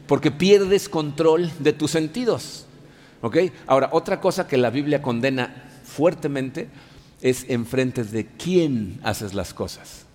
porque 0.07 0.31
pierdes 0.31 0.89
control 0.89 1.51
de 1.59 1.73
tus 1.73 1.93
sentidos. 1.93 2.66
Ahora, 3.66 3.91
otra 3.93 4.21
cosa 4.21 4.47
que 4.47 4.57
la 4.57 4.71
Biblia 4.71 5.03
condena 5.03 5.71
fuertemente 5.85 6.68
es 7.21 7.47
enfrente 7.49 8.05
de 8.05 8.27
quién 8.27 8.99
haces 9.03 9.35
las 9.35 9.53
cosas. 9.53 10.07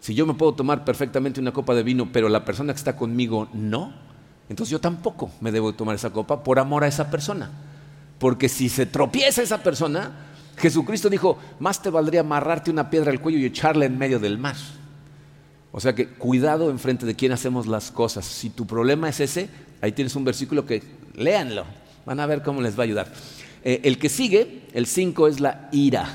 Si 0.00 0.14
yo 0.14 0.26
me 0.26 0.34
puedo 0.34 0.54
tomar 0.54 0.84
perfectamente 0.84 1.40
una 1.40 1.52
copa 1.52 1.74
de 1.74 1.82
vino, 1.82 2.10
pero 2.12 2.28
la 2.28 2.44
persona 2.44 2.72
que 2.72 2.78
está 2.78 2.96
conmigo 2.96 3.48
no, 3.52 3.94
entonces 4.48 4.70
yo 4.70 4.80
tampoco 4.80 5.30
me 5.40 5.52
debo 5.52 5.72
tomar 5.72 5.94
esa 5.94 6.10
copa 6.10 6.42
por 6.42 6.58
amor 6.58 6.84
a 6.84 6.88
esa 6.88 7.10
persona. 7.10 7.50
Porque 8.18 8.48
si 8.48 8.68
se 8.68 8.86
tropieza 8.86 9.42
esa 9.42 9.62
persona, 9.62 10.12
Jesucristo 10.56 11.08
dijo, 11.08 11.38
más 11.58 11.82
te 11.82 11.90
valdría 11.90 12.20
amarrarte 12.20 12.70
una 12.70 12.90
piedra 12.90 13.10
al 13.10 13.20
cuello 13.20 13.38
y 13.38 13.46
echarla 13.46 13.84
en 13.84 13.98
medio 13.98 14.18
del 14.18 14.38
mar. 14.38 14.56
O 15.72 15.80
sea 15.80 15.94
que 15.94 16.08
cuidado 16.08 16.70
enfrente 16.70 17.06
de 17.06 17.16
quién 17.16 17.32
hacemos 17.32 17.66
las 17.66 17.90
cosas. 17.90 18.26
Si 18.26 18.50
tu 18.50 18.66
problema 18.66 19.08
es 19.08 19.20
ese, 19.20 19.48
ahí 19.80 19.92
tienes 19.92 20.14
un 20.14 20.24
versículo 20.24 20.66
que 20.66 20.82
léanlo, 21.14 21.64
Van 22.04 22.20
a 22.20 22.26
ver 22.26 22.42
cómo 22.42 22.60
les 22.60 22.76
va 22.76 22.82
a 22.82 22.84
ayudar. 22.84 23.12
Eh, 23.64 23.80
el 23.84 23.98
que 23.98 24.08
sigue, 24.08 24.66
el 24.72 24.86
5, 24.86 25.28
es 25.28 25.40
la 25.40 25.68
ira. 25.72 26.08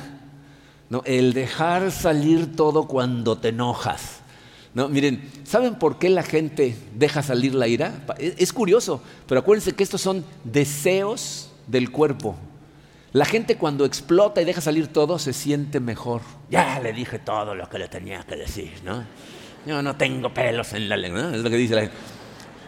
¿no? 0.89 1.01
El 1.05 1.33
dejar 1.33 1.91
salir 1.91 2.55
todo 2.55 2.87
cuando 2.87 3.37
te 3.37 3.49
enojas. 3.49 4.19
¿No? 4.73 4.89
Miren, 4.89 5.29
¿saben 5.43 5.75
por 5.75 5.99
qué 5.99 6.09
la 6.09 6.23
gente 6.23 6.75
deja 6.95 7.23
salir 7.23 7.55
la 7.55 7.67
ira? 7.67 8.05
Es 8.19 8.53
curioso, 8.53 9.01
pero 9.27 9.41
acuérdense 9.41 9.73
que 9.73 9.83
estos 9.83 10.01
son 10.01 10.25
deseos 10.43 11.51
del 11.67 11.91
cuerpo. 11.91 12.35
La 13.13 13.25
gente 13.25 13.57
cuando 13.57 13.85
explota 13.85 14.41
y 14.41 14.45
deja 14.45 14.61
salir 14.61 14.87
todo 14.87 15.17
se 15.17 15.33
siente 15.33 15.79
mejor. 15.79 16.21
Ya 16.49 16.79
le 16.79 16.93
dije 16.93 17.19
todo 17.19 17.55
lo 17.55 17.69
que 17.69 17.79
le 17.79 17.87
tenía 17.87 18.23
que 18.23 18.35
decir, 18.35 18.73
¿no? 18.83 19.03
Yo 19.65 19.81
no 19.81 19.95
tengo 19.95 20.33
pelos 20.33 20.73
en 20.73 20.87
la 20.87 20.97
lengua, 20.97 21.23
¿no? 21.23 21.35
Es 21.35 21.41
lo 21.41 21.49
que 21.49 21.57
dice 21.57 21.75
la 21.75 21.81
gente. 21.81 21.95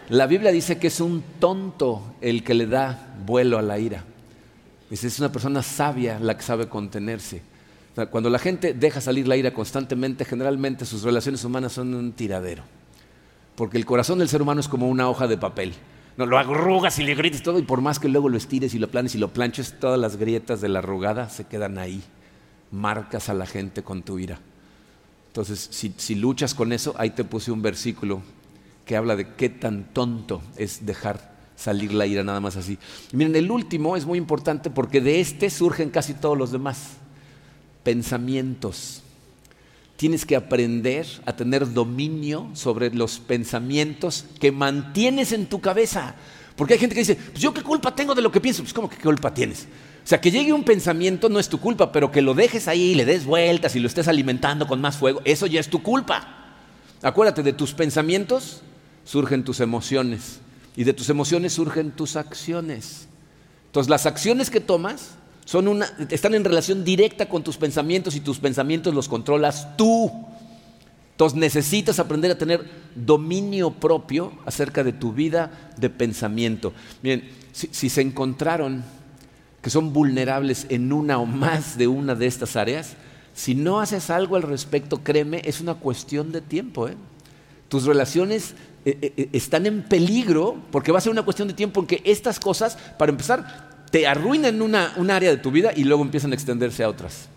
La 0.10 0.26
Biblia 0.26 0.52
dice 0.52 0.80
que 0.80 0.88
es 0.88 1.00
un 1.02 1.24
tonto 1.39 2.16
el 2.20 2.43
que 2.43 2.56
le 2.56 2.66
da 2.66 3.14
vuelo 3.26 3.60
a 3.60 3.62
la 3.62 3.78
ira. 3.78 4.04
Es 4.89 5.20
una 5.20 5.32
persona 5.32 5.62
sabia 5.62 6.20
la 6.20 6.36
que 6.36 6.41
sabe 6.41 6.68
contenerse. 6.68 7.43
Cuando 8.08 8.30
la 8.30 8.39
gente 8.39 8.74
deja 8.74 9.02
salir 9.02 9.28
la 9.28 9.38
ira 9.38 9.54
constantemente, 9.54 10.26
generalmente 10.26 10.86
sus 10.86 11.04
relaciones 11.04 11.43
humanas 11.43 11.74
son 11.74 11.93
un 11.93 12.12
tiradero. 12.12 12.64
Porque 13.56 13.78
el 13.78 13.86
corazón 13.86 14.20
del 14.20 14.30
ser 14.30 14.41
humano 14.41 14.62
es 14.62 14.68
como 14.68 14.88
una 14.88 15.10
hoja 15.10 15.28
de 15.28 15.38
papel. 15.38 15.74
No, 16.18 16.26
lo 16.26 16.38
arrugas 16.38 17.00
y 17.00 17.04
le 17.04 17.16
grites 17.16 17.43
todo, 17.43 17.60
y 17.60 17.64
por 17.64 17.82
más 17.82 18.00
que 18.00 18.10
luego 18.10 18.30
lo 18.30 18.38
estires 18.38 18.74
y 18.74 18.80
lo 18.80 18.89
planes 18.89 19.16
y 19.16 19.18
lo 19.18 19.30
planches, 19.30 19.80
todas 19.80 20.00
las 20.00 20.18
grietas 20.18 20.62
de 20.62 20.70
la 20.70 20.80
arrugada 20.80 21.30
se 21.30 21.45
quedan 21.45 21.78
ahí. 21.78 22.02
Marcas 22.72 23.30
a 23.30 23.34
la 23.34 23.45
gente 23.45 23.84
con 23.84 24.04
tu 24.04 24.20
ira. 24.20 24.39
Entonces, 25.28 25.68
si, 25.72 25.93
si 25.97 26.16
luchas 26.16 26.54
con 26.54 26.74
eso, 26.74 26.93
ahí 26.97 27.12
te 27.12 27.24
puse 27.24 27.52
un 27.52 27.62
versículo 27.62 28.22
que 28.86 28.95
habla 28.97 29.16
de 29.16 29.34
qué 29.36 29.50
tan 29.50 29.93
tonto 29.93 30.41
es 30.58 30.86
dejar 30.86 31.38
salir 31.56 31.93
la 31.93 32.06
ira 32.08 32.24
nada 32.24 32.39
más 32.39 32.56
así. 32.56 32.80
miren, 33.12 33.36
el 33.36 33.52
último 33.52 33.97
es 33.97 34.06
muy 34.06 34.18
importante 34.18 34.70
porque 34.70 35.02
de 35.02 35.20
este 35.20 35.50
surgen 35.50 35.89
casi 35.89 36.14
todos 36.14 36.38
los 36.38 36.52
demás. 36.52 36.93
Pensamientos. 37.90 39.02
Tienes 39.98 40.24
que 40.24 40.36
aprender 40.36 41.08
a 41.26 41.36
tener 41.36 41.74
dominio 41.74 42.48
sobre 42.54 42.94
los 42.94 43.18
pensamientos 43.18 44.26
que 44.40 44.52
mantienes 44.52 45.32
en 45.32 45.48
tu 45.48 45.60
cabeza. 45.60 46.14
Porque 46.56 46.74
hay 46.74 46.80
gente 46.80 46.94
que 46.94 47.02
dice, 47.02 47.16
pues 47.16 47.40
yo 47.40 47.52
qué 47.52 47.64
culpa 47.64 47.96
tengo 47.96 48.14
de 48.14 48.22
lo 48.22 48.32
que 48.32 48.42
pienso. 48.42 48.62
Pues 48.62 48.76
¿cómo 48.76 48.88
que 48.88 48.98
qué 48.98 49.02
culpa 49.02 49.34
tienes? 49.34 49.64
O 50.04 50.08
sea, 50.08 50.22
que 50.22 50.30
llegue 50.30 50.54
un 50.54 50.64
pensamiento 50.64 51.30
no 51.30 51.40
es 51.40 51.50
tu 51.50 51.60
culpa, 51.60 51.92
pero 51.92 52.12
que 52.12 52.22
lo 52.22 52.36
dejes 52.36 52.68
ahí 52.68 52.94
le 52.94 53.06
des 53.06 53.26
vueltas 53.26 53.76
y 53.76 53.80
lo 53.80 53.88
estés 53.88 54.08
alimentando 54.08 54.68
con 54.68 54.80
más 54.80 54.96
fuego, 54.96 55.22
eso 55.26 55.48
ya 55.48 55.60
es 55.60 55.68
tu 55.68 55.82
culpa. 55.82 56.54
Acuérdate 57.02 57.42
de 57.42 57.54
tus 57.54 57.74
pensamientos, 57.74 58.62
surgen 59.04 59.44
tus 59.44 59.62
emociones 59.62 60.42
y 60.76 60.84
de 60.84 60.94
tus 60.94 61.10
emociones 61.10 61.54
surgen 61.54 61.90
tus 61.90 62.18
acciones. 62.18 63.08
Entonces 63.66 63.90
las 63.90 64.06
acciones 64.06 64.52
que 64.52 64.60
tomas 64.60 65.16
son 65.50 65.68
una, 65.68 65.91
están 66.12 66.36
en 66.36 66.43
relación 66.43 66.84
directa 66.84 67.28
con 67.28 67.43
tus 67.43 67.58
pensamientos 67.58 68.16
y 68.16 68.20
tus 68.20 68.38
pensamientos 68.38 68.93
los 68.93 69.10
controlas 69.10 69.76
tú. 69.76 70.12
Entonces 71.14 71.39
necesitas 71.39 71.97
aprender 71.97 72.30
a 72.30 72.38
tener 72.38 72.64
dominio 72.93 73.72
propio 73.72 74.32
acerca 74.45 74.84
de 74.84 74.93
tu 74.93 75.12
vida 75.12 75.72
de 75.76 75.89
pensamiento. 75.89 76.72
Miren, 77.02 77.28
si, 77.52 77.89
se 77.89 78.02
encontraron 78.02 78.84
que 79.64 79.72
son 79.72 79.91
vulnerables 79.91 80.68
en 80.70 80.93
una 80.93 81.18
o 81.18 81.26
más 81.26 81.80
de 81.80 81.88
una 81.88 82.14
de 82.14 82.28
estas 82.28 82.56
áreas, 82.56 82.95
Si 83.34 83.56
no 83.56 83.80
haces 83.80 84.12
algo 84.12 84.36
al 84.36 84.43
respecto, 84.43 85.02
créeme, 85.04 85.41
es 85.45 85.62
una 85.62 85.74
cuestión 85.74 86.32
de 86.32 86.41
tiempo. 86.41 86.88
¿eh? 86.88 86.95
Tus 87.70 87.86
relaciones 87.86 88.54
eh, 88.86 89.14
eh, 89.18 89.30
están 89.34 89.66
en 89.66 89.82
peligro 89.82 90.58
porque 90.72 90.91
va 90.91 91.00
a 91.00 91.02
ser 91.02 91.12
una 91.12 91.24
cuestión 91.24 91.47
de 91.47 91.56
tiempo 91.56 91.80
en 91.80 91.88
que 91.88 92.02
estas 92.06 92.39
cosas, 92.39 92.78
para 93.00 93.10
empezar, 93.10 93.69
te 93.92 94.08
arruinan 94.08 94.62
una, 94.62 94.94
un 94.98 95.12
área 95.12 95.30
de 95.30 95.38
tu 95.38 95.52
vida 95.52 95.72
y 95.76 95.84
luego 95.84 96.04
empiezan 96.04 96.32
a 96.32 96.36
extenderse 96.36 96.84
a 96.84 96.90
otras. 96.90 97.28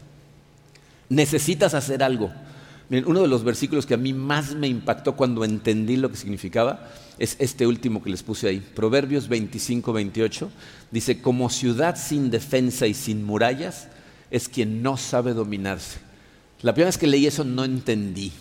Necesitas 1.08 1.74
hacer 1.74 2.02
algo. 2.02 2.32
Uno 2.90 3.22
de 3.22 3.28
los 3.28 3.42
versículos 3.42 3.86
que 3.86 3.94
a 3.94 3.98
mí 3.98 4.12
más 4.12 4.54
me 4.54 4.68
impactó 4.68 5.16
cuando 5.16 5.44
entendí 5.44 5.96
lo 5.96 6.10
que 6.10 6.16
significaba 6.16 6.90
es 7.18 7.36
este 7.38 7.66
último 7.66 8.02
que 8.02 8.10
les 8.10 8.22
puse 8.22 8.48
ahí. 8.48 8.60
Proverbios 8.60 9.28
25, 9.28 9.92
28 9.94 10.50
dice, 10.90 11.22
como 11.22 11.48
ciudad 11.48 11.96
sin 11.96 12.30
defensa 12.30 12.86
y 12.86 12.92
sin 12.92 13.24
murallas 13.24 13.88
es 14.30 14.48
quien 14.48 14.82
no 14.82 14.98
sabe 14.98 15.32
dominarse. 15.32 16.00
La 16.60 16.74
primera 16.74 16.88
vez 16.88 16.98
que 16.98 17.06
leí 17.06 17.26
eso 17.26 17.44
no 17.44 17.64
entendí. 17.64 18.32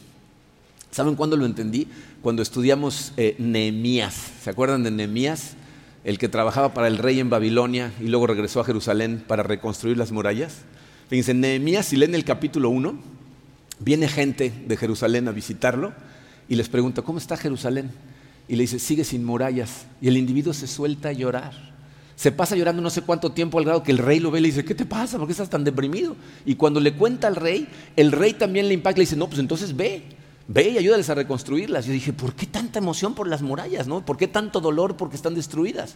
¿Saben 0.92 1.16
cuándo 1.16 1.38
lo 1.38 1.46
entendí? 1.46 1.88
Cuando 2.22 2.42
estudiamos 2.42 3.14
eh, 3.16 3.36
Nehemías. 3.40 4.16
¿Se 4.44 4.50
acuerdan 4.50 4.84
de 4.84 4.92
Nehemías? 4.92 5.56
El 6.04 6.18
que 6.18 6.30
trabajaba 6.30 6.74
para 6.74 6.88
el 6.88 6.98
rey 6.98 7.20
en 7.20 7.30
Babilonia 7.30 7.94
y 8.00 8.06
luego 8.06 8.28
regresó 8.28 8.60
a 8.60 8.64
Jerusalén 8.64 9.24
para 9.28 9.44
reconstruir 9.44 9.98
las 9.98 10.12
murallas. 10.12 10.62
Fíjense, 11.10 11.34
Nehemías, 11.34 11.86
si 11.86 11.96
leen 11.96 12.16
el 12.16 12.24
capítulo 12.24 12.70
1, 12.70 12.98
viene 13.80 14.08
gente 14.08 14.52
de 14.66 14.78
Jerusalén 14.78 15.28
a 15.28 15.32
visitarlo 15.32 15.94
y 16.50 16.56
les 16.56 16.70
pregunta, 16.70 17.02
¿cómo 17.02 17.18
está 17.18 17.38
Jerusalén? 17.38 17.92
Y 18.48 18.56
le 18.56 18.64
dice, 18.64 18.80
sigue 18.80 19.04
sin 19.04 19.24
murallas. 19.24 19.86
Y 20.02 20.08
el 20.08 20.18
individuo 20.18 20.54
se 20.54 20.68
suelta 20.68 21.10
a 21.10 21.14
llorar. 21.14 21.54
Se 22.16 22.32
pasa 22.32 22.56
llorando 22.56 22.82
no 22.82 22.90
sé 22.90 23.02
cuánto 23.02 23.32
tiempo 23.32 23.58
al 23.58 23.66
grado 23.66 23.84
que 23.84 23.92
el 23.92 23.98
rey 23.98 24.20
lo 24.20 24.32
ve 24.32 24.40
y 24.40 24.42
le 24.44 24.48
dice, 24.50 24.66
¿qué 24.66 24.76
te 24.76 24.86
pasa? 24.86 25.18
¿Por 25.18 25.28
qué 25.28 25.32
estás 25.32 25.50
tan 25.50 25.64
deprimido? 25.64 26.16
Y 26.46 26.56
cuando 26.56 26.80
le 26.80 26.94
cuenta 26.94 27.28
al 27.28 27.36
rey, 27.36 27.68
el 27.96 28.12
rey 28.12 28.34
también 28.34 28.68
le 28.68 28.74
impacta 28.74 29.00
y 29.00 29.02
le 29.02 29.06
dice, 29.06 29.16
no, 29.16 29.28
pues 29.28 29.40
entonces 29.40 29.76
ve, 29.76 30.04
ve 30.48 30.70
y 30.70 30.78
ayúdales 30.78 31.10
a 31.10 31.16
reconstruirlas. 31.16 31.86
Yo 31.86 31.94
dije, 31.94 32.14
¿por 32.14 32.34
qué 32.34 32.46
tanta 32.46 32.80
emoción 32.80 33.14
por 33.14 33.28
las 33.28 33.42
murallas? 33.42 33.88
¿no? 33.88 34.06
¿Por 34.06 34.18
qué 34.18 34.28
tanto 34.28 34.60
dolor 34.60 34.98
porque 34.98 35.16
están 35.16 35.36
destruidas? 35.36 35.96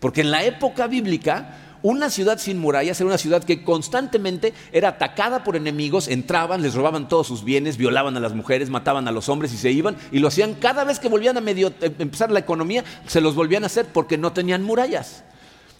Porque 0.00 0.20
en 0.20 0.30
la 0.30 0.44
época 0.44 0.86
bíblica, 0.86 1.56
una 1.82 2.10
ciudad 2.10 2.38
sin 2.38 2.58
murallas 2.58 3.00
era 3.00 3.08
una 3.08 3.18
ciudad 3.18 3.42
que 3.42 3.64
constantemente 3.64 4.52
era 4.72 4.90
atacada 4.90 5.42
por 5.44 5.56
enemigos, 5.56 6.08
entraban, 6.08 6.62
les 6.62 6.74
robaban 6.74 7.08
todos 7.08 7.26
sus 7.26 7.44
bienes, 7.44 7.76
violaban 7.76 8.16
a 8.16 8.20
las 8.20 8.34
mujeres, 8.34 8.70
mataban 8.70 9.08
a 9.08 9.12
los 9.12 9.28
hombres 9.28 9.52
y 9.52 9.56
se 9.56 9.70
iban, 9.70 9.96
y 10.12 10.20
lo 10.20 10.28
hacían 10.28 10.54
cada 10.54 10.84
vez 10.84 10.98
que 10.98 11.08
volvían 11.08 11.36
a 11.36 11.40
medio 11.40 11.72
em, 11.80 11.94
empezar 11.98 12.30
la 12.30 12.38
economía, 12.38 12.84
se 13.06 13.20
los 13.20 13.34
volvían 13.34 13.64
a 13.64 13.66
hacer 13.66 13.86
porque 13.86 14.18
no 14.18 14.32
tenían 14.32 14.62
murallas. 14.62 15.24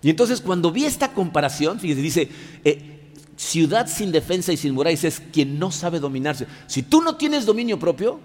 Y 0.02 0.10
entonces 0.10 0.40
cuando 0.40 0.70
vi 0.72 0.84
esta 0.84 1.12
comparación, 1.12 1.80
fíjense, 1.80 2.02
dice, 2.02 2.28
eh, 2.64 2.97
ciudad 3.38 3.86
sin 3.86 4.10
defensa 4.10 4.52
y 4.52 4.56
sin 4.56 4.74
murallas 4.74 5.04
es 5.04 5.22
quien 5.32 5.58
no 5.58 5.70
sabe 5.70 6.00
dominarse. 6.00 6.46
Si 6.66 6.82
tú 6.82 7.00
no 7.00 7.16
tienes 7.16 7.46
dominio 7.46 7.78
propio, 7.78 8.18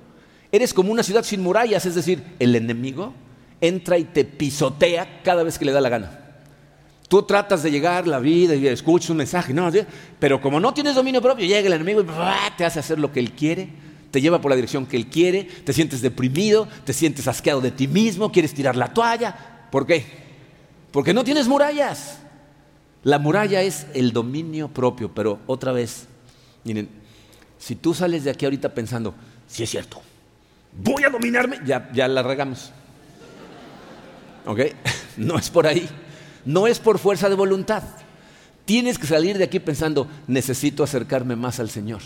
eres 0.52 0.74
como 0.74 0.92
una 0.92 1.04
ciudad 1.04 1.24
sin 1.24 1.42
murallas, 1.42 1.86
es 1.86 1.96
decir, 1.96 2.24
el 2.40 2.56
enemigo 2.56 3.14
entra 3.62 3.98
y 3.98 4.06
te 4.06 4.26
pisotea 4.26 5.22
cada 5.24 5.44
vez 5.44 5.58
que 5.58 5.66
le 5.66 5.72
da 5.72 5.80
la 5.80 5.90
gana. 5.90 6.20
Tú 7.08 7.22
tratas 7.22 7.62
de 7.62 7.70
llegar 7.70 8.08
la 8.08 8.20
vida 8.20 8.56
y 8.56 8.68
escuchas 8.68 9.12
un 9.12 9.18
mensaje, 9.18 9.54
no, 9.54 9.70
pero 10.18 10.42
como 10.42 10.60
no 10.60 10.74
tienes 10.74 10.96
dominio 10.96 11.22
propio, 11.22 11.46
llega 11.46 11.68
el 11.68 11.74
enemigo 11.74 12.02
y 12.02 12.06
te 12.58 12.66
hace 12.66 12.80
hacer 12.80 12.98
lo 12.98 13.12
que 13.12 13.20
él 13.20 13.34
quiere, 13.34 13.70
te 14.10 14.20
lleva 14.20 14.42
por 14.42 14.50
la 14.50 14.56
dirección 14.56 14.88
que 14.88 14.98
él 14.98 15.08
quiere, 15.08 15.44
te 15.44 15.74
sientes 15.74 16.02
deprimido, 16.02 16.68
te 16.86 16.92
sientes 16.92 17.28
asqueado 17.28 17.62
de 17.62 17.70
ti 17.70 17.88
mismo, 17.88 18.32
quieres 18.32 18.54
tirar 18.54 18.76
la 18.76 18.92
toalla. 18.92 19.68
¿Por 19.72 19.86
qué? 19.86 20.06
Porque 20.92 21.14
no 21.14 21.24
tienes 21.24 21.48
murallas. 21.48 22.23
La 23.04 23.20
muralla 23.20 23.62
es 23.62 23.88
el 23.94 24.14
dominio 24.14 24.70
propio, 24.70 25.14
pero 25.14 25.40
otra 25.46 25.72
vez, 25.72 26.08
miren, 26.64 26.90
si 27.58 27.76
tú 27.76 27.94
sales 27.94 28.24
de 28.24 28.32
aquí 28.32 28.46
ahorita 28.46 28.74
pensando, 28.74 29.14
si 29.48 29.64
es 29.64 29.70
cierto, 29.70 30.02
voy 30.78 31.04
a 31.04 31.10
dominarme, 31.10 31.60
ya, 31.66 31.90
ya 31.94 32.08
la 32.08 32.24
regamos. 32.24 32.72
¿Ok? 34.46 34.60
No 35.16 35.38
es 35.38 35.52
por 35.52 35.68
ahí, 35.68 35.88
no 36.44 36.66
es 36.66 36.80
por 36.80 36.98
fuerza 36.98 37.30
de 37.30 37.36
voluntad. 37.36 37.84
Tienes 38.66 38.98
que 38.98 39.06
salir 39.06 39.38
de 39.38 39.44
aquí 39.44 39.60
pensando, 39.60 40.08
necesito 40.26 40.84
acercarme 40.84 41.36
más 41.36 41.60
al 41.60 41.70
Señor. 41.70 42.02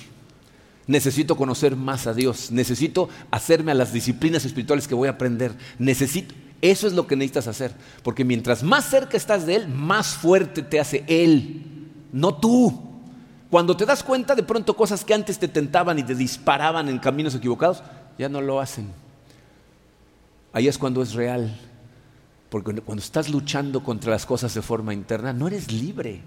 Necesito 0.88 1.38
conocer 1.38 1.76
más 1.76 2.08
a 2.08 2.14
Dios. 2.14 2.52
Necesito 2.52 3.08
hacerme 3.30 3.72
a 3.72 3.76
las 3.76 3.94
disciplinas 3.94 4.44
espirituales 4.46 4.88
que 4.88 4.96
voy 4.96 5.08
a 5.08 5.12
aprender. 5.12 5.54
Necesito, 5.80 6.34
eso 6.62 6.88
es 6.88 6.94
lo 6.94 7.08
que 7.08 7.16
necesitas 7.16 7.48
hacer. 7.48 7.72
Porque 8.04 8.26
mientras 8.26 8.64
más 8.64 8.86
cerca 8.90 9.18
estás 9.18 9.46
de 9.46 9.56
Él, 9.56 9.68
más 9.68 10.16
fuerte 10.16 10.62
te 10.62 10.80
hace 10.80 11.04
Él, 11.08 11.64
no 12.12 12.36
tú. 12.36 12.84
Cuando 13.50 13.78
te 13.78 13.86
das 13.86 14.04
cuenta 14.04 14.36
de 14.36 14.44
pronto 14.44 14.76
cosas 14.76 15.06
que 15.06 15.14
antes 15.14 15.40
te 15.40 15.48
tentaban 15.48 16.00
y 16.00 16.04
te 16.04 16.16
disparaban 16.16 16.90
en 16.90 17.00
caminos 17.00 17.36
equivocados, 17.36 17.82
ya 18.18 18.28
no 18.28 18.42
lo 18.42 18.60
hacen. 18.60 18.92
Ahí 20.52 20.68
es 20.68 20.78
cuando 20.78 21.02
es 21.02 21.14
real. 21.14 21.56
Porque 22.50 22.82
cuando 22.82 23.04
estás 23.04 23.30
luchando 23.30 23.84
contra 23.84 24.12
las 24.12 24.26
cosas 24.26 24.54
de 24.54 24.62
forma 24.62 24.94
interna, 24.94 25.34
no 25.34 25.48
eres 25.48 25.72
libre. 25.72 26.22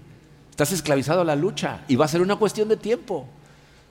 Estás 0.49 0.71
esclavizado 0.71 1.21
a 1.21 1.25
la 1.25 1.35
lucha 1.35 1.83
y 1.87 1.95
va 1.95 2.05
a 2.05 2.09
ser 2.09 2.21
una 2.21 2.35
cuestión 2.35 2.69
de 2.69 2.77
tiempo. 2.77 3.27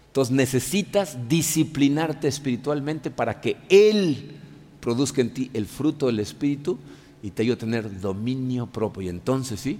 Entonces 0.06 0.34
necesitas 0.34 1.28
disciplinarte 1.28 2.28
espiritualmente 2.28 3.10
para 3.10 3.40
que 3.40 3.56
Él 3.68 4.39
produzca 4.80 5.20
en 5.20 5.32
ti 5.32 5.50
el 5.54 5.66
fruto 5.66 6.06
del 6.06 6.20
Espíritu 6.20 6.78
y 7.22 7.30
te 7.30 7.42
ayude 7.42 7.54
a 7.54 7.58
tener 7.58 8.00
dominio 8.00 8.66
propio. 8.66 9.02
Y 9.02 9.08
entonces 9.08 9.60
sí, 9.60 9.78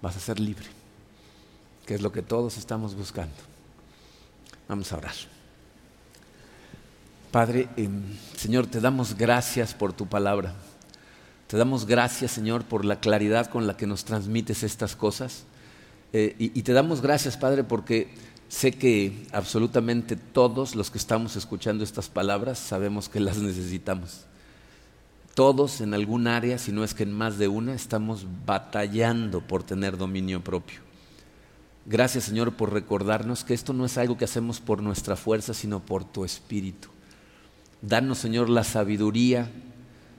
vas 0.00 0.16
a 0.16 0.20
ser 0.20 0.40
libre, 0.40 0.66
que 1.86 1.94
es 1.94 2.02
lo 2.02 2.12
que 2.12 2.22
todos 2.22 2.56
estamos 2.56 2.94
buscando. 2.94 3.34
Vamos 4.68 4.92
a 4.92 4.96
orar. 4.96 5.14
Padre, 7.30 7.68
Señor, 8.36 8.66
te 8.66 8.80
damos 8.80 9.16
gracias 9.16 9.74
por 9.74 9.92
tu 9.92 10.06
palabra. 10.06 10.54
Te 11.46 11.56
damos 11.56 11.86
gracias, 11.86 12.32
Señor, 12.32 12.64
por 12.64 12.84
la 12.84 13.00
claridad 13.00 13.46
con 13.46 13.66
la 13.66 13.76
que 13.76 13.86
nos 13.86 14.04
transmites 14.04 14.62
estas 14.62 14.96
cosas. 14.96 15.44
Eh, 16.14 16.34
y 16.38 16.62
te 16.62 16.72
damos 16.72 17.00
gracias, 17.00 17.38
Padre, 17.38 17.64
porque 17.64 18.14
sé 18.52 18.70
que 18.72 19.26
absolutamente 19.32 20.14
todos 20.14 20.76
los 20.76 20.90
que 20.90 20.98
estamos 20.98 21.36
escuchando 21.36 21.82
estas 21.82 22.10
palabras 22.10 22.58
sabemos 22.58 23.08
que 23.08 23.18
las 23.18 23.38
necesitamos. 23.38 24.26
Todos 25.34 25.80
en 25.80 25.94
algún 25.94 26.26
área, 26.26 26.58
si 26.58 26.70
no 26.70 26.84
es 26.84 26.92
que 26.92 27.04
en 27.04 27.12
más 27.12 27.38
de 27.38 27.48
una, 27.48 27.72
estamos 27.72 28.26
batallando 28.44 29.40
por 29.40 29.62
tener 29.62 29.96
dominio 29.96 30.44
propio. 30.44 30.80
Gracias 31.86 32.24
Señor 32.24 32.52
por 32.52 32.74
recordarnos 32.74 33.42
que 33.42 33.54
esto 33.54 33.72
no 33.72 33.86
es 33.86 33.96
algo 33.96 34.18
que 34.18 34.26
hacemos 34.26 34.60
por 34.60 34.82
nuestra 34.82 35.16
fuerza, 35.16 35.54
sino 35.54 35.80
por 35.80 36.04
tu 36.04 36.26
espíritu. 36.26 36.88
Danos 37.80 38.18
Señor 38.18 38.50
la 38.50 38.64
sabiduría, 38.64 39.50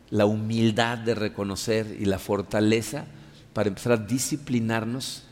la 0.10 0.26
humildad 0.26 0.98
de 0.98 1.14
reconocer 1.14 1.98
y 2.00 2.06
la 2.06 2.18
fortaleza 2.18 3.06
para 3.54 3.70
empezar 3.70 3.92
a 3.92 3.98
disciplinarnos 3.98 5.24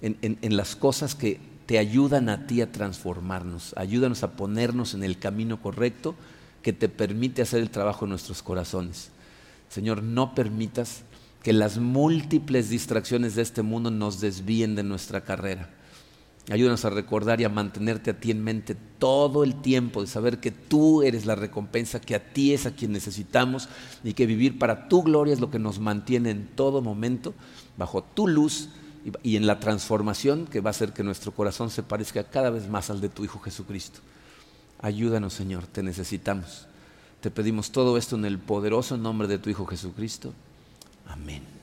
en, 0.00 0.56
las 0.56 0.74
cosas 0.74 1.14
que 1.14 1.40
te 1.68 1.78
ayudan 1.78 2.30
a 2.30 2.46
ti 2.46 2.62
a 2.62 2.72
transformarnos. 2.72 3.74
Ayúdanos 3.76 4.22
a 4.22 4.36
ponernos 4.36 4.94
en 4.94 5.04
el 5.04 5.18
camino 5.18 5.60
correcto 5.60 6.14
que 6.62 6.72
te 6.72 6.88
permite 6.88 7.42
hacer 7.42 7.60
el 7.60 7.68
trabajo 7.68 8.06
en 8.06 8.08
nuestros 8.08 8.42
corazones. 8.42 9.10
Señor, 9.68 10.02
no 10.02 10.34
permitas 10.34 11.02
que 11.42 11.52
las 11.52 11.76
múltiples 11.76 12.70
distracciones 12.70 13.34
de 13.34 13.42
este 13.42 13.60
mundo 13.60 13.90
nos 13.90 14.18
desvíen 14.18 14.76
de 14.76 14.82
nuestra 14.82 15.20
carrera. 15.20 15.68
Ayúdanos 16.50 16.86
a 16.86 16.90
recordar 16.90 17.38
y 17.42 17.44
a 17.44 17.50
mantenerte 17.50 18.12
a 18.12 18.18
ti 18.18 18.30
en 18.30 18.42
mente 18.42 18.74
todo 18.98 19.44
el 19.44 19.60
tiempo, 19.60 20.00
de 20.00 20.06
saber 20.06 20.40
que 20.40 20.50
tú 20.50 21.02
eres 21.02 21.26
la 21.26 21.34
recompensa, 21.34 22.00
que 22.00 22.14
a 22.14 22.32
ti 22.32 22.54
es 22.54 22.64
a 22.64 22.70
quien 22.70 22.92
necesitamos 22.92 23.68
y 24.02 24.14
que 24.14 24.24
vivir 24.24 24.58
para 24.58 24.88
tu 24.88 25.02
gloria 25.02 25.34
es 25.34 25.40
lo 25.40 25.50
que 25.50 25.58
nos 25.58 25.80
mantiene 25.80 26.30
en 26.30 26.46
todo 26.46 26.80
momento 26.80 27.34
bajo 27.76 28.02
tu 28.02 28.26
luz 28.26 28.70
y 29.22 29.36
en 29.36 29.46
la 29.46 29.60
transformación 29.60 30.46
que 30.46 30.60
va 30.60 30.70
a 30.70 30.72
hacer 30.72 30.92
que 30.92 31.02
nuestro 31.02 31.32
corazón 31.32 31.70
se 31.70 31.82
parezca 31.82 32.24
cada 32.24 32.50
vez 32.50 32.68
más 32.68 32.90
al 32.90 33.00
de 33.00 33.08
tu 33.08 33.24
Hijo 33.24 33.38
Jesucristo. 33.40 34.00
Ayúdanos, 34.80 35.34
Señor, 35.34 35.66
te 35.66 35.82
necesitamos. 35.82 36.66
Te 37.20 37.30
pedimos 37.30 37.72
todo 37.72 37.96
esto 37.96 38.16
en 38.16 38.24
el 38.24 38.38
poderoso 38.38 38.96
nombre 38.96 39.26
de 39.26 39.38
tu 39.38 39.50
Hijo 39.50 39.66
Jesucristo. 39.66 40.32
Amén. 41.06 41.57